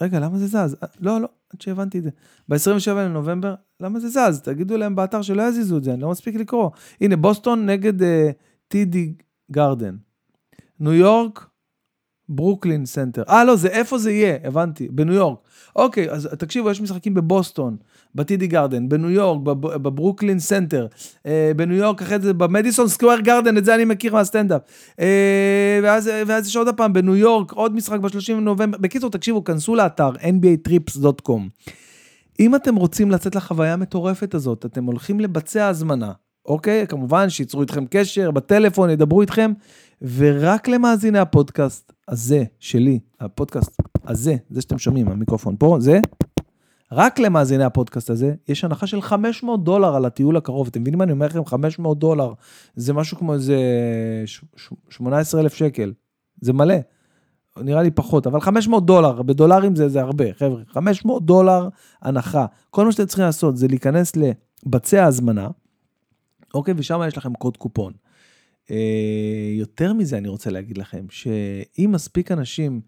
רגע, 0.00 0.20
למה 0.20 0.38
זה 0.38 0.46
זז? 0.46 0.76
לא, 1.00 1.20
לא, 1.20 1.28
עד 1.54 1.60
שהבנתי 1.60 1.98
את 1.98 2.02
זה. 2.02 2.10
ב-27 2.48 2.90
לנובמבר, 2.90 3.54
למה 3.80 4.00
זה 4.00 4.08
זז? 4.08 4.40
תגידו 4.40 4.76
להם 4.76 4.96
באתר 4.96 5.22
שלא 5.22 5.42
יזיזו 5.42 5.76
את 5.76 5.84
זה, 5.84 5.92
אני 5.92 6.00
לא 6.00 6.10
מספיק 6.10 6.34
לקרוא. 6.34 6.70
הנה, 7.00 7.16
בוסטון 7.16 7.66
נגד 7.66 7.92
טידי 8.68 9.14
uh, 9.18 9.22
גרדן. 9.52 9.96
ניו 10.80 10.92
יורק, 10.92 11.50
ברוקלין 12.28 12.86
סנטר. 12.86 13.22
אה, 13.28 13.44
לא, 13.44 13.56
זה 13.56 13.68
איפה 13.68 13.98
זה 13.98 14.12
יהיה, 14.12 14.36
הבנתי, 14.44 14.88
בניו 14.88 15.14
יורק. 15.14 15.38
אוקיי, 15.76 16.10
אז 16.10 16.28
תקשיבו, 16.38 16.70
יש 16.70 16.80
משחקים 16.80 17.14
בבוסטון, 17.14 17.76
ב 18.14 18.25
TD 18.25 18.46
Garden, 18.46 18.88
בניו 18.88 19.10
יורק, 19.10 19.40
בברוקלין 19.58 20.38
סנטר, 20.38 20.86
אה, 21.26 21.52
בניו 21.56 21.76
יורק, 21.76 22.02
אחרי 22.02 22.18
זה 22.18 22.34
במדיסון 22.34 22.88
סקוויר 22.88 23.20
גרדן, 23.20 23.58
את 23.58 23.64
זה 23.64 23.74
אני 23.74 23.84
מכיר 23.84 24.12
מהסטנדאפ. 24.12 24.62
אה, 25.00 25.80
ואז, 25.82 26.10
ואז 26.26 26.46
יש 26.46 26.56
עוד 26.56 26.68
פעם, 26.76 26.92
בניו 26.92 27.16
יורק, 27.16 27.52
עוד 27.52 27.74
משחק 27.74 28.00
ב-30 28.00 28.32
בנובמבר. 28.36 28.78
בקיצור, 28.78 29.10
תקשיבו, 29.10 29.44
כנסו 29.44 29.74
לאתר 29.74 30.10
nbatrips.com. 30.10 31.40
אם 32.40 32.54
אתם 32.54 32.76
רוצים 32.76 33.10
לצאת 33.10 33.34
לחוויה 33.34 33.72
המטורפת 33.72 34.34
הזאת, 34.34 34.66
אתם 34.66 34.84
הולכים 34.84 35.20
לבצע 35.20 35.68
הזמנה, 35.68 36.12
אוקיי? 36.46 36.86
כמובן 36.86 37.30
שייצרו 37.30 37.62
איתכם 37.62 37.84
קשר, 37.90 38.30
בטלפון, 38.30 38.90
ידברו 38.90 39.20
איתכם, 39.20 39.52
ורק 40.02 40.68
למאזיני 40.68 41.18
הפודקאסט 41.18 41.92
הזה, 42.08 42.44
שלי, 42.58 42.98
הפודקאסט 43.20 43.82
הזה, 44.04 44.36
זה 44.50 44.60
שאתם 44.60 44.78
שומעים, 44.78 45.08
המיקרופון 45.08 45.56
פה, 45.58 45.76
זה, 45.80 46.00
רק 46.92 47.18
למאזיני 47.18 47.64
הפודקאסט 47.64 48.10
הזה, 48.10 48.34
יש 48.48 48.64
הנחה 48.64 48.86
של 48.86 49.02
500 49.02 49.64
דולר 49.64 49.96
על 49.96 50.04
הטיול 50.04 50.36
הקרוב. 50.36 50.68
אתם 50.68 50.80
מבינים 50.80 50.98
מה 50.98 51.04
אני 51.04 51.12
אומר 51.12 51.26
לכם? 51.26 51.44
500 51.44 51.98
דולר. 51.98 52.32
זה 52.76 52.92
משהו 52.92 53.16
כמו 53.16 53.34
איזה 53.34 53.56
18,000 54.90 55.54
שקל. 55.54 55.92
זה 56.40 56.52
מלא. 56.52 56.74
נראה 57.56 57.82
לי 57.82 57.90
פחות, 57.90 58.26
אבל 58.26 58.40
500 58.40 58.86
דולר, 58.86 59.22
בדולרים 59.22 59.76
זה, 59.76 59.88
זה 59.88 60.00
הרבה, 60.00 60.24
חבר'ה. 60.34 60.62
500 60.68 61.24
דולר 61.24 61.68
הנחה. 62.02 62.46
כל 62.70 62.84
מה 62.84 62.92
שאתם 62.92 63.04
צריכים 63.04 63.24
לעשות 63.24 63.56
זה 63.56 63.68
להיכנס 63.68 64.12
לבצע 64.16 65.04
הזמנה, 65.04 65.48
אוקיי? 66.54 66.74
ושם 66.76 67.00
יש 67.08 67.18
לכם 67.18 67.34
קוד 67.34 67.56
קופון. 67.56 67.92
אה, 68.70 69.50
יותר 69.52 69.92
מזה 69.92 70.18
אני 70.18 70.28
רוצה 70.28 70.50
להגיד 70.50 70.78
לכם, 70.78 71.06
שאם 71.10 71.90
מספיק 71.92 72.32
אנשים 72.32 72.80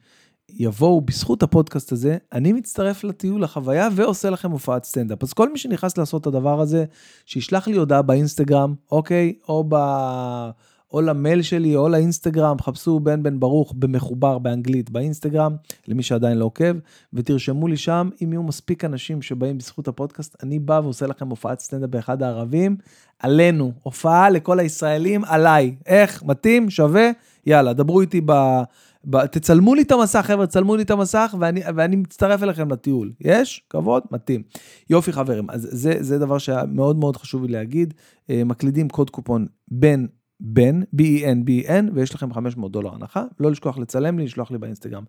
יבואו 0.48 1.00
בזכות 1.00 1.42
הפודקאסט 1.42 1.92
הזה, 1.92 2.18
אני 2.32 2.52
מצטרף 2.52 3.04
לטיול, 3.04 3.42
לחוויה, 3.42 3.88
ועושה 3.94 4.30
לכם 4.30 4.50
הופעת 4.50 4.84
סטנדאפ. 4.84 5.22
אז 5.22 5.32
כל 5.32 5.52
מי 5.52 5.58
שנכנס 5.58 5.98
לעשות 5.98 6.22
את 6.22 6.26
הדבר 6.26 6.60
הזה, 6.60 6.84
שישלח 7.26 7.68
לי 7.68 7.76
הודעה 7.76 8.02
באינסטגרם, 8.02 8.74
אוקיי? 8.92 9.34
או, 9.48 9.64
ב... 9.68 9.76
או 10.92 11.00
למייל 11.00 11.42
שלי, 11.42 11.76
או 11.76 11.88
לאינסטגרם, 11.88 12.56
חפשו 12.60 13.00
בן 13.00 13.22
בן 13.22 13.40
ברוך 13.40 13.74
במחובר 13.78 14.38
באנגלית 14.38 14.90
באינסטגרם, 14.90 15.56
למי 15.88 16.02
שעדיין 16.02 16.38
לא 16.38 16.44
עוקב, 16.44 16.74
ותרשמו 17.12 17.68
לי 17.68 17.76
שם, 17.76 18.08
אם 18.24 18.32
יהיו 18.32 18.42
מספיק 18.42 18.84
אנשים 18.84 19.22
שבאים 19.22 19.58
בזכות 19.58 19.88
הפודקאסט, 19.88 20.36
אני 20.42 20.58
בא 20.58 20.80
ועושה 20.84 21.06
לכם 21.06 21.28
הופעת 21.28 21.60
סטנדאפ 21.60 21.90
באחד 21.90 22.22
הערבים, 22.22 22.76
עלינו, 23.18 23.72
הופעה 23.82 24.30
לכל 24.30 24.58
הישראלים, 24.58 25.24
עליי. 25.24 25.74
איך? 25.86 26.22
מתאים? 26.22 26.70
שווה? 26.70 27.10
יאללה, 27.46 27.72
דברו 27.72 28.00
איתי 28.00 28.20
ב... 28.24 28.32
ב... 29.04 29.26
תצלמו 29.26 29.74
לי 29.74 29.82
את 29.82 29.92
המסך, 29.92 30.22
חבר'ה, 30.26 30.46
תצלמו 30.46 30.76
לי 30.76 30.82
את 30.82 30.90
המסך, 30.90 31.34
ואני, 31.40 31.60
ואני 31.76 31.96
מצטרף 31.96 32.42
אליכם 32.42 32.70
לטיול. 32.70 33.12
יש? 33.20 33.62
כבוד? 33.70 34.02
מתאים. 34.10 34.42
יופי, 34.90 35.12
חברים. 35.12 35.50
אז 35.50 35.68
זה, 35.70 35.96
זה 36.00 36.18
דבר 36.18 36.38
שהיה 36.38 36.64
מאוד 36.68 36.96
מאוד 36.96 37.16
חשוב 37.16 37.44
לי 37.44 37.52
להגיד. 37.52 37.94
אה, 38.30 38.42
מקלידים 38.44 38.88
קוד 38.88 39.10
קופון 39.10 39.46
בין 39.68 40.06
בן, 40.40 40.82
B-E-N, 40.82 41.46
B-E-N, 41.46 41.90
ויש 41.94 42.14
לכם 42.14 42.32
500 42.32 42.72
דולר 42.72 42.94
הנחה. 42.94 43.24
לא 43.40 43.50
לשכוח 43.50 43.78
לצלם 43.78 44.18
לי, 44.18 44.24
לשלוח 44.24 44.50
לי 44.50 44.58
באינסטגרם. 44.58 45.04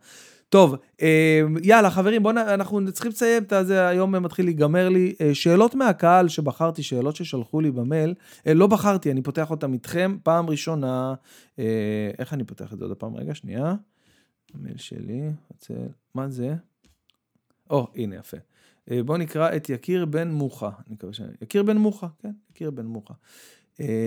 טוב, 0.52 0.76
אה, 1.02 1.42
יאללה, 1.64 1.92
חברים, 1.92 2.24
בואו, 2.24 2.38
אנחנו 2.38 2.92
צריכים 2.92 3.12
לסיים 3.12 3.44
את 3.44 3.54
זה, 3.64 3.88
היום 3.88 4.16
מתחיל 4.16 4.46
להיגמר 4.46 4.90
לי. 4.90 5.16
אה, 5.22 5.36
שאלות 5.36 5.76
מהקהל 5.76 6.28
שבחרתי, 6.28 6.84
שאלות 6.84 7.16
ששלחו 7.16 7.62
לי 7.62 7.72
במייל, 7.72 8.14
אה, 8.48 8.54
לא 8.54 8.68
בחרתי, 8.68 9.12
אני 9.12 9.22
פותח 9.22 9.52
אותם 9.52 9.74
איתכם. 9.74 10.18
פעם 10.24 10.50
ראשונה, 10.50 11.14
איך 12.20 12.34
אני 12.34 12.44
פותח 12.44 12.74
את 12.74 12.80
זה 12.80 12.86
עוד 12.86 12.98
פעם? 12.98 13.16
רגע, 13.16 13.36
שנייה. 13.36 13.76
המייל 14.54 14.78
שלי, 14.78 15.30
מה 16.16 16.30
זה? 16.30 16.56
או, 17.70 17.88
הנה, 17.96 18.16
יפה. 18.16 18.38
בואו 19.06 19.18
נקרא 19.18 19.56
את 19.56 19.70
יקיר 19.70 20.06
בן 20.06 20.32
מוחה. 20.32 20.70
אני 20.88 20.96
מקווה 20.96 21.14
ש... 21.14 21.22
יקיר 21.42 21.64
בן 21.64 21.78
מוחה, 21.78 22.08
כן, 22.20 22.32
יקיר 22.50 22.72
בן 22.72 22.86
מוחה. 22.86 23.14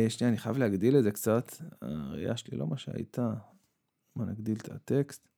שנייה, 0.09 0.29
אני 0.29 0.39
חייב 0.39 0.59
להגדיל 0.59 0.97
את 0.97 1.03
זה 1.03 1.11
קצת. 1.11 1.53
הראייה 1.83 2.37
שלי 2.37 2.59
לא 2.59 2.67
מה 2.67 2.77
שהייתה. 2.77 3.33
בוא 4.17 4.25
נגדיל 4.25 4.57
את 4.57 4.69
הטקסט. 4.69 5.29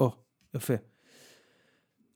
או, 0.00 0.12
יפה. 0.54 0.74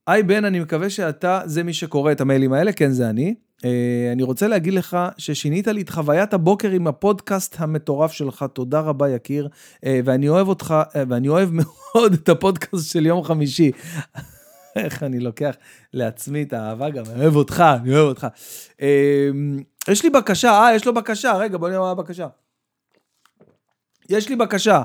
היי 0.07 0.23
בן, 0.23 0.45
אני 0.45 0.61
מקווה 0.61 0.91
שאתה 0.91 1.41
זה 1.45 1.63
מי 1.63 1.73
שקורא 1.73 2.13
את 2.13 2.21
המיילים 2.21 2.53
האלה, 2.53 2.73
כן, 2.73 2.91
זה 2.91 3.11
אני. 3.11 3.35
Uh, 3.59 3.65
אני 4.13 4.23
רוצה 4.23 4.49
להגיד 4.49 4.75
לך 4.75 4.99
ששינית 5.19 5.67
לי 5.67 5.83
את 5.83 5.91
חוויית 5.91 6.35
הבוקר 6.35 6.71
עם 6.71 6.87
הפודקאסט 6.87 7.57
המטורף 7.59 8.13
שלך, 8.13 8.45
תודה 8.53 8.81
רבה 8.81 9.11
יקיר, 9.11 9.49
uh, 9.75 9.89
ואני 10.05 10.29
אוהב 10.29 10.49
אותך, 10.49 10.75
uh, 10.81 10.99
ואני 11.09 11.29
אוהב 11.29 11.51
מאוד 11.61 12.13
את 12.13 12.29
הפודקאסט 12.29 12.93
של 12.93 13.07
יום 13.07 13.25
חמישי. 13.25 13.71
איך 14.77 15.03
אני 15.03 15.21
לוקח 15.21 15.55
לעצמי 15.93 16.43
את 16.43 16.53
האהבה 16.53 16.91
גם, 16.91 17.05
אני 17.11 17.23
אוהב 17.23 17.37
אותך, 17.37 17.65
אני 17.83 17.95
אוהב 17.95 18.07
אותך. 18.09 18.27
Uh, 18.77 18.83
יש 19.89 20.03
לי 20.03 20.11
בקשה, 20.11 20.51
אה, 20.51 20.75
יש 20.75 20.87
לו 20.87 20.95
בקשה, 20.95 21.33
רגע, 21.37 21.59
בוא 21.59 21.69
נראה 21.69 21.81
מה 21.81 21.91
הבקשה. 21.91 22.27
יש 24.09 24.29
לי 24.29 24.37
בקשה. 24.37 24.83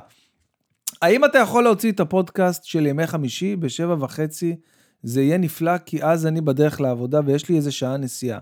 האם 1.01 1.25
אתה 1.25 1.37
יכול 1.37 1.63
להוציא 1.63 1.91
את 1.91 1.99
הפודקאסט 1.99 2.63
של 2.63 2.85
ימי 2.85 3.07
חמישי 3.07 3.55
בשבע 3.55 3.95
וחצי? 3.99 4.55
זה 5.03 5.21
יהיה 5.21 5.37
נפלא, 5.37 5.77
כי 5.77 6.03
אז 6.03 6.25
אני 6.27 6.41
בדרך 6.41 6.81
לעבודה 6.81 7.19
ויש 7.25 7.49
לי 7.49 7.55
איזה 7.55 7.71
שעה 7.71 7.97
נסיעה. 7.97 8.39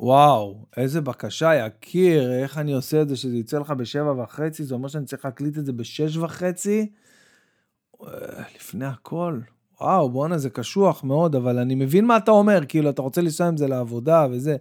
וואו, 0.00 0.66
איזה 0.76 1.00
בקשה, 1.00 1.54
יקיר, 1.54 2.32
איך 2.32 2.58
אני 2.58 2.72
עושה 2.72 3.02
את 3.02 3.08
זה 3.08 3.16
שזה 3.16 3.36
יצא 3.36 3.58
לך 3.58 3.70
בשבע 3.70 4.22
וחצי? 4.22 4.64
זה 4.64 4.74
אומר 4.74 4.88
שאני 4.88 5.04
צריך 5.04 5.24
להקליט 5.24 5.58
את 5.58 5.66
זה 5.66 5.72
בשש 5.72 6.16
וחצי? 6.16 6.92
אה, 8.02 8.08
לפני 8.56 8.86
הכל, 8.86 9.40
וואו, 9.80 10.10
בואנה, 10.10 10.38
זה 10.38 10.50
קשוח 10.50 11.04
מאוד, 11.04 11.34
אבל 11.34 11.58
אני 11.58 11.74
מבין 11.74 12.04
מה 12.04 12.16
אתה 12.16 12.30
אומר, 12.30 12.60
כאילו, 12.68 12.90
אתה 12.90 13.02
רוצה 13.02 13.20
לנסוע 13.20 13.46
עם 13.46 13.56
זה 13.56 13.68
לעבודה 13.68 14.26
וזה, 14.30 14.56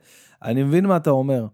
אני 0.46 0.64
מבין 0.64 0.86
מה 0.86 0.98
אתה 0.98 1.10
אומר. 1.10 1.46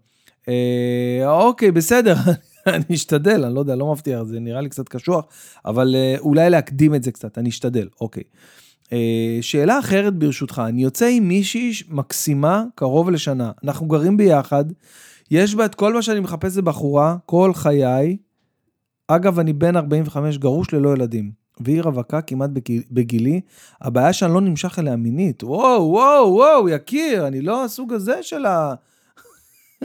אה, 0.48 1.22
אוקיי, 1.24 1.70
בסדר, 1.70 2.14
אני 2.66 2.94
אשתדל, 2.94 3.44
אני 3.44 3.54
לא 3.54 3.60
יודע, 3.60 3.76
לא 3.76 3.92
מבטיח, 3.92 4.22
זה 4.22 4.40
נראה 4.40 4.60
לי 4.60 4.68
קצת 4.68 4.88
קשוח, 4.88 5.24
אבל 5.64 5.94
אה, 5.94 6.16
אולי 6.18 6.50
להקדים 6.50 6.94
את 6.94 7.02
זה 7.02 7.12
קצת, 7.12 7.38
אני 7.38 7.48
אשתדל, 7.48 7.88
אוקיי. 8.00 8.22
אה, 8.92 9.38
שאלה 9.40 9.78
אחרת 9.78 10.14
ברשותך, 10.14 10.62
אני 10.66 10.82
יוצא 10.82 11.06
עם 11.06 11.28
מישהי 11.28 11.72
מקסימה 11.88 12.64
קרוב 12.74 13.10
לשנה, 13.10 13.52
אנחנו 13.64 13.86
גרים 13.86 14.16
ביחד, 14.16 14.64
יש 15.30 15.54
בה 15.54 15.64
את 15.64 15.74
כל 15.74 15.94
מה 15.94 16.02
שאני 16.02 16.20
מחפש 16.20 16.56
לבחורה, 16.56 17.16
כל 17.26 17.52
חיי. 17.54 18.16
אגב, 19.08 19.38
אני 19.38 19.52
בן 19.52 19.76
45 19.76 20.38
גרוש 20.38 20.72
ללא 20.72 20.92
ילדים, 20.92 21.32
והיא 21.60 21.82
רווקה 21.82 22.20
כמעט 22.20 22.50
בגילי, 22.90 23.40
הבעיה 23.80 24.12
שאני 24.12 24.34
לא 24.34 24.40
נמשך 24.40 24.78
אליה 24.78 24.96
מינית. 24.96 25.44
וואו, 25.44 25.88
וואו, 25.90 26.34
וואו, 26.34 26.68
יקיר, 26.68 27.26
אני 27.26 27.40
לא 27.40 27.64
הסוג 27.64 27.92
הזה 27.92 28.22
של 28.22 28.46
ה... 28.46 28.74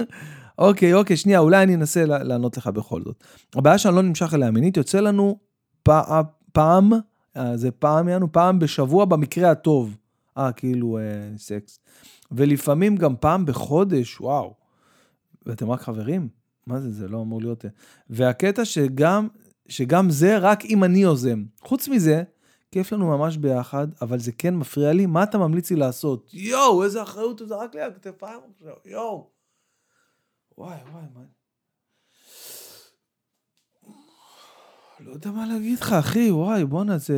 אוקיי, 0.57 0.93
אוקיי, 0.93 1.17
שנייה, 1.17 1.39
אולי 1.39 1.63
אני 1.63 1.75
אנסה 1.75 2.05
לענות 2.05 2.57
לך 2.57 2.67
בכל 2.67 3.01
זאת. 3.03 3.23
הבעיה 3.55 3.77
שאני 3.77 3.95
לא 3.95 4.01
נמשך 4.01 4.33
אליה 4.33 4.51
מינית, 4.51 4.77
יוצא 4.77 4.99
לנו 4.99 5.37
פע, 5.83 6.21
פעם, 6.51 6.91
אה, 7.37 7.57
זה 7.57 7.71
פעם, 7.71 8.07
יענו, 8.07 8.31
פעם 8.31 8.59
בשבוע 8.59 9.05
במקרה 9.05 9.51
הטוב. 9.51 9.97
אה, 10.37 10.51
כאילו, 10.51 10.97
אה, 10.97 11.37
סקס. 11.37 11.79
ולפעמים 12.31 12.95
גם 12.95 13.15
פעם 13.19 13.45
בחודש, 13.45 14.21
וואו. 14.21 14.53
ואתם 15.45 15.71
רק 15.71 15.81
חברים? 15.81 16.27
מה 16.67 16.79
זה, 16.79 16.91
זה 16.91 17.07
לא 17.07 17.21
אמור 17.21 17.41
להיות... 17.41 17.65
אה. 17.65 17.69
והקטע 18.09 18.65
שגם, 18.65 19.27
שגם 19.69 20.09
זה 20.09 20.37
רק 20.37 20.65
אם 20.65 20.83
אני 20.83 20.99
יוזם. 20.99 21.43
חוץ 21.61 21.87
מזה, 21.87 22.23
כיף 22.71 22.91
לנו 22.91 23.17
ממש 23.17 23.37
ביחד, 23.37 23.87
אבל 24.01 24.19
זה 24.19 24.31
כן 24.31 24.55
מפריע 24.55 24.93
לי, 24.93 25.05
מה 25.05 25.23
אתה 25.23 25.37
ממליץ 25.37 25.71
לי 25.71 25.77
לעשות? 25.77 26.29
יואו, 26.33 26.83
איזה 26.83 27.03
אחריות 27.03 27.41
זה 27.47 27.55
רק 27.55 27.75
לי 27.75 27.81
על 27.81 27.93
כתפיים 27.93 28.39
עכשיו, 28.53 28.73
יואו. 28.85 29.29
וואי, 30.57 30.77
וואי, 30.91 31.03
מה... 31.13 31.21
לא 34.99 35.11
יודע 35.11 35.31
מה 35.31 35.45
להגיד 35.45 35.79
לך, 35.79 35.93
אחי, 35.93 36.31
וואי, 36.31 36.65
בואנה, 36.65 36.97
זה... 36.97 37.15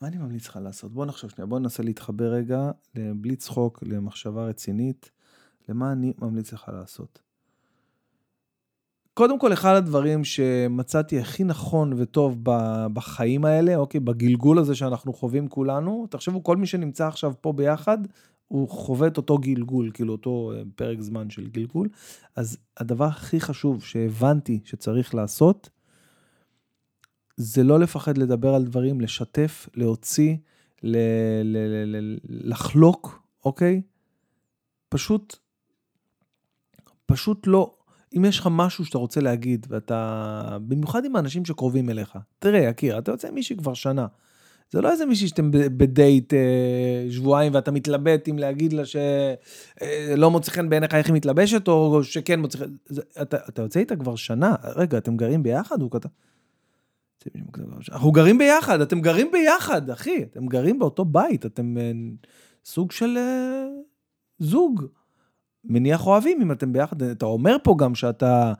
מה 0.00 0.08
אני 0.08 0.18
ממליץ 0.18 0.46
לך 0.46 0.58
לעשות? 0.62 0.92
בוא 0.92 1.06
נחשוב 1.06 1.30
שנייה, 1.30 1.46
בוא 1.46 1.58
ננסה 1.58 1.82
להתחבר 1.82 2.32
רגע, 2.32 2.70
בלי 2.94 3.36
צחוק, 3.36 3.82
למחשבה 3.82 4.44
רצינית, 4.44 5.10
למה 5.68 5.92
אני 5.92 6.12
ממליץ 6.18 6.52
לך 6.52 6.70
לעשות. 6.72 7.29
קודם 9.14 9.38
כל, 9.38 9.52
אחד 9.52 9.74
הדברים 9.74 10.24
שמצאתי 10.24 11.18
הכי 11.20 11.44
נכון 11.44 11.92
וטוב 11.96 12.38
בחיים 12.92 13.44
האלה, 13.44 13.76
אוקיי, 13.76 14.00
בגלגול 14.00 14.58
הזה 14.58 14.74
שאנחנו 14.74 15.12
חווים 15.12 15.48
כולנו, 15.48 16.06
תחשבו, 16.10 16.42
כל 16.42 16.56
מי 16.56 16.66
שנמצא 16.66 17.08
עכשיו 17.08 17.32
פה 17.40 17.52
ביחד, 17.52 17.98
הוא 18.48 18.68
חווה 18.68 19.08
את 19.08 19.16
אותו 19.16 19.38
גלגול, 19.38 19.90
כאילו 19.94 20.12
אותו 20.12 20.52
אה, 20.54 20.62
פרק 20.76 21.00
זמן 21.00 21.30
של 21.30 21.48
גלגול. 21.48 21.88
אז 22.36 22.58
הדבר 22.76 23.04
הכי 23.04 23.40
חשוב 23.40 23.84
שהבנתי 23.84 24.60
שצריך 24.64 25.14
לעשות, 25.14 25.70
זה 27.36 27.62
לא 27.62 27.80
לפחד 27.80 28.18
לדבר 28.18 28.54
על 28.54 28.64
דברים, 28.64 29.00
לשתף, 29.00 29.68
להוציא, 29.74 30.36
ל- 30.82 30.96
ל- 31.44 31.96
ל- 31.96 32.18
לחלוק, 32.24 33.22
אוקיי? 33.44 33.82
פשוט, 34.88 35.36
פשוט 37.06 37.46
לא. 37.46 37.74
אם 38.16 38.24
יש 38.24 38.38
לך 38.38 38.48
משהו 38.50 38.84
שאתה 38.84 38.98
רוצה 38.98 39.20
להגיד, 39.20 39.66
ואתה, 39.70 40.58
במיוחד 40.68 41.04
עם 41.04 41.16
האנשים 41.16 41.44
שקרובים 41.44 41.90
אליך, 41.90 42.18
תראה, 42.38 42.60
יקיר, 42.60 42.98
אתה 42.98 43.10
יוצא 43.10 43.28
עם 43.28 43.34
מישהי 43.34 43.56
כבר 43.56 43.74
שנה. 43.74 44.06
זה 44.70 44.80
לא 44.80 44.90
איזה 44.90 45.06
מישהי 45.06 45.28
שאתם 45.28 45.50
בדייט 45.52 46.34
אה, 46.34 47.06
שבועיים 47.10 47.54
ואתה 47.54 47.70
מתלבט 47.70 48.28
אם 48.28 48.38
להגיד 48.38 48.72
לה 48.72 48.86
שלא 48.86 50.26
אה, 50.26 50.28
מוצא 50.28 50.50
חן 50.50 50.68
בעיניך 50.68 50.94
איך 50.94 51.06
היא 51.06 51.14
מתלבשת, 51.14 51.68
או 51.68 52.04
שכן 52.04 52.40
מוצא 52.40 52.58
חן, 52.58 52.70
אתה, 53.22 53.36
אתה 53.48 53.62
יוצא 53.62 53.80
איתה 53.80 53.96
כבר 53.96 54.16
שנה, 54.16 54.54
רגע, 54.76 54.98
אתם 54.98 55.16
גרים 55.16 55.42
ביחד? 55.42 55.82
הוא 55.82 55.90
כתב... 55.90 56.08
אנחנו 57.92 58.12
גרים 58.12 58.38
ביחד, 58.38 58.80
אתם 58.80 59.00
גרים 59.00 59.30
ביחד, 59.32 59.90
אחי, 59.90 60.22
אתם 60.22 60.46
גרים 60.46 60.78
באותו 60.78 61.04
בית, 61.04 61.46
אתם 61.46 61.76
אה, 61.78 61.92
סוג 62.64 62.92
של 62.92 63.16
אה, 63.16 63.66
זוג. 64.38 64.86
מניח 65.64 66.06
אוהבים 66.06 66.40
אם 66.40 66.52
אתם 66.52 66.72
ביחד, 66.72 67.02
אתה 67.02 67.26
אומר 67.26 67.56
פה 67.62 67.74
גם 67.78 67.94
שאתה 67.94 68.52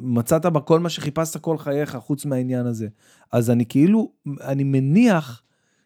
מצאת 0.00 0.46
בכל 0.46 0.80
מה 0.80 0.88
שחיפשת 0.88 1.40
כל 1.40 1.58
חייך, 1.58 1.96
חוץ 1.96 2.24
מהעניין 2.24 2.66
הזה. 2.66 2.88
אז 3.32 3.50
אני 3.50 3.66
כאילו, 3.66 4.12
אני 4.40 4.64
מניח 4.64 5.42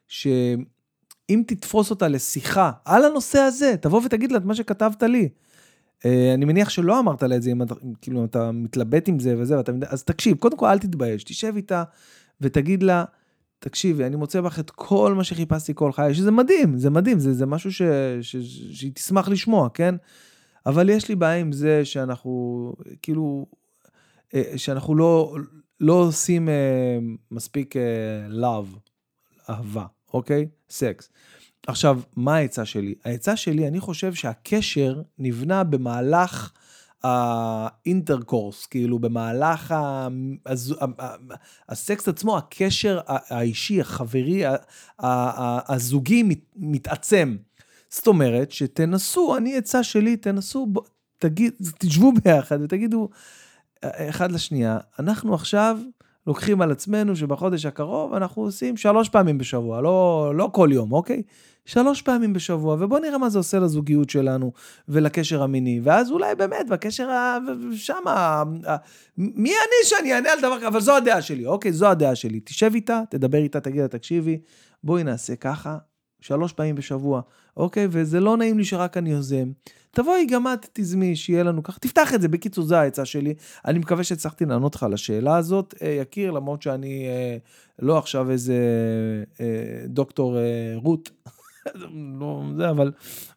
שאם 0.08 1.42
תתפוס 1.46 1.90
אותה 1.90 2.08
לשיחה 2.08 2.70
על 2.84 3.04
הנושא 3.04 3.38
הזה, 3.38 3.74
תבוא 3.80 4.00
ותגיד 4.04 4.32
לה 4.32 4.38
את 4.38 4.44
מה 4.44 4.54
שכתבת 4.54 5.02
לי. 5.02 5.28
אה, 6.04 6.34
אני 6.34 6.44
מניח 6.44 6.68
שלא 6.68 6.98
אמרת 6.98 7.22
לה 7.22 7.36
את 7.36 7.42
זה, 7.42 7.50
אם 7.50 7.62
אתה, 7.62 7.74
כאילו, 8.00 8.24
אתה 8.24 8.52
מתלבט 8.52 9.08
עם 9.08 9.18
זה 9.18 9.34
וזה, 9.38 9.56
ואתה, 9.56 9.72
אז 9.88 10.04
תקשיב, 10.04 10.36
קודם 10.36 10.56
כל 10.56 10.66
אל 10.66 10.78
תתבייש, 10.78 11.24
תשב 11.24 11.52
איתה 11.56 11.84
ותגיד 12.40 12.82
לה, 12.82 13.04
תקשיבי, 13.58 14.04
אני 14.04 14.16
מוצא 14.16 14.40
בך 14.40 14.58
את 14.58 14.70
כל 14.70 15.14
מה 15.14 15.24
שחיפשתי 15.24 15.72
כל 15.74 15.92
חיי, 15.92 16.14
שזה 16.14 16.30
מדהים, 16.30 16.78
זה 16.78 16.90
מדהים, 16.90 17.18
זה, 17.18 17.34
זה 17.34 17.46
משהו 17.46 17.72
שהיא 17.72 18.92
תשמח 18.94 19.28
לשמוע, 19.28 19.68
כן? 19.74 19.94
אבל 20.66 20.90
יש 20.90 21.08
לי 21.08 21.14
בעיה 21.14 21.40
עם 21.40 21.52
זה 21.52 21.84
שאנחנו, 21.84 22.72
כאילו, 23.02 23.46
אה, 24.34 24.42
שאנחנו 24.56 24.94
לא, 24.94 25.36
לא 25.80 25.92
עושים 25.92 26.48
אה, 26.48 26.98
מספיק 27.30 27.74
love, 28.30 28.78
אהבה, 29.50 29.86
אוקיי? 30.14 30.48
סקס. 30.70 31.08
עכשיו, 31.66 32.00
מה 32.16 32.34
העצה 32.34 32.64
שלי? 32.64 32.94
העצה 33.04 33.36
שלי, 33.36 33.68
אני 33.68 33.80
חושב 33.80 34.14
שהקשר 34.14 35.02
נבנה 35.18 35.64
במהלך 35.64 36.52
האינטרקורס, 37.02 38.66
כאילו 38.66 38.98
במהלך 38.98 39.72
ה... 39.72 40.08
הז... 40.46 40.74
הסקס 41.68 42.08
עצמו, 42.08 42.36
הקשר 42.36 43.00
האישי, 43.06 43.80
החברי, 43.80 44.42
הזוגי 45.68 46.22
מתעצם. 46.56 47.36
זאת 47.88 48.06
אומרת 48.06 48.52
שתנסו, 48.52 49.36
אני 49.36 49.56
עצה 49.56 49.82
שלי, 49.82 50.16
תנסו, 50.16 50.66
תגיד, 51.18 51.52
תשבו 51.78 52.12
ביחד 52.12 52.58
ותגידו 52.62 53.08
אחד 53.84 54.32
לשנייה, 54.32 54.78
אנחנו 54.98 55.34
עכשיו 55.34 55.78
לוקחים 56.26 56.62
על 56.62 56.70
עצמנו 56.72 57.16
שבחודש 57.16 57.66
הקרוב 57.66 58.14
אנחנו 58.14 58.42
עושים 58.42 58.76
שלוש 58.76 59.08
פעמים 59.08 59.38
בשבוע, 59.38 59.80
לא, 59.80 60.32
לא 60.34 60.50
כל 60.52 60.68
יום, 60.72 60.92
אוקיי? 60.92 61.22
שלוש 61.66 62.02
פעמים 62.02 62.32
בשבוע, 62.32 62.76
ובוא 62.80 62.98
נראה 62.98 63.18
מה 63.18 63.28
זה 63.28 63.38
עושה 63.38 63.58
לזוגיות 63.58 64.10
שלנו 64.10 64.52
ולקשר 64.88 65.42
המיני, 65.42 65.80
ואז 65.82 66.10
אולי 66.10 66.34
באמת 66.34 66.68
בקשר 66.68 67.10
ה... 67.10 67.38
שמה, 67.72 68.42
מי 69.18 69.50
אני 69.50 69.84
שאני 69.84 70.14
אענה 70.14 70.32
על 70.32 70.38
דבר 70.38 70.56
כזה, 70.56 70.68
אבל 70.68 70.80
זו 70.80 70.96
הדעה 70.96 71.22
שלי, 71.22 71.46
אוקיי? 71.46 71.72
זו 71.72 71.86
הדעה 71.86 72.14
שלי. 72.14 72.40
תשב 72.40 72.70
איתה, 72.74 73.00
תדבר 73.10 73.38
איתה, 73.38 73.60
תגיד 73.60 73.80
לה, 73.80 73.88
תקשיבי, 73.88 74.38
בואי 74.84 75.04
נעשה 75.04 75.36
ככה, 75.36 75.78
שלוש 76.20 76.52
פעמים 76.52 76.74
בשבוע, 76.74 77.20
אוקיי? 77.56 77.86
וזה 77.90 78.20
לא 78.20 78.36
נעים 78.36 78.58
לי 78.58 78.64
שרק 78.64 78.96
אני 78.96 79.10
יוזם. 79.10 79.50
תבואי 79.90 80.26
גם 80.26 80.46
את 80.52 80.66
תזמי, 80.72 81.16
שיהיה 81.16 81.42
לנו 81.42 81.62
ככה, 81.62 81.78
תפתח 81.80 82.14
את 82.14 82.22
זה, 82.22 82.28
בקיצור, 82.28 82.64
זו 82.64 82.76
העצה 82.76 83.04
שלי. 83.04 83.34
אני 83.64 83.78
מקווה 83.78 84.04
שהצלחתי 84.04 84.44
לענות 84.44 84.74
לך 84.74 84.82
על 84.82 84.94
השאלה 84.94 85.36
הזאת, 85.36 85.74
אה, 85.82 85.88
יקיר, 85.88 86.30
למרות 86.30 86.62
שאני 86.62 87.06
אה, 87.08 87.36
לא 87.78 87.98
עכשיו 87.98 88.30
איזה 88.30 88.54
אה, 89.40 89.46
דוקטור 89.86 90.36
רות. 90.74 91.10
לא 92.20 92.42
זה, 92.56 92.70
אבל 92.70 92.92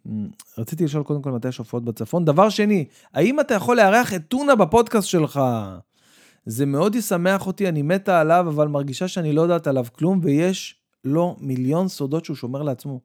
רציתי 0.59 0.85
לשאול 0.85 1.03
קודם 1.03 1.23
כל 1.23 1.31
מתי 1.31 1.49
יש 1.49 1.59
הופעות 1.59 1.85
בצפון. 1.85 2.25
דבר 2.25 2.49
שני, 2.49 2.85
האם 3.15 3.41
אתה 3.41 3.55
יכול 3.55 3.77
לארח 3.77 4.15
את 4.15 4.23
טונה 4.29 4.55
בפודקאסט 4.55 5.09
שלך? 5.09 5.41
זה 6.47 6.67
מאוד 6.67 6.95
ישמח 6.95 7.47
אותי, 7.47 7.69
אני 7.69 7.83
מתה 7.83 8.21
עליו, 8.21 8.47
אבל 8.49 8.69
מרגישה 8.69 9.09
שאני 9.09 9.33
לא 9.33 9.43
יודעת 9.43 9.67
עליו 9.67 9.87
כלום, 9.93 10.21
ויש 10.23 10.75
לו 11.05 11.37
מיליון 11.41 11.89
סודות 11.89 12.25
שהוא 12.25 12.37
שומר 12.37 12.63
לעצמו. 12.63 13.01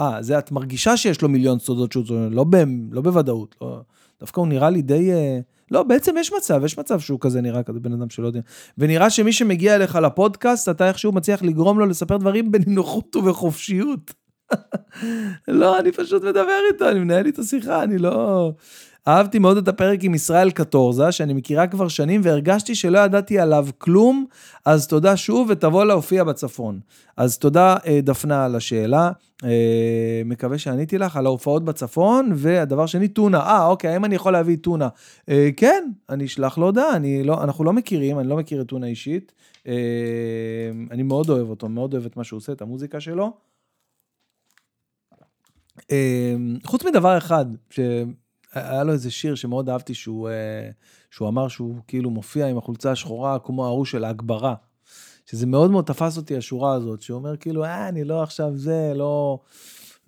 אה, 0.00 0.22
זה 0.22 0.38
את 0.38 0.52
מרגישה 0.52 0.96
שיש 0.96 1.22
לו 1.22 1.28
מיליון 1.28 1.58
סודות 1.58 1.92
שהוא 1.92 2.04
שומר, 2.04 2.28
לא, 2.28 2.44
ב, 2.44 2.56
לא 2.90 3.02
בוודאות. 3.02 3.56
לא, 3.60 3.80
דווקא 4.20 4.40
הוא 4.40 4.48
נראה 4.48 4.70
לי 4.70 4.82
די... 4.82 5.10
Uh, 5.12 5.53
לא, 5.70 5.82
בעצם 5.82 6.14
יש 6.18 6.32
מצב, 6.32 6.64
יש 6.64 6.78
מצב 6.78 7.00
שהוא 7.00 7.18
כזה 7.20 7.40
נראה 7.40 7.62
כזה 7.62 7.80
בן 7.80 7.92
אדם 7.92 8.10
שלא 8.10 8.26
יודע. 8.26 8.40
ונראה 8.78 9.10
שמי 9.10 9.32
שמגיע 9.32 9.74
אליך 9.74 9.96
לפודקאסט, 9.96 10.68
אתה 10.68 10.88
איכשהו 10.88 11.12
מצליח 11.12 11.42
לגרום 11.42 11.78
לו 11.78 11.86
לספר 11.86 12.16
דברים 12.16 12.52
בנינוחות 12.52 13.16
ובחופשיות. 13.16 14.14
לא, 15.48 15.78
אני 15.78 15.92
פשוט 15.92 16.22
מדבר 16.22 16.58
איתו, 16.72 16.88
אני 16.88 17.00
מנהל 17.00 17.26
איתו 17.26 17.42
שיחה, 17.44 17.82
אני 17.82 17.98
לא... 17.98 18.52
אהבתי 19.08 19.38
מאוד 19.38 19.56
את 19.56 19.68
הפרק 19.68 19.98
עם 20.02 20.14
ישראל 20.14 20.50
קטורזה, 20.50 21.12
שאני 21.12 21.32
מכירה 21.32 21.66
כבר 21.66 21.88
שנים, 21.88 22.20
והרגשתי 22.24 22.74
שלא 22.74 22.98
ידעתי 22.98 23.38
עליו 23.38 23.66
כלום, 23.78 24.26
אז 24.64 24.86
תודה 24.86 25.16
שוב, 25.16 25.48
ותבוא 25.50 25.84
להופיע 25.84 26.24
בצפון. 26.24 26.80
אז 27.16 27.38
תודה, 27.38 27.76
אה, 27.86 28.00
דפנה, 28.02 28.44
על 28.44 28.56
השאלה. 28.56 29.10
אה, 29.44 30.22
מקווה 30.24 30.58
שעניתי 30.58 30.98
לך 30.98 31.16
על 31.16 31.26
ההופעות 31.26 31.64
בצפון, 31.64 32.32
והדבר 32.34 32.86
שני, 32.86 33.08
טונה. 33.08 33.40
אה, 33.40 33.66
אוקיי, 33.66 33.90
האם 33.90 34.04
אני 34.04 34.14
יכול 34.14 34.32
להביא 34.32 34.56
טונה? 34.56 34.88
אה, 35.28 35.48
כן, 35.56 35.90
אני 36.08 36.24
אשלח 36.24 36.58
לו 36.58 36.66
הודעה, 36.66 36.98
לא, 37.24 37.44
אנחנו 37.44 37.64
לא 37.64 37.72
מכירים, 37.72 38.18
אני 38.18 38.28
לא 38.28 38.36
מכיר 38.36 38.60
את 38.60 38.66
טונה 38.66 38.86
אישית. 38.86 39.32
אני 40.90 41.02
מאוד 41.02 41.30
אוהב 41.30 41.50
אותו, 41.50 41.68
מאוד 41.68 41.94
אוהב 41.94 42.06
את 42.06 42.16
מה 42.16 42.24
שהוא 42.24 42.36
עושה, 42.36 42.52
את 42.52 42.62
המוזיקה 42.62 43.00
שלו. 43.00 43.32
חוץ 46.64 46.84
מדבר 46.84 47.18
אחד, 47.18 47.46
ש... 47.70 47.80
היה 48.54 48.84
לו 48.84 48.92
איזה 48.92 49.10
שיר 49.10 49.34
שמאוד 49.34 49.68
אהבתי, 49.68 49.94
שהוא, 49.94 50.28
אה, 50.28 50.70
שהוא 51.10 51.28
אמר 51.28 51.48
שהוא 51.48 51.74
כאילו 51.88 52.10
מופיע 52.10 52.46
עם 52.46 52.58
החולצה 52.58 52.90
השחורה 52.90 53.38
כמו 53.38 53.66
ההוא 53.66 53.84
של 53.84 54.04
ההגברה. 54.04 54.54
שזה 55.26 55.46
מאוד 55.46 55.70
מאוד 55.70 55.84
תפס 55.84 56.16
אותי 56.16 56.36
השורה 56.36 56.72
הזאת, 56.74 57.02
שהוא 57.02 57.18
אומר 57.18 57.36
כאילו, 57.36 57.64
אה, 57.64 57.88
אני 57.88 58.04
לא 58.04 58.22
עכשיו 58.22 58.56
זה, 58.56 58.92
לא, 58.94 59.38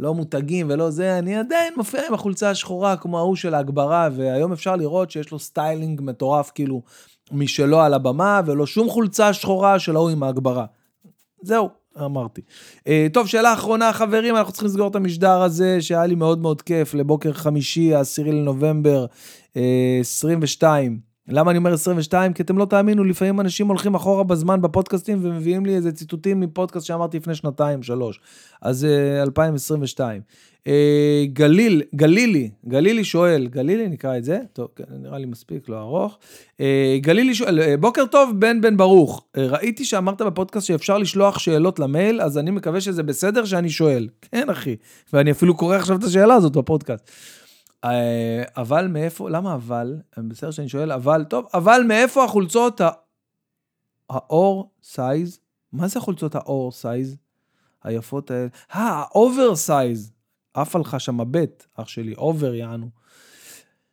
לא 0.00 0.14
מותגים 0.14 0.66
ולא 0.70 0.90
זה, 0.90 1.18
אני 1.18 1.36
עדיין 1.36 1.74
מופיע 1.76 2.06
עם 2.08 2.14
החולצה 2.14 2.50
השחורה 2.50 2.96
כמו 2.96 3.18
ההוא 3.18 3.36
של 3.36 3.54
ההגברה, 3.54 4.08
והיום 4.12 4.52
אפשר 4.52 4.76
לראות 4.76 5.10
שיש 5.10 5.30
לו 5.30 5.38
סטיילינג 5.38 6.00
מטורף, 6.04 6.50
כאילו, 6.54 6.82
משלו 7.32 7.80
על 7.80 7.94
הבמה, 7.94 8.40
ולא 8.46 8.66
שום 8.66 8.90
חולצה 8.90 9.32
שחורה 9.32 9.78
של 9.78 9.96
ההוא 9.96 10.10
עם 10.10 10.22
ההגברה. 10.22 10.66
זהו, 11.42 11.68
אמרתי. 12.04 12.40
Uh, 12.78 12.82
טוב, 13.12 13.26
שאלה 13.26 13.52
אחרונה, 13.52 13.92
חברים, 13.92 14.36
אנחנו 14.36 14.52
צריכים 14.52 14.68
לסגור 14.68 14.88
את 14.88 14.96
המשדר 14.96 15.42
הזה, 15.42 15.80
שהיה 15.80 16.06
לי 16.06 16.14
מאוד 16.14 16.38
מאוד 16.38 16.62
כיף, 16.62 16.94
לבוקר 16.94 17.32
חמישי, 17.32 17.94
העשירי 17.94 18.32
לנובמבר 18.32 19.06
uh, 19.54 19.56
22. 20.00 21.15
למה 21.28 21.50
אני 21.50 21.58
אומר 21.58 21.72
22? 21.72 22.32
כי 22.32 22.42
אתם 22.42 22.58
לא 22.58 22.64
תאמינו, 22.64 23.04
לפעמים 23.04 23.40
אנשים 23.40 23.68
הולכים 23.68 23.94
אחורה 23.94 24.24
בזמן 24.24 24.62
בפודקאסטים 24.62 25.18
ומביאים 25.22 25.66
לי 25.66 25.76
איזה 25.76 25.92
ציטוטים 25.92 26.40
מפודקאסט 26.40 26.86
שאמרתי 26.86 27.16
לפני 27.16 27.34
שנתיים, 27.34 27.82
שלוש. 27.82 28.20
אז 28.62 28.86
uh, 28.86 29.22
2022. 29.22 30.22
אה, 30.66 31.24
גליל, 31.32 31.82
גלילי, 31.94 32.50
גלילי 32.68 33.04
שואל, 33.04 33.46
גלילי 33.46 33.88
נקרא 33.88 34.18
את 34.18 34.24
זה, 34.24 34.38
טוב, 34.52 34.68
כן, 34.76 34.84
נראה 34.90 35.18
לי 35.18 35.26
מספיק, 35.26 35.68
לא 35.68 35.80
ארוך. 35.80 36.18
אה, 36.60 36.98
גלילי 37.00 37.34
שואל, 37.34 37.60
אה, 37.60 37.76
בוקר 37.76 38.06
טוב, 38.06 38.40
בן 38.40 38.60
בן 38.60 38.76
ברוך. 38.76 39.24
ראיתי 39.36 39.84
שאמרת 39.84 40.22
בפודקאסט 40.22 40.66
שאפשר 40.66 40.98
לשלוח 40.98 41.38
שאלות 41.38 41.78
למייל, 41.78 42.20
אז 42.20 42.38
אני 42.38 42.50
מקווה 42.50 42.80
שזה 42.80 43.02
בסדר 43.02 43.44
שאני 43.44 43.70
שואל. 43.70 44.08
כן, 44.32 44.50
אחי, 44.50 44.76
ואני 45.12 45.30
אפילו 45.30 45.56
קורא 45.56 45.76
עכשיו 45.76 45.96
את 45.96 46.04
השאלה 46.04 46.34
הזאת 46.34 46.52
בפודקאסט. 46.52 47.10
אבל 48.56 48.86
מאיפה, 48.86 49.30
למה 49.30 49.54
אבל? 49.54 49.96
בסדר 50.28 50.50
שאני 50.50 50.68
שואל, 50.68 50.92
אבל, 50.92 51.24
טוב, 51.24 51.46
אבל 51.54 51.80
מאיפה 51.88 52.24
החולצות 52.24 52.80
האור 54.10 54.70
size? 54.82 55.40
מה 55.72 55.88
זה 55.88 55.98
החולצות 55.98 56.34
האור 56.34 56.72
size? 56.72 57.16
היפות 57.84 58.30
האלה? 58.30 58.48
אה, 58.74 59.02
ה 59.02 59.56
oversize. 59.56 60.12
עף 60.54 60.76
עליך 60.76 61.00
שם 61.00 61.20
הבט, 61.20 61.66
אח 61.74 61.88
שלי, 61.88 62.14
over 62.14 62.54
יענו. 62.54 62.88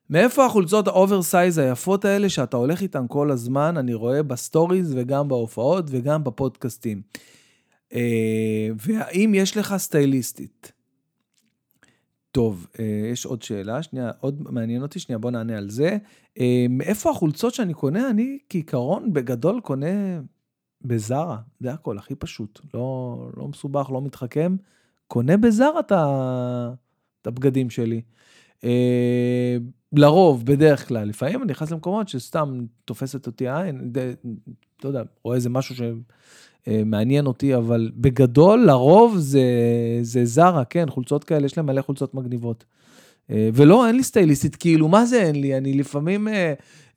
מאיפה 0.10 0.46
החולצות 0.46 0.88
ה 0.88 0.96
oversize 0.96 1.58
היפות 1.58 2.06
האלה 2.06 2.30
שאתה 2.30 2.58
הולך 2.58 2.82
איתן 2.82 3.06
כל 3.08 3.32
הזמן, 3.32 3.78
אני 3.78 3.94
רואה 3.94 4.24
בסטוריז 4.24 4.94
וגם 4.96 5.28
בהופעות 5.28 5.86
וגם 5.88 6.24
בפודקאסטים. 6.24 7.02
אה, 7.94 8.68
והאם 8.78 9.32
יש 9.36 9.58
לך 9.58 9.76
סטייליסטית? 9.78 10.72
טוב, 12.34 12.68
אה, 12.80 13.10
יש 13.12 13.26
עוד 13.26 13.42
שאלה, 13.42 13.84
שנייה, 13.84 14.12
עוד 14.20 14.52
מעניין 14.52 14.82
אותי, 14.82 15.00
שנייה, 15.00 15.20
בוא 15.20 15.32
נענה 15.32 15.58
על 15.58 15.70
זה. 15.70 15.98
אה, 16.40 16.66
מאיפה 16.70 17.10
החולצות 17.10 17.54
שאני 17.54 17.74
קונה? 17.74 18.10
אני 18.10 18.38
כעיקרון 18.50 19.14
בגדול 19.14 19.62
קונה 19.62 20.22
בזארה, 20.82 21.38
זה 21.60 21.74
הכל, 21.74 21.98
הכי 21.98 22.16
פשוט. 22.16 22.60
לא, 22.74 23.18
לא 23.38 23.48
מסובך, 23.48 23.90
לא 23.92 24.02
מתחכם. 24.02 24.56
קונה 25.08 25.38
בזארה 25.38 25.80
את 25.80 27.28
הבגדים 27.28 27.70
שלי. 27.70 28.02
אה, 28.64 29.58
לרוב, 29.94 30.46
בדרך 30.46 30.88
כלל, 30.88 31.08
לפעמים 31.08 31.42
אני 31.44 31.52
נכנס 31.52 31.72
למקומות 31.72 32.10
שסתם 32.10 32.66
תופסת 32.86 33.28
אותי 33.28 33.48
העין, 33.48 33.94
לא 34.84 34.90
יודע, 34.90 35.04
רואה 35.24 35.36
איזה 35.36 35.50
משהו 35.50 35.76
שמעניין 36.66 37.26
אותי, 37.26 37.56
אבל 37.56 37.92
בגדול, 37.96 38.66
לרוב 38.66 39.18
זה, 39.18 39.44
זה 40.02 40.26
זרה, 40.26 40.66
כן, 40.66 40.90
חולצות 40.90 41.24
כאלה, 41.24 41.46
יש 41.46 41.58
להם 41.58 41.66
מלא 41.66 41.82
חולצות 41.82 42.14
מגניבות. 42.14 42.66
אה, 43.32 43.50
ולא, 43.54 43.88
אין 43.88 43.96
לי 43.96 44.04
סטייליסטית, 44.04 44.56
כאילו, 44.56 44.88
מה 44.88 45.06
זה 45.06 45.24
אין 45.24 45.42
לי? 45.42 45.58
אני 45.58 45.74
לפעמים, 45.74 46.28
אה, 46.28 46.54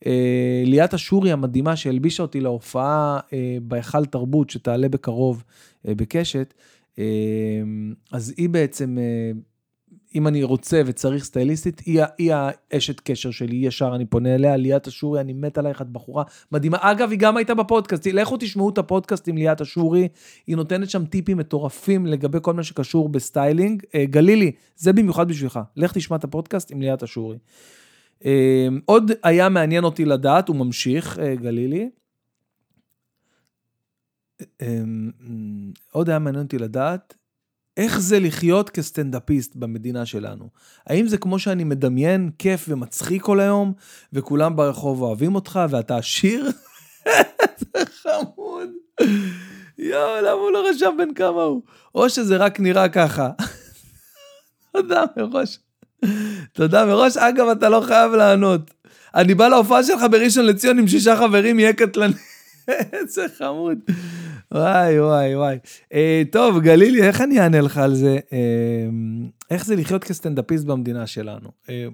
אה, 0.07 0.63
ליאת 0.65 0.95
אשורי 0.95 1.33
המדהימה 1.33 1.77
שהלבישה 1.77 2.23
אותי 2.23 2.41
להופעה 2.41 3.19
אה, 3.33 3.57
בהיכל 3.63 4.05
תרבות, 4.05 4.51
שתעלה 4.51 4.89
בקרוב 4.89 5.45
אה, 5.89 5.95
בקשת, 5.95 6.55
אמ, 6.99 7.95
אז 8.13 8.35
היא 8.37 8.49
בעצם, 8.49 8.99
אה, 8.99 9.33
אם 10.17 10.27
אני 10.27 10.43
רוצה 10.43 10.83
וצריך 10.87 11.25
סטייליסטית, 11.25 11.81
היא, 11.81 12.03
היא 12.19 12.33
האשת 12.35 13.01
קשר 13.01 13.31
שלי, 13.31 13.57
ישר 13.57 13.93
אני 13.95 14.07
פונה 14.07 14.35
אליה, 14.35 14.57
ליאת 14.57 14.89
אשורי, 14.89 15.21
אני 15.21 15.33
מת 15.33 15.59
עלייך, 15.59 15.83
את 15.83 15.89
בחורה 15.89 16.25
מדהימה. 16.53 16.79
אגב, 16.81 17.11
היא 17.11 17.19
גם 17.19 17.37
הייתה 17.37 17.55
בפודקאסט, 17.55 18.07
לכו 18.07 18.37
תשמעו 18.41 18.71
את 18.71 18.79
הפודקאסט 18.79 19.29
עם 19.29 19.37
ליאת 19.37 19.61
אשורי, 19.61 20.09
היא 20.47 20.57
נותנת 20.57 20.91
שם 20.91 21.05
טיפים 21.05 21.37
מטורפים 21.37 22.07
לגבי 22.07 22.39
כל 22.43 22.55
מה 22.55 22.63
שקשור 22.63 23.09
בסטיילינג. 23.09 23.83
אה, 23.95 24.05
גלילי, 24.05 24.53
זה 24.77 24.93
במיוחד 24.93 25.29
בשבילך, 25.29 25.61
לך 25.77 25.93
תשמע 25.93 26.17
את 26.17 26.25
הפודקאסט 26.25 26.71
עם 26.71 26.83
ליאת 26.83 27.03
אשורי. 27.03 27.39
אמ, 28.25 28.81
עוד 28.85 29.11
היה 29.23 29.49
מעניין 29.49 29.85
אותי 29.85 30.05
לדעת, 30.05 30.49
הוא 30.49 30.57
ממשיך, 30.57 31.19
אה, 31.19 31.35
גלילי. 31.35 31.91
אמ, 34.63 35.11
עוד 35.93 36.11
היה 36.11 36.19
מעניין 36.19 36.45
אותי 36.45 36.59
לדעת, 36.59 37.15
איך 37.77 38.01
זה 38.01 38.21
לחיות 38.21 38.71
כסטנדאפיסט 38.71 39.57
במדינה 39.57 40.07
שלנו? 40.07 40.49
האם 40.87 41.07
זה 41.07 41.19
כמו 41.19 41.39
שאני 41.39 41.65
מדמיין, 41.65 42.31
כיף 42.39 42.67
ומצחיק 42.69 43.23
כל 43.23 43.41
היום, 43.41 43.73
וכולם 44.13 44.57
ברחוב 44.57 45.03
אוהבים 45.03 45.35
אותך 45.35 45.61
ואתה 45.71 45.97
עשיר? 45.97 46.51
זה 47.61 47.85
חמוד. 48.03 48.69
יואו, 49.79 50.23
למה 50.23 50.31
הוא 50.31 50.53
לא 50.53 50.69
רשם 50.69 50.95
בן 50.99 51.15
כמה 51.15 51.43
הוא? 51.43 51.63
או 51.95 52.11
שזה 52.11 52.37
רק 52.37 52.61
נראה 52.61 52.89
ככה. 52.89 53.31
תודה 54.73 55.05
מראש. 55.17 55.59
תודה 56.53 56.87
מראש. 56.87 57.17
אגב, 57.17 57.49
אתה 57.49 57.69
לא 57.69 57.81
חייב 57.81 58.13
לענות. 58.13 58.71
אני 59.15 59.35
בא 59.35 59.49
להופעה 59.49 59.83
שלך 59.83 60.01
בראשון 60.11 60.47
לציון 60.47 60.79
עם 60.79 60.89
שישה 60.89 61.17
חברים, 61.17 61.59
יהיה 61.59 61.73
קטלני. 61.73 62.15
איזה 62.93 63.27
חמוד. 63.39 63.79
וואי, 64.53 65.01
וואי, 65.01 65.37
וואי. 65.37 65.59
אה, 65.93 66.23
טוב, 66.33 66.61
גלילי, 66.61 67.03
איך 67.03 67.21
אני 67.21 67.41
אענה 67.41 67.61
לך 67.61 67.79
על 67.79 67.95
זה? 67.95 68.19
אה, 68.33 68.89
איך 69.51 69.67
זה 69.67 69.77
לחיות 69.77 70.05
כסטנדאפיסט 70.05 70.65
במדינה 70.65 71.07
שלנו? 71.07 71.49
אה, 71.69 71.87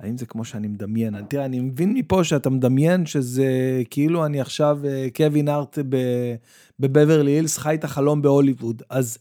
האם 0.00 0.18
זה 0.18 0.26
כמו 0.26 0.44
שאני 0.44 0.68
מדמיין? 0.68 1.14
תראה, 1.28 1.44
אני 1.44 1.60
מבין 1.60 1.94
מפה 1.94 2.24
שאתה 2.24 2.50
מדמיין 2.50 3.06
שזה 3.06 3.46
כאילו 3.90 4.26
אני 4.26 4.40
עכשיו 4.40 4.78
אה, 4.84 5.06
קווין 5.16 5.48
ארט 5.48 5.78
בבברלי 6.80 7.30
הילס, 7.30 7.58
חי 7.58 7.74
את 7.74 7.84
החלום 7.84 8.22
בהוליווד. 8.22 8.82
אז 8.90 9.18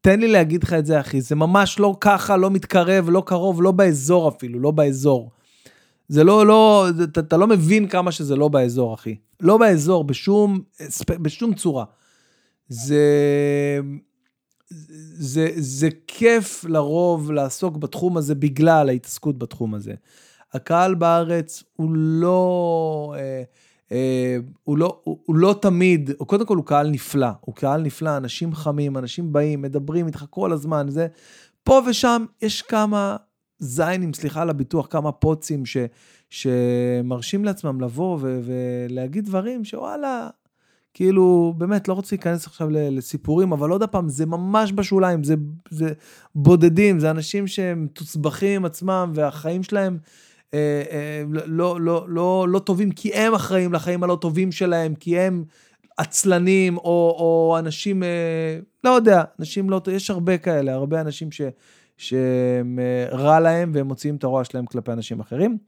תן 0.00 0.20
לי 0.20 0.28
להגיד 0.28 0.64
לך 0.64 0.72
את 0.72 0.86
זה, 0.86 1.00
אחי, 1.00 1.20
זה 1.20 1.34
ממש 1.34 1.78
לא 1.78 1.96
ככה, 2.00 2.36
לא 2.36 2.50
מתקרב, 2.50 3.10
לא 3.10 3.22
קרוב, 3.26 3.62
לא 3.62 3.72
באזור 3.72 4.28
אפילו, 4.28 4.60
לא 4.60 4.70
באזור. 4.70 5.30
זה 6.08 6.24
לא, 6.24 6.46
לא, 6.46 6.86
אתה, 7.04 7.20
אתה 7.20 7.36
לא 7.36 7.46
מבין 7.46 7.88
כמה 7.88 8.12
שזה 8.12 8.36
לא 8.36 8.48
באזור, 8.48 8.94
אחי. 8.94 9.16
לא 9.40 9.58
באזור, 9.58 10.04
בשום, 10.04 10.60
בשום 11.08 11.54
צורה. 11.54 11.84
זה, 12.68 13.00
זה, 15.18 15.48
זה 15.56 15.88
כיף 16.06 16.64
לרוב 16.64 17.32
לעסוק 17.32 17.76
בתחום 17.76 18.16
הזה 18.16 18.34
בגלל 18.34 18.88
ההתעסקות 18.88 19.38
בתחום 19.38 19.74
הזה. 19.74 19.94
הקהל 20.52 20.94
בארץ 20.94 21.64
הוא 21.76 21.90
לא, 21.94 23.14
אה, 23.16 23.42
אה, 23.92 24.36
הוא 24.64 24.78
לא, 24.78 25.00
הוא, 25.04 25.18
הוא 25.24 25.36
לא 25.36 25.58
תמיד, 25.62 26.10
הוא 26.18 26.28
קודם 26.28 26.46
כל 26.46 26.56
הוא 26.56 26.64
קהל 26.64 26.90
נפלא, 26.90 27.28
הוא 27.40 27.54
קהל 27.54 27.82
נפלא, 27.82 28.16
אנשים 28.16 28.54
חמים, 28.54 28.98
אנשים 28.98 29.32
באים, 29.32 29.62
מדברים 29.62 30.06
איתך 30.06 30.24
כל 30.30 30.52
הזמן, 30.52 30.86
זה, 30.88 31.06
פה 31.64 31.80
ושם 31.90 32.24
יש 32.42 32.62
כמה 32.62 33.16
זיינים, 33.58 34.14
סליחה 34.14 34.42
על 34.42 34.50
הביטוח, 34.50 34.86
כמה 34.90 35.12
פוצים 35.12 35.66
ש, 35.66 35.76
שמרשים 36.30 37.44
לעצמם 37.44 37.80
לבוא 37.80 38.18
ו, 38.20 38.40
ולהגיד 38.44 39.24
דברים 39.24 39.64
שוואלה, 39.64 40.28
כאילו, 40.94 41.54
באמת, 41.58 41.88
לא 41.88 41.92
רוצה 41.92 42.16
להיכנס 42.16 42.46
עכשיו 42.46 42.68
לסיפורים, 42.70 43.52
אבל 43.52 43.70
עוד 43.70 43.84
פעם, 43.84 44.08
זה 44.08 44.26
ממש 44.26 44.72
בשוליים, 44.74 45.24
זה, 45.24 45.34
זה 45.70 45.92
בודדים, 46.34 46.98
זה 46.98 47.10
אנשים 47.10 47.46
שהם 47.46 47.84
מתוסבכים 47.84 48.64
עצמם, 48.64 49.12
והחיים 49.14 49.62
שלהם 49.62 49.98
אה, 50.54 50.82
אה, 50.90 51.22
לא, 51.46 51.80
לא, 51.80 52.06
לא, 52.08 52.46
לא 52.48 52.58
טובים 52.58 52.90
כי 52.90 53.14
הם 53.14 53.34
אחראים 53.34 53.72
לחיים 53.72 54.02
הלא 54.02 54.18
טובים 54.20 54.52
שלהם, 54.52 54.94
כי 54.94 55.18
הם 55.18 55.44
עצלנים, 55.96 56.76
או, 56.76 57.16
או 57.18 57.56
אנשים, 57.58 58.02
אה, 58.02 58.58
לא 58.84 58.90
יודע, 58.90 59.22
אנשים 59.40 59.70
לא, 59.70 59.80
יש 59.92 60.10
הרבה 60.10 60.38
כאלה, 60.38 60.72
הרבה 60.72 61.00
אנשים 61.00 61.32
ש, 61.32 61.40
שרע 61.96 63.40
להם 63.40 63.70
והם 63.74 63.86
מוציאים 63.86 64.16
את 64.16 64.24
הרוע 64.24 64.44
שלהם 64.44 64.66
כלפי 64.66 64.92
אנשים 64.92 65.20
אחרים. 65.20 65.58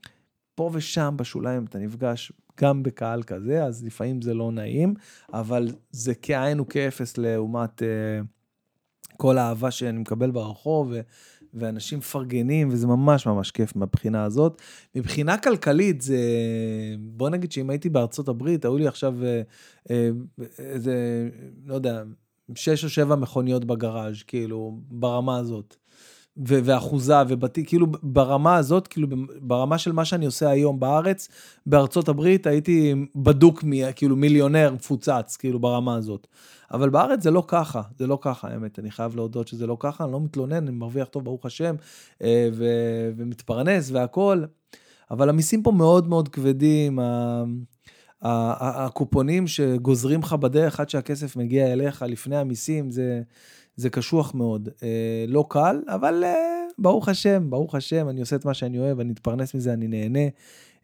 פה 0.55 0.69
ושם 0.73 1.13
בשוליים 1.17 1.65
אתה 1.65 1.79
נפגש 1.79 2.31
גם 2.61 2.83
בקהל 2.83 3.23
כזה, 3.23 3.63
אז 3.63 3.83
לפעמים 3.83 4.21
זה 4.21 4.33
לא 4.33 4.51
נעים, 4.51 4.93
אבל 5.33 5.67
זה 5.91 6.15
כאין 6.15 6.59
וכאפס 6.59 7.17
לעומת 7.17 7.81
uh, 7.81 8.25
כל 9.17 9.37
האהבה 9.37 9.71
שאני 9.71 9.97
מקבל 9.97 10.31
ברחוב, 10.31 10.87
ו, 10.91 11.01
ואנשים 11.53 11.97
מפרגנים, 11.99 12.69
וזה 12.71 12.87
ממש 12.87 13.27
ממש 13.27 13.51
כיף 13.51 13.75
מהבחינה 13.75 14.23
הזאת. 14.23 14.61
מבחינה 14.95 15.37
כלכלית, 15.37 16.01
זה... 16.01 16.19
בוא 16.99 17.29
נגיד 17.29 17.51
שאם 17.51 17.69
הייתי 17.69 17.89
בארצות 17.89 18.27
הברית, 18.27 18.65
היו 18.65 18.77
לי 18.77 18.87
עכשיו 18.87 19.15
uh, 19.21 19.87
uh, 19.87 19.91
איזה, 20.59 21.29
לא 21.65 21.73
יודע, 21.73 22.03
שש 22.55 22.83
או 22.83 22.89
שבע 22.89 23.15
מכוניות 23.15 23.65
בגראז', 23.65 24.23
כאילו, 24.23 24.79
ברמה 24.89 25.37
הזאת. 25.37 25.80
ואחוזה 26.37 27.15
ובתי, 27.27 27.65
כאילו 27.65 27.87
ברמה 28.03 28.55
הזאת, 28.55 28.87
כאילו 28.87 29.07
ברמה 29.41 29.77
של 29.77 29.91
מה 29.91 30.05
שאני 30.05 30.25
עושה 30.25 30.49
היום 30.49 30.79
בארץ, 30.79 31.27
בארצות 31.65 32.09
הברית 32.09 32.47
הייתי 32.47 32.93
בדוק, 33.15 33.63
מ, 33.63 33.91
כאילו 33.95 34.15
מיליונר 34.15 34.71
מפוצץ, 34.73 35.37
כאילו 35.39 35.59
ברמה 35.59 35.95
הזאת. 35.95 36.27
אבל 36.73 36.89
בארץ 36.89 37.23
זה 37.23 37.31
לא 37.31 37.43
ככה, 37.47 37.81
זה 37.97 38.07
לא 38.07 38.17
ככה, 38.21 38.47
האמת, 38.47 38.79
אני 38.79 38.91
חייב 38.91 39.15
להודות 39.15 39.47
שזה 39.47 39.67
לא 39.67 39.77
ככה, 39.79 40.03
אני 40.03 40.11
לא 40.11 40.21
מתלונן, 40.21 40.67
אני 40.67 40.71
מרוויח 40.71 41.07
טוב, 41.07 41.23
ברוך 41.23 41.45
השם, 41.45 41.75
אה, 42.21 42.49
ו- 42.53 43.11
ומתפרנס 43.17 43.91
והכול, 43.91 44.47
אבל 45.11 45.29
המיסים 45.29 45.63
פה 45.63 45.71
מאוד 45.71 46.07
מאוד 46.07 46.27
כבדים, 46.29 46.99
הקופונים 48.21 49.47
שגוזרים 49.47 50.19
לך 50.19 50.33
בדרך 50.33 50.79
עד 50.79 50.89
שהכסף 50.89 51.35
מגיע 51.35 51.73
אליך 51.73 52.05
לפני 52.07 52.37
המיסים, 52.37 52.91
זה... 52.91 53.21
זה 53.81 53.89
קשוח 53.89 54.33
מאוד. 54.35 54.69
אה, 54.83 55.25
לא 55.27 55.45
קל, 55.49 55.81
אבל 55.87 56.23
אה, 56.23 56.35
ברוך 56.77 57.09
השם, 57.09 57.49
ברוך 57.49 57.75
השם, 57.75 58.09
אני 58.09 58.19
עושה 58.19 58.35
את 58.35 58.45
מה 58.45 58.53
שאני 58.53 58.79
אוהב, 58.79 58.99
אני 58.99 59.13
אתפרנס 59.13 59.55
מזה, 59.55 59.73
אני 59.73 59.87
נהנה. 59.87 60.29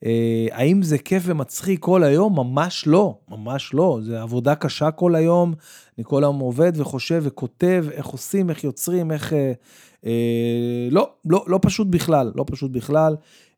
אה, 0.06 0.48
האם 0.52 0.82
זה 0.82 0.98
כיף 0.98 1.24
ומצחיק 1.26 1.80
כל 1.80 2.04
היום? 2.04 2.36
ממש 2.36 2.88
לא, 2.88 3.18
ממש 3.30 3.74
לא. 3.74 4.00
זה 4.02 4.22
עבודה 4.22 4.56
קשה 4.56 4.92
כל 4.92 5.16
היום. 5.16 5.54
אני 5.98 6.04
כל 6.08 6.24
היום 6.24 6.40
עובד 6.40 6.72
וחושב 6.76 7.22
וכותב 7.26 7.86
איך 7.92 8.06
עושים, 8.06 8.50
איך 8.50 8.64
יוצרים, 8.64 9.12
איך... 9.12 9.34
אה, 9.34 9.52
אה, 10.06 10.88
לא, 10.92 11.10
לא, 11.26 11.46
לא 11.48 11.60
פשוט 11.62 11.88
בכלל, 11.88 12.32
לא 12.36 12.46
פשוט 12.48 12.72
בכלל. 12.72 13.16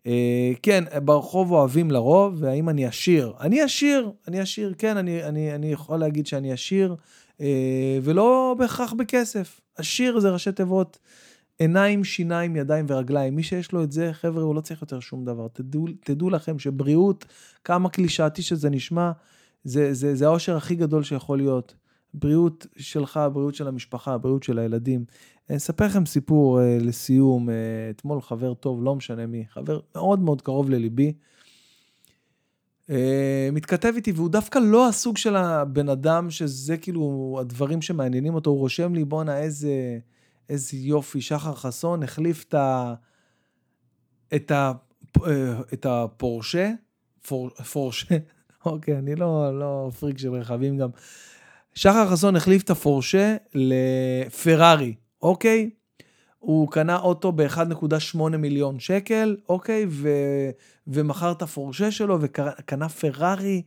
אה, 0.08 0.52
כן, 0.64 0.84
ברחוב 1.04 1.52
אוהבים 1.52 1.92
לרוב, 1.92 2.36
והאם 2.38 2.70
אני 2.70 2.86
עשיר? 2.86 3.34
אני 3.40 3.62
עשיר, 3.62 4.12
אני 4.28 4.40
עשיר, 4.40 4.74
כן, 4.78 4.98
אני, 4.98 5.24
אני, 5.24 5.56
אני 5.56 5.72
יכול 5.72 6.00
להגיד 6.00 6.28
שאני 6.28 6.52
עשיר. 6.52 6.96
אה, 7.42 8.00
ולא 8.04 8.56
בהכרח 8.60 8.94
בכסף. 8.94 9.62
עשיר 9.76 10.20
זה 10.20 10.30
ראשי 10.30 10.52
תיבות, 10.52 11.00
עיניים, 11.60 12.04
שיניים, 12.04 12.56
ידיים 12.56 12.86
ורגליים. 12.90 13.36
מי 13.36 13.44
שיש 13.44 13.72
לו 13.72 13.84
את 13.84 13.92
זה, 13.92 14.14
חבר'ה, 14.14 14.44
הוא 14.44 14.56
לא 14.56 14.62
צריך 14.62 14.82
יותר 14.82 15.00
שום 15.00 15.26
דבר. 15.26 15.48
תדעו, 15.48 15.86
תדעו 16.04 16.30
לכם 16.30 16.60
שבריאות, 16.60 17.26
כמה 17.64 17.90
קלישאתי 17.90 18.42
שזה 18.42 18.70
נשמע, 18.70 19.12
זה, 19.64 19.94
זה, 19.94 20.16
זה 20.16 20.26
העושר 20.26 20.58
הכי 20.58 20.76
גדול 20.76 21.04
שיכול 21.04 21.38
להיות. 21.38 21.76
בריאות 22.14 22.68
שלך, 22.78 23.20
בריאות 23.34 23.56
של 23.56 23.68
המשפחה, 23.68 24.18
בריאות 24.18 24.44
של 24.44 24.60
הילדים. 24.60 25.06
אני 25.50 25.58
אספר 25.58 25.86
לכם 25.86 26.06
סיפור 26.06 26.60
uh, 26.60 26.84
לסיום. 26.84 27.50
אתמול 27.90 28.22
חבר 28.22 28.54
טוב, 28.54 28.84
לא 28.84 28.96
משנה 28.96 29.26
מי, 29.26 29.46
חבר 29.50 29.80
מאוד 29.96 30.20
מאוד 30.20 30.42
קרוב 30.42 30.70
לליבי, 30.70 31.06
אה, 31.08 31.12
מתכתב 33.52 33.94
איתי, 33.96 34.12
והוא 34.12 34.30
דווקא 34.30 34.60
לא 34.60 34.88
הסוג 34.88 35.18
של 35.18 35.36
הבן 35.36 35.90
אדם 35.90 36.32
שזה 36.32 36.78
כאילו 36.78 37.38
הדברים 37.42 37.82
שמעניינים 37.82 38.36
אותו, 38.36 38.50
הוא 38.50 38.60
רושם 38.60 38.96
לי, 38.96 39.06
בואנה, 39.06 39.38
איזה, 39.38 40.00
איזה 40.50 40.78
יופי, 40.78 41.22
שחר 41.22 41.56
חסון 41.56 42.04
החליף 42.04 42.46
את, 42.48 42.54
ה, 42.54 42.94
את, 44.36 44.52
ה, 44.52 44.72
אה, 45.26 45.60
את 45.74 45.86
הפורשה, 45.86 46.72
פור, 47.28 47.50
פורשה, 47.50 48.18
אוקיי, 48.66 48.98
אני 48.98 49.16
לא, 49.16 49.60
לא 49.60 49.92
פריק 50.00 50.18
של 50.18 50.34
רכבים 50.34 50.78
גם. 50.78 50.90
שחר 51.76 52.10
חסון 52.12 52.36
החליף 52.36 52.64
את 52.64 52.70
הפורשה 52.70 53.36
לפרארי, 53.54 54.96
אוקיי? 55.22 55.70
הוא 56.40 56.72
קנה 56.72 56.98
אוטו 56.98 57.32
ב-1.8 57.32 58.18
מיליון 58.38 58.80
שקל, 58.80 59.38
אוקיי? 59.50 59.86
ו... 59.90 60.10
ומכר 60.88 61.32
את 61.32 61.42
הפורשה 61.42 61.92
שלו 61.92 62.18
וקנה 62.22 62.90
פרארי. 62.90 63.62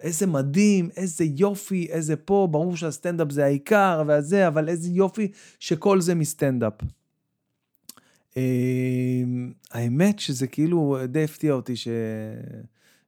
איזה 0.00 0.26
מדהים, 0.26 0.88
איזה 0.96 1.24
יופי, 1.24 1.86
איזה 1.90 2.16
פה, 2.16 2.48
ברור 2.50 2.76
שהסטנדאפ 2.76 3.30
זה 3.30 3.44
העיקר 3.44 4.02
והזה, 4.06 4.48
אבל 4.48 4.68
איזה 4.68 4.90
יופי 4.90 5.32
שכל 5.58 6.00
זה 6.00 6.14
מסטנדאפ. 6.14 6.72
אמ, 8.36 9.52
האמת 9.70 10.18
שזה 10.18 10.46
כאילו 10.46 10.98
די 11.08 11.24
הפתיע 11.24 11.52
אותי 11.52 11.74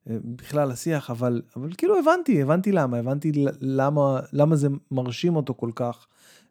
שבכלל 0.06 0.70
השיח, 0.70 1.10
אבל, 1.10 1.42
אבל 1.56 1.70
כאילו 1.78 1.98
הבנתי, 1.98 2.42
הבנתי 2.42 2.72
למה, 2.72 2.96
הבנתי 2.96 3.32
למה, 3.60 4.20
למה 4.32 4.56
זה 4.56 4.68
מרשים 4.90 5.36
אותו 5.36 5.54
כל 5.54 5.70
כך, 5.74 6.06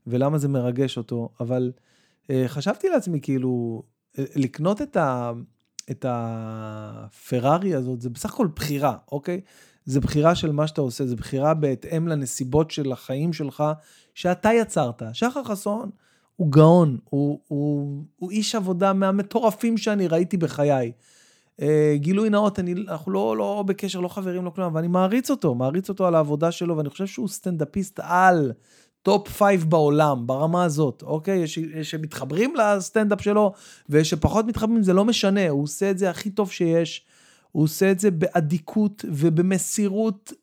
ולמה 0.08 0.38
זה 0.38 0.48
מרגש 0.48 0.98
אותו, 0.98 1.30
אבל 1.40 1.72
חשבתי 2.48 2.90
לעצמי, 2.90 3.20
כאילו, 3.22 3.84
אה, 4.20 4.24
לקנות 4.36 4.82
את, 4.82 4.98
ה, 4.98 5.32
את 5.92 6.06
הפרארי 6.10 7.76
הזאת, 7.76 8.02
זה 8.02 8.10
בסך 8.10 8.34
הכל 8.34 8.48
בחירה, 8.56 8.98
אוקיי? 9.12 9.42
זה 9.86 10.00
בחירה 10.00 10.36
של 10.36 10.52
מה 10.52 10.68
שאתה 10.68 10.82
עושה, 10.82 11.06
זה 11.06 11.16
בחירה 11.16 11.54
בהתאם 11.54 12.08
לנסיבות 12.08 12.72
של 12.72 12.92
החיים 12.92 13.34
שלך, 13.34 13.64
שאתה 14.14 14.50
יצרת. 14.54 15.02
שחר 15.14 15.44
חסון 15.44 15.90
הוא 16.36 16.52
גאון, 16.52 16.98
הוא, 17.10 17.40
הוא, 17.48 18.04
הוא 18.16 18.32
איש 18.32 18.56
עבודה 18.56 18.94
מהמטורפים 18.94 19.78
שאני 19.78 20.08
ראיתי 20.08 20.38
בחיי. 20.38 20.92
Uh, 21.62 21.64
גילוי 21.96 22.30
נאות, 22.30 22.60
אני, 22.60 22.74
אנחנו 22.88 23.12
לא, 23.12 23.38
לא 23.38 23.64
בקשר, 23.68 24.00
לא 24.00 24.08
חברים, 24.08 24.46
לא 24.46 24.50
כלום, 24.50 24.68
אבל 24.68 24.80
אני 24.80 24.88
מעריץ 24.88 25.32
אותו, 25.32 25.56
מעריץ 25.56 25.90
אותו 25.90 26.08
על 26.08 26.16
העבודה 26.16 26.52
שלו, 26.52 26.78
ואני 26.78 26.90
חושב 26.90 27.06
שהוא 27.08 27.28
סטנדאפיסט 27.28 28.00
על. 28.04 28.52
top 29.06 29.28
five 29.28 29.66
בעולם, 29.70 30.28
ברמה 30.28 30.64
הזאת, 30.64 31.04
אוקיי? 31.04 31.38
יש, 31.38 31.60
שמתחברים 31.84 32.54
לסטנדאפ 32.56 33.22
שלו, 33.22 33.54
ויש 33.90 34.10
שפחות 34.10 34.46
מתחברים, 34.46 34.84
זה 34.84 34.94
לא 34.94 35.06
משנה, 35.06 35.50
הוא 35.50 35.64
עושה 35.64 35.92
את 35.92 35.98
זה 35.98 36.10
הכי 36.10 36.30
טוב 36.30 36.52
שיש. 36.52 37.06
הוא 37.52 37.64
עושה 37.64 37.92
את 37.92 38.00
זה 38.00 38.12
באדיקות 38.12 39.06
ובמסירות 39.08 40.34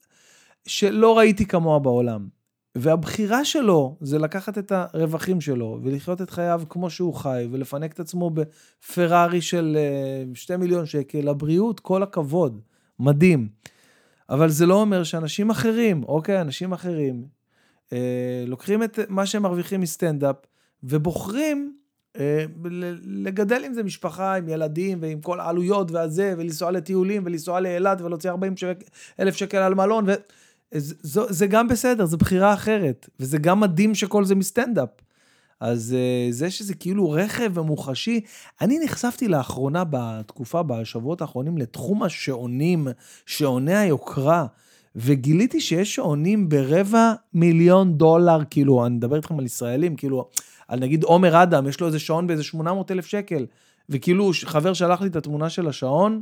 שלא 0.67 1.19
ראיתי 1.19 1.47
כמוה 1.47 1.79
בעולם. 1.79 2.29
והבחירה 2.75 3.45
שלו 3.45 3.97
זה 4.01 4.19
לקחת 4.19 4.59
את 4.59 4.73
הרווחים 4.75 5.41
שלו 5.41 5.81
ולחיות 5.83 6.23
את 6.23 6.31
חייו 6.31 6.63
כמו 6.69 6.91
שהוא 6.91 7.15
חי 7.15 7.49
ולפנק 7.51 7.93
את 7.93 8.01
עצמו 8.01 8.31
בפרארי 8.31 9.41
של 9.41 9.77
2 10.35 10.61
אה, 10.61 10.65
מיליון 10.65 10.87
שקל 10.87 11.19
לבריאות, 11.19 11.81
כל 11.81 12.03
הכבוד, 12.03 12.61
מדהים. 12.99 13.49
אבל 14.31 14.49
זה 14.49 14.67
לא 14.67 14.81
אומר 14.81 15.05
שאנשים 15.05 15.51
אחרים, 15.51 16.05
אוקיי, 16.05 16.41
אנשים 16.41 16.73
אחרים 16.73 17.42
לוקחים 18.47 18.83
את 18.83 18.99
מה 19.09 19.27
שהם 19.27 19.43
מרוויחים 19.43 19.81
מסטנדאפ 19.81 20.37
ובוחרים 20.83 21.77
אה, 22.19 22.45
לגדל 23.05 23.65
עם 23.65 23.75
זה 23.75 23.83
משפחה, 23.83 24.35
עם 24.35 24.49
ילדים 24.49 24.99
ועם 25.01 25.21
כל 25.21 25.41
העלויות 25.41 25.91
והזה, 25.91 26.35
ולנסוע 26.39 26.71
לטיולים 26.71 27.23
ולנסוע 27.27 27.61
לאילת 27.61 28.01
ולהוציא 28.01 28.31
40 28.31 28.57
שק, 28.57 28.79
אלף 29.21 29.37
שקל 29.37 29.59
על 29.59 29.75
מלון, 29.75 30.05
וזה 30.73 30.95
זה 31.29 31.47
גם 31.47 31.69
בסדר, 31.69 32.07
זו 32.07 32.17
בחירה 32.17 32.55
אחרת, 32.55 33.09
וזה 33.21 33.39
גם 33.39 33.61
מדהים 33.61 33.95
שכל 33.95 34.25
זה 34.25 34.35
מסטנדאפ. 34.35 34.89
אז 35.61 35.97
אה, 35.99 36.33
זה 36.33 36.51
שזה 36.51 36.75
כאילו 36.75 37.11
רכב 37.11 37.59
ומוחשי, 37.59 38.21
אני 38.61 38.79
נחשפתי 38.85 39.29
לאחרונה, 39.29 39.85
בתקופה, 39.91 40.63
בשבועות 40.63 41.21
האחרונים, 41.21 41.59
לתחום 41.59 42.03
השעונים, 42.03 42.89
שעוני 43.27 43.77
היוקרה. 43.77 44.47
וגיליתי 44.97 45.61
שיש 45.61 45.95
שעונים 45.95 46.49
ברבע 46.49 47.13
מיליון 47.35 47.99
דולר, 47.99 48.39
כאילו, 48.51 48.87
אני 48.87 48.95
מדבר 48.95 49.17
איתכם 49.17 49.39
על 49.39 49.45
ישראלים, 49.45 49.97
כאילו, 49.97 50.29
על 50.69 50.81
נגיד 50.81 51.05
עומר 51.05 51.43
אדם, 51.43 51.69
יש 51.69 51.81
לו 51.81 51.87
איזה 51.87 51.99
שעון 51.99 52.27
באיזה 52.27 52.43
800 52.43 52.91
אלף 52.91 53.07
שקל, 53.07 53.47
וכאילו, 53.89 54.31
חבר 54.45 54.73
שלח 54.73 55.01
לי 55.01 55.09
את 55.09 55.17
התמונה 55.17 55.51
של 55.51 55.69
השעון, 55.69 56.21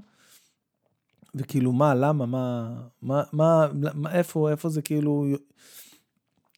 וכאילו, 1.34 1.72
מה, 1.72 1.94
למה, 1.94 2.26
מה, 2.26 2.74
מה, 3.02 3.22
מה, 3.32 3.66
מה 3.94 4.12
איפה, 4.12 4.50
איפה 4.50 4.68
זה 4.68 4.82
כאילו 4.82 5.26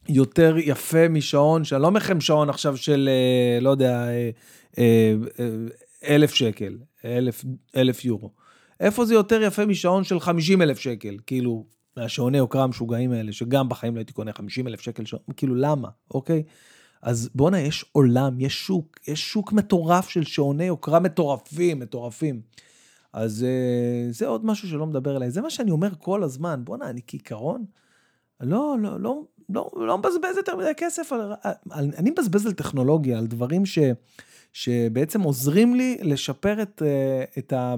יותר 0.08 0.54
יפה 0.58 1.08
משעון, 1.08 1.64
שאני 1.64 1.82
לא 1.82 1.86
אומר 1.86 2.00
לכם 2.00 2.20
שעון 2.20 2.50
עכשיו 2.50 2.76
של, 2.76 3.08
אה, 3.12 3.60
לא 3.60 3.70
יודע, 3.70 4.08
אה, 4.08 4.30
אה, 4.78 5.14
אלף 6.08 6.34
שקל, 6.34 6.78
אלף, 7.04 7.44
אלף 7.76 8.04
יורו. 8.04 8.30
איפה 8.80 9.04
זה 9.04 9.14
יותר 9.14 9.42
יפה 9.42 9.66
משעון 9.66 10.04
של 10.04 10.20
50 10.20 10.62
אלף 10.62 10.78
שקל? 10.78 11.16
כאילו, 11.26 11.64
מהשעוני 11.96 12.38
יוקרה 12.38 12.62
המשוגעים 12.62 13.12
האלה, 13.12 13.32
שגם 13.32 13.68
בחיים 13.68 13.94
לא 13.94 13.98
הייתי 13.98 14.12
קונה 14.12 14.32
50 14.32 14.68
אלף 14.68 14.80
שקל 14.80 15.04
שעון, 15.04 15.22
כאילו 15.36 15.54
למה, 15.54 15.88
אוקיי? 16.10 16.42
אז 17.02 17.30
בואנה, 17.34 17.60
יש 17.60 17.84
עולם, 17.92 18.40
יש 18.40 18.66
שוק, 18.66 18.98
יש 19.08 19.32
שוק 19.32 19.52
מטורף 19.52 20.08
של 20.08 20.24
שעוני 20.24 20.64
יוקרה 20.64 21.00
מטורפים, 21.00 21.78
מטורפים. 21.78 22.40
אז 23.12 23.46
uh, 23.46 24.12
זה 24.12 24.26
עוד 24.26 24.44
משהו 24.46 24.68
שלא 24.68 24.86
מדבר 24.86 25.16
אליי. 25.16 25.30
זה 25.30 25.40
מה 25.40 25.50
שאני 25.50 25.70
אומר 25.70 25.88
כל 25.98 26.22
הזמן. 26.22 26.60
בואנה, 26.64 26.90
אני 26.90 27.00
כעיקרון, 27.06 27.64
לא, 28.40 28.76
לא, 28.80 29.00
לא, 29.00 29.22
לא, 29.48 29.70
לא 29.76 29.98
מבזבז 29.98 30.36
יותר 30.36 30.56
מדי 30.56 30.72
כסף. 30.76 31.12
על, 31.12 31.32
על, 31.70 31.90
אני 31.96 32.10
מבזבז 32.10 32.46
על 32.46 32.52
טכנולוגיה, 32.52 33.18
על 33.18 33.26
דברים 33.26 33.66
ש, 33.66 33.78
שבעצם 34.52 35.20
עוזרים 35.20 35.74
לי 35.74 35.98
לשפר 36.02 36.62
את, 36.62 36.82
אה, 36.84 37.24
את, 37.38 37.52
ה, 37.52 37.74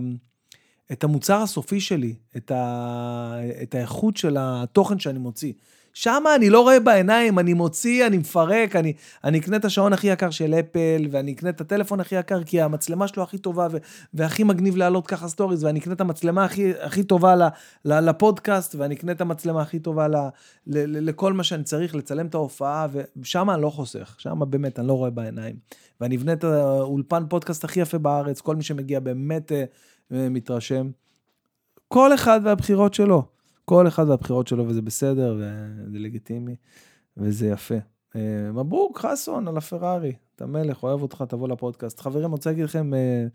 את 0.93 1.05
המוצר 1.05 1.43
הסופי 1.43 1.80
שלי, 1.80 2.14
את, 2.37 2.51
ה, 2.51 3.35
את 3.62 3.74
האיכות 3.74 4.16
של 4.16 4.37
התוכן 4.41 4.99
שאני 4.99 5.18
מוציא. 5.18 5.53
שם 5.95 6.22
אני 6.36 6.51
לא 6.51 6.61
רואה 6.61 6.80
בעיניים, 6.80 7.38
אני 7.38 7.55
מוציא, 7.55 8.07
אני 8.07 8.18
מפרק, 8.18 8.76
אני, 8.76 8.92
אני 9.24 9.38
אקנה 9.38 9.57
את 9.57 9.64
השעון 9.64 9.92
הכי 9.92 10.07
יקר 10.07 10.30
של 10.30 10.55
אפל, 10.55 11.07
ואני 11.11 11.32
אקנה 11.32 11.51
את 11.51 11.61
הטלפון 11.61 12.01
הכי 12.01 12.14
יקר, 12.14 12.45
כי 12.45 12.61
המצלמה 12.61 13.09
שלו 13.09 13.22
הכי 13.22 13.38
טובה, 13.38 13.68
ו, 13.70 13.76
והכי 14.14 14.45
מגניב 14.45 14.76
להעלות 14.76 15.07
ככה 15.07 15.28
סטוריז, 15.28 15.64
ואני 15.64 15.78
אקנה 15.80 15.92
את 15.92 16.01
המצלמה 16.01 16.45
הכי, 16.45 16.72
הכי 16.80 17.03
טובה 17.03 17.36
ל, 17.36 17.42
ל, 17.84 18.01
לפודקאסט, 18.11 18.74
ואני 18.74 18.95
אקנה 18.95 19.12
את 19.12 19.20
המצלמה 19.20 19.62
הכי 19.62 19.78
טובה 19.78 20.09
ל, 20.09 20.14
ל, 20.16 20.28
ל, 20.66 21.09
לכל 21.09 21.32
מה 21.32 21.45
שאני 21.45 21.64
צריך, 21.64 21.95
לצלם 21.95 22.26
את 22.26 22.34
ההופעה, 22.34 22.86
ושם 23.16 23.51
אני 23.51 23.62
לא 23.62 23.70
חוסך, 23.70 24.14
שם 24.18 24.40
באמת 24.51 24.78
אני 24.78 24.88
לא 24.88 24.92
רואה 24.92 25.11
בעיניים. 25.11 25.57
ואני 26.01 26.16
אבנה 26.16 26.32
את 26.32 26.45
האולפן 26.45 27.24
פודקאסט 27.28 27.64
הכי 27.64 27.80
יפה 27.80 27.99
בארץ, 27.99 28.40
כל 28.40 28.57
מי 28.57 28.62
שמגיע 28.62 29.01
באמת 29.01 29.53
uh, 29.53 30.14
מתרשם. 30.14 30.90
כל 31.88 32.14
אחד 32.14 32.40
והבחירות 32.45 32.95
שלו. 32.95 33.34
כל 33.65 33.89
אחד 33.89 34.09
והבחירות 34.09 34.49
שלו, 34.49 34.69
וזה 34.69 34.83
בסדר, 34.83 35.37
וזה 35.37 35.99
לגיטימי, 35.99 36.57
וזה 37.17 37.47
יפה. 37.47 37.75
אה, 38.17 38.53
מברוק, 38.53 38.99
חסון, 38.99 39.49
על 39.49 39.57
הפרארי, 39.57 40.12
אתה 40.37 40.47
מלך, 40.47 40.83
אוהב 40.83 41.03
אותך, 41.03 41.25
תבוא 41.29 41.49
לפודקאסט. 41.49 42.01
חברים, 42.01 42.31
רוצה 42.31 42.51
להגיד 42.51 42.65
לכם, 42.65 42.95
אה, 42.95 43.27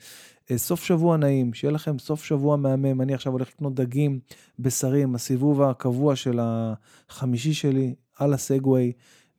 אה, 0.52 0.58
סוף 0.58 0.84
שבוע 0.84 1.18
נעים, 1.18 1.54
שיהיה 1.54 1.72
לכם 1.72 2.00
סוף 2.00 2.24
שבוע 2.24 2.58
מהמם. 2.58 3.02
אני 3.02 3.14
עכשיו 3.14 3.34
הולך 3.34 3.50
לקנות 3.50 3.74
דגים, 3.76 4.20
בשרים, 4.60 5.16
הסיבוב 5.16 5.62
הקבוע 5.62 6.16
של 6.16 6.40
החמישי 6.42 7.54
שלי, 7.54 7.96
על 8.20 8.34
הסגווי. 8.34 8.92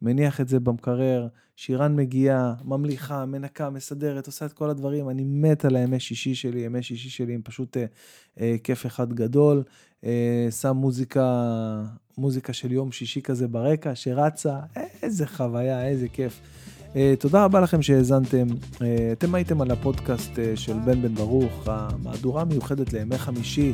מניח 0.02 0.40
את 0.40 0.48
זה 0.48 0.60
במקרר, 0.60 1.28
שירן 1.60 1.96
מגיעה, 1.96 2.54
ממליכה, 2.64 3.26
מנקה, 3.26 3.70
מסדרת, 3.70 4.26
עושה 4.26 4.46
את 4.46 4.52
כל 4.52 4.70
הדברים. 4.70 5.10
אני 5.10 5.24
מת 5.24 5.64
על 5.64 5.76
הימי 5.76 6.00
שישי 6.00 6.34
שלי, 6.34 6.60
ימי 6.60 6.82
שישי 6.82 7.10
שלי 7.10 7.34
הם 7.34 7.40
פשוט 7.44 7.76
אה, 7.76 7.84
אה, 8.40 8.56
כיף 8.64 8.86
אחד 8.86 9.12
גדול. 9.12 9.62
אה, 10.04 10.48
שם 10.60 10.76
מוזיקה, 10.76 11.24
מוזיקה 12.18 12.52
של 12.52 12.72
יום 12.72 12.92
שישי 12.92 13.22
כזה 13.22 13.48
ברקע, 13.48 13.94
שרצה, 13.94 14.58
איזה 15.02 15.26
חוויה, 15.26 15.88
איזה 15.88 16.08
כיף. 16.08 16.40
אה, 16.96 17.14
תודה 17.18 17.44
רבה 17.44 17.60
לכם 17.60 17.82
שהאזנתם. 17.82 18.46
אה, 18.82 19.08
אתם 19.12 19.34
הייתם 19.34 19.60
על 19.60 19.70
הפודקאסט 19.70 20.38
אה, 20.38 20.52
של 20.56 20.76
בן 20.84 21.02
בן 21.02 21.14
ברוך, 21.14 21.68
המהדורה 21.68 22.42
המיוחדת 22.42 22.92
לימי 22.92 23.18
חמישי, 23.18 23.72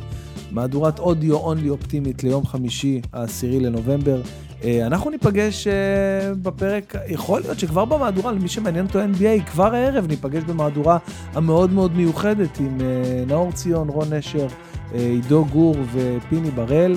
מהדורת 0.50 0.98
audio 0.98 1.36
only 1.36 1.68
אופטימית 1.68 2.24
ליום 2.24 2.46
חמישי, 2.46 3.00
העשירי 3.12 3.60
לנובמבר. 3.60 4.22
אה, 4.66 4.86
אנחנו 4.86 5.10
ניפגש 5.10 5.66
אה, 5.66 5.72
בפרק, 6.42 6.94
יכול 7.08 7.40
להיות 7.40 7.58
שכבר 7.58 7.84
במהדורה, 7.84 8.32
למי 8.32 8.48
שמעניין 8.48 8.86
אותו 8.86 8.98
NBA, 9.00 9.50
כבר 9.50 9.74
הערב 9.74 10.06
ניפגש 10.06 10.42
במהדורה 10.42 10.98
המאוד 11.34 11.72
מאוד 11.72 11.96
מיוחדת 11.96 12.60
עם 12.60 12.80
אה, 12.80 13.24
נאור 13.26 13.52
ציון, 13.52 13.88
רון 13.88 14.12
נשר, 14.12 14.46
עידו 14.92 15.44
גור 15.44 15.76
ופיני 15.92 16.50
בראל. 16.50 16.96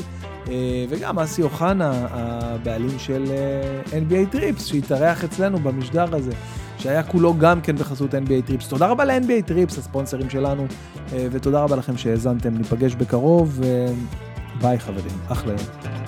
וגם 0.90 1.20
אסי 1.20 1.42
אוחנה, 1.42 2.08
הבעלים 2.12 3.00
של 3.00 3.26
NBA 3.88 4.32
Trips, 4.32 4.66
שהתארח 4.66 5.24
אצלנו 5.24 5.60
במשדר 5.60 6.16
הזה, 6.16 6.32
שהיה 6.78 7.04
כולו 7.04 7.38
גם 7.38 7.62
כן 7.62 7.76
בחסות 7.76 8.14
NBA 8.14 8.48
Trips. 8.48 8.68
תודה 8.68 8.88
רבה 8.88 9.06
ל-NBA 9.06 9.46
Trips, 9.46 9.78
הספונסרים 9.78 10.30
שלנו, 10.30 10.66
ותודה 11.12 11.64
רבה 11.64 11.76
לכם 11.76 11.98
שהאזנתם. 11.98 12.58
ניפגש 12.58 12.96
בקרוב, 12.96 13.62
ביי 14.62 14.80
חברים, 14.80 15.18
אחלה 15.30 15.52
יום. 15.52 15.99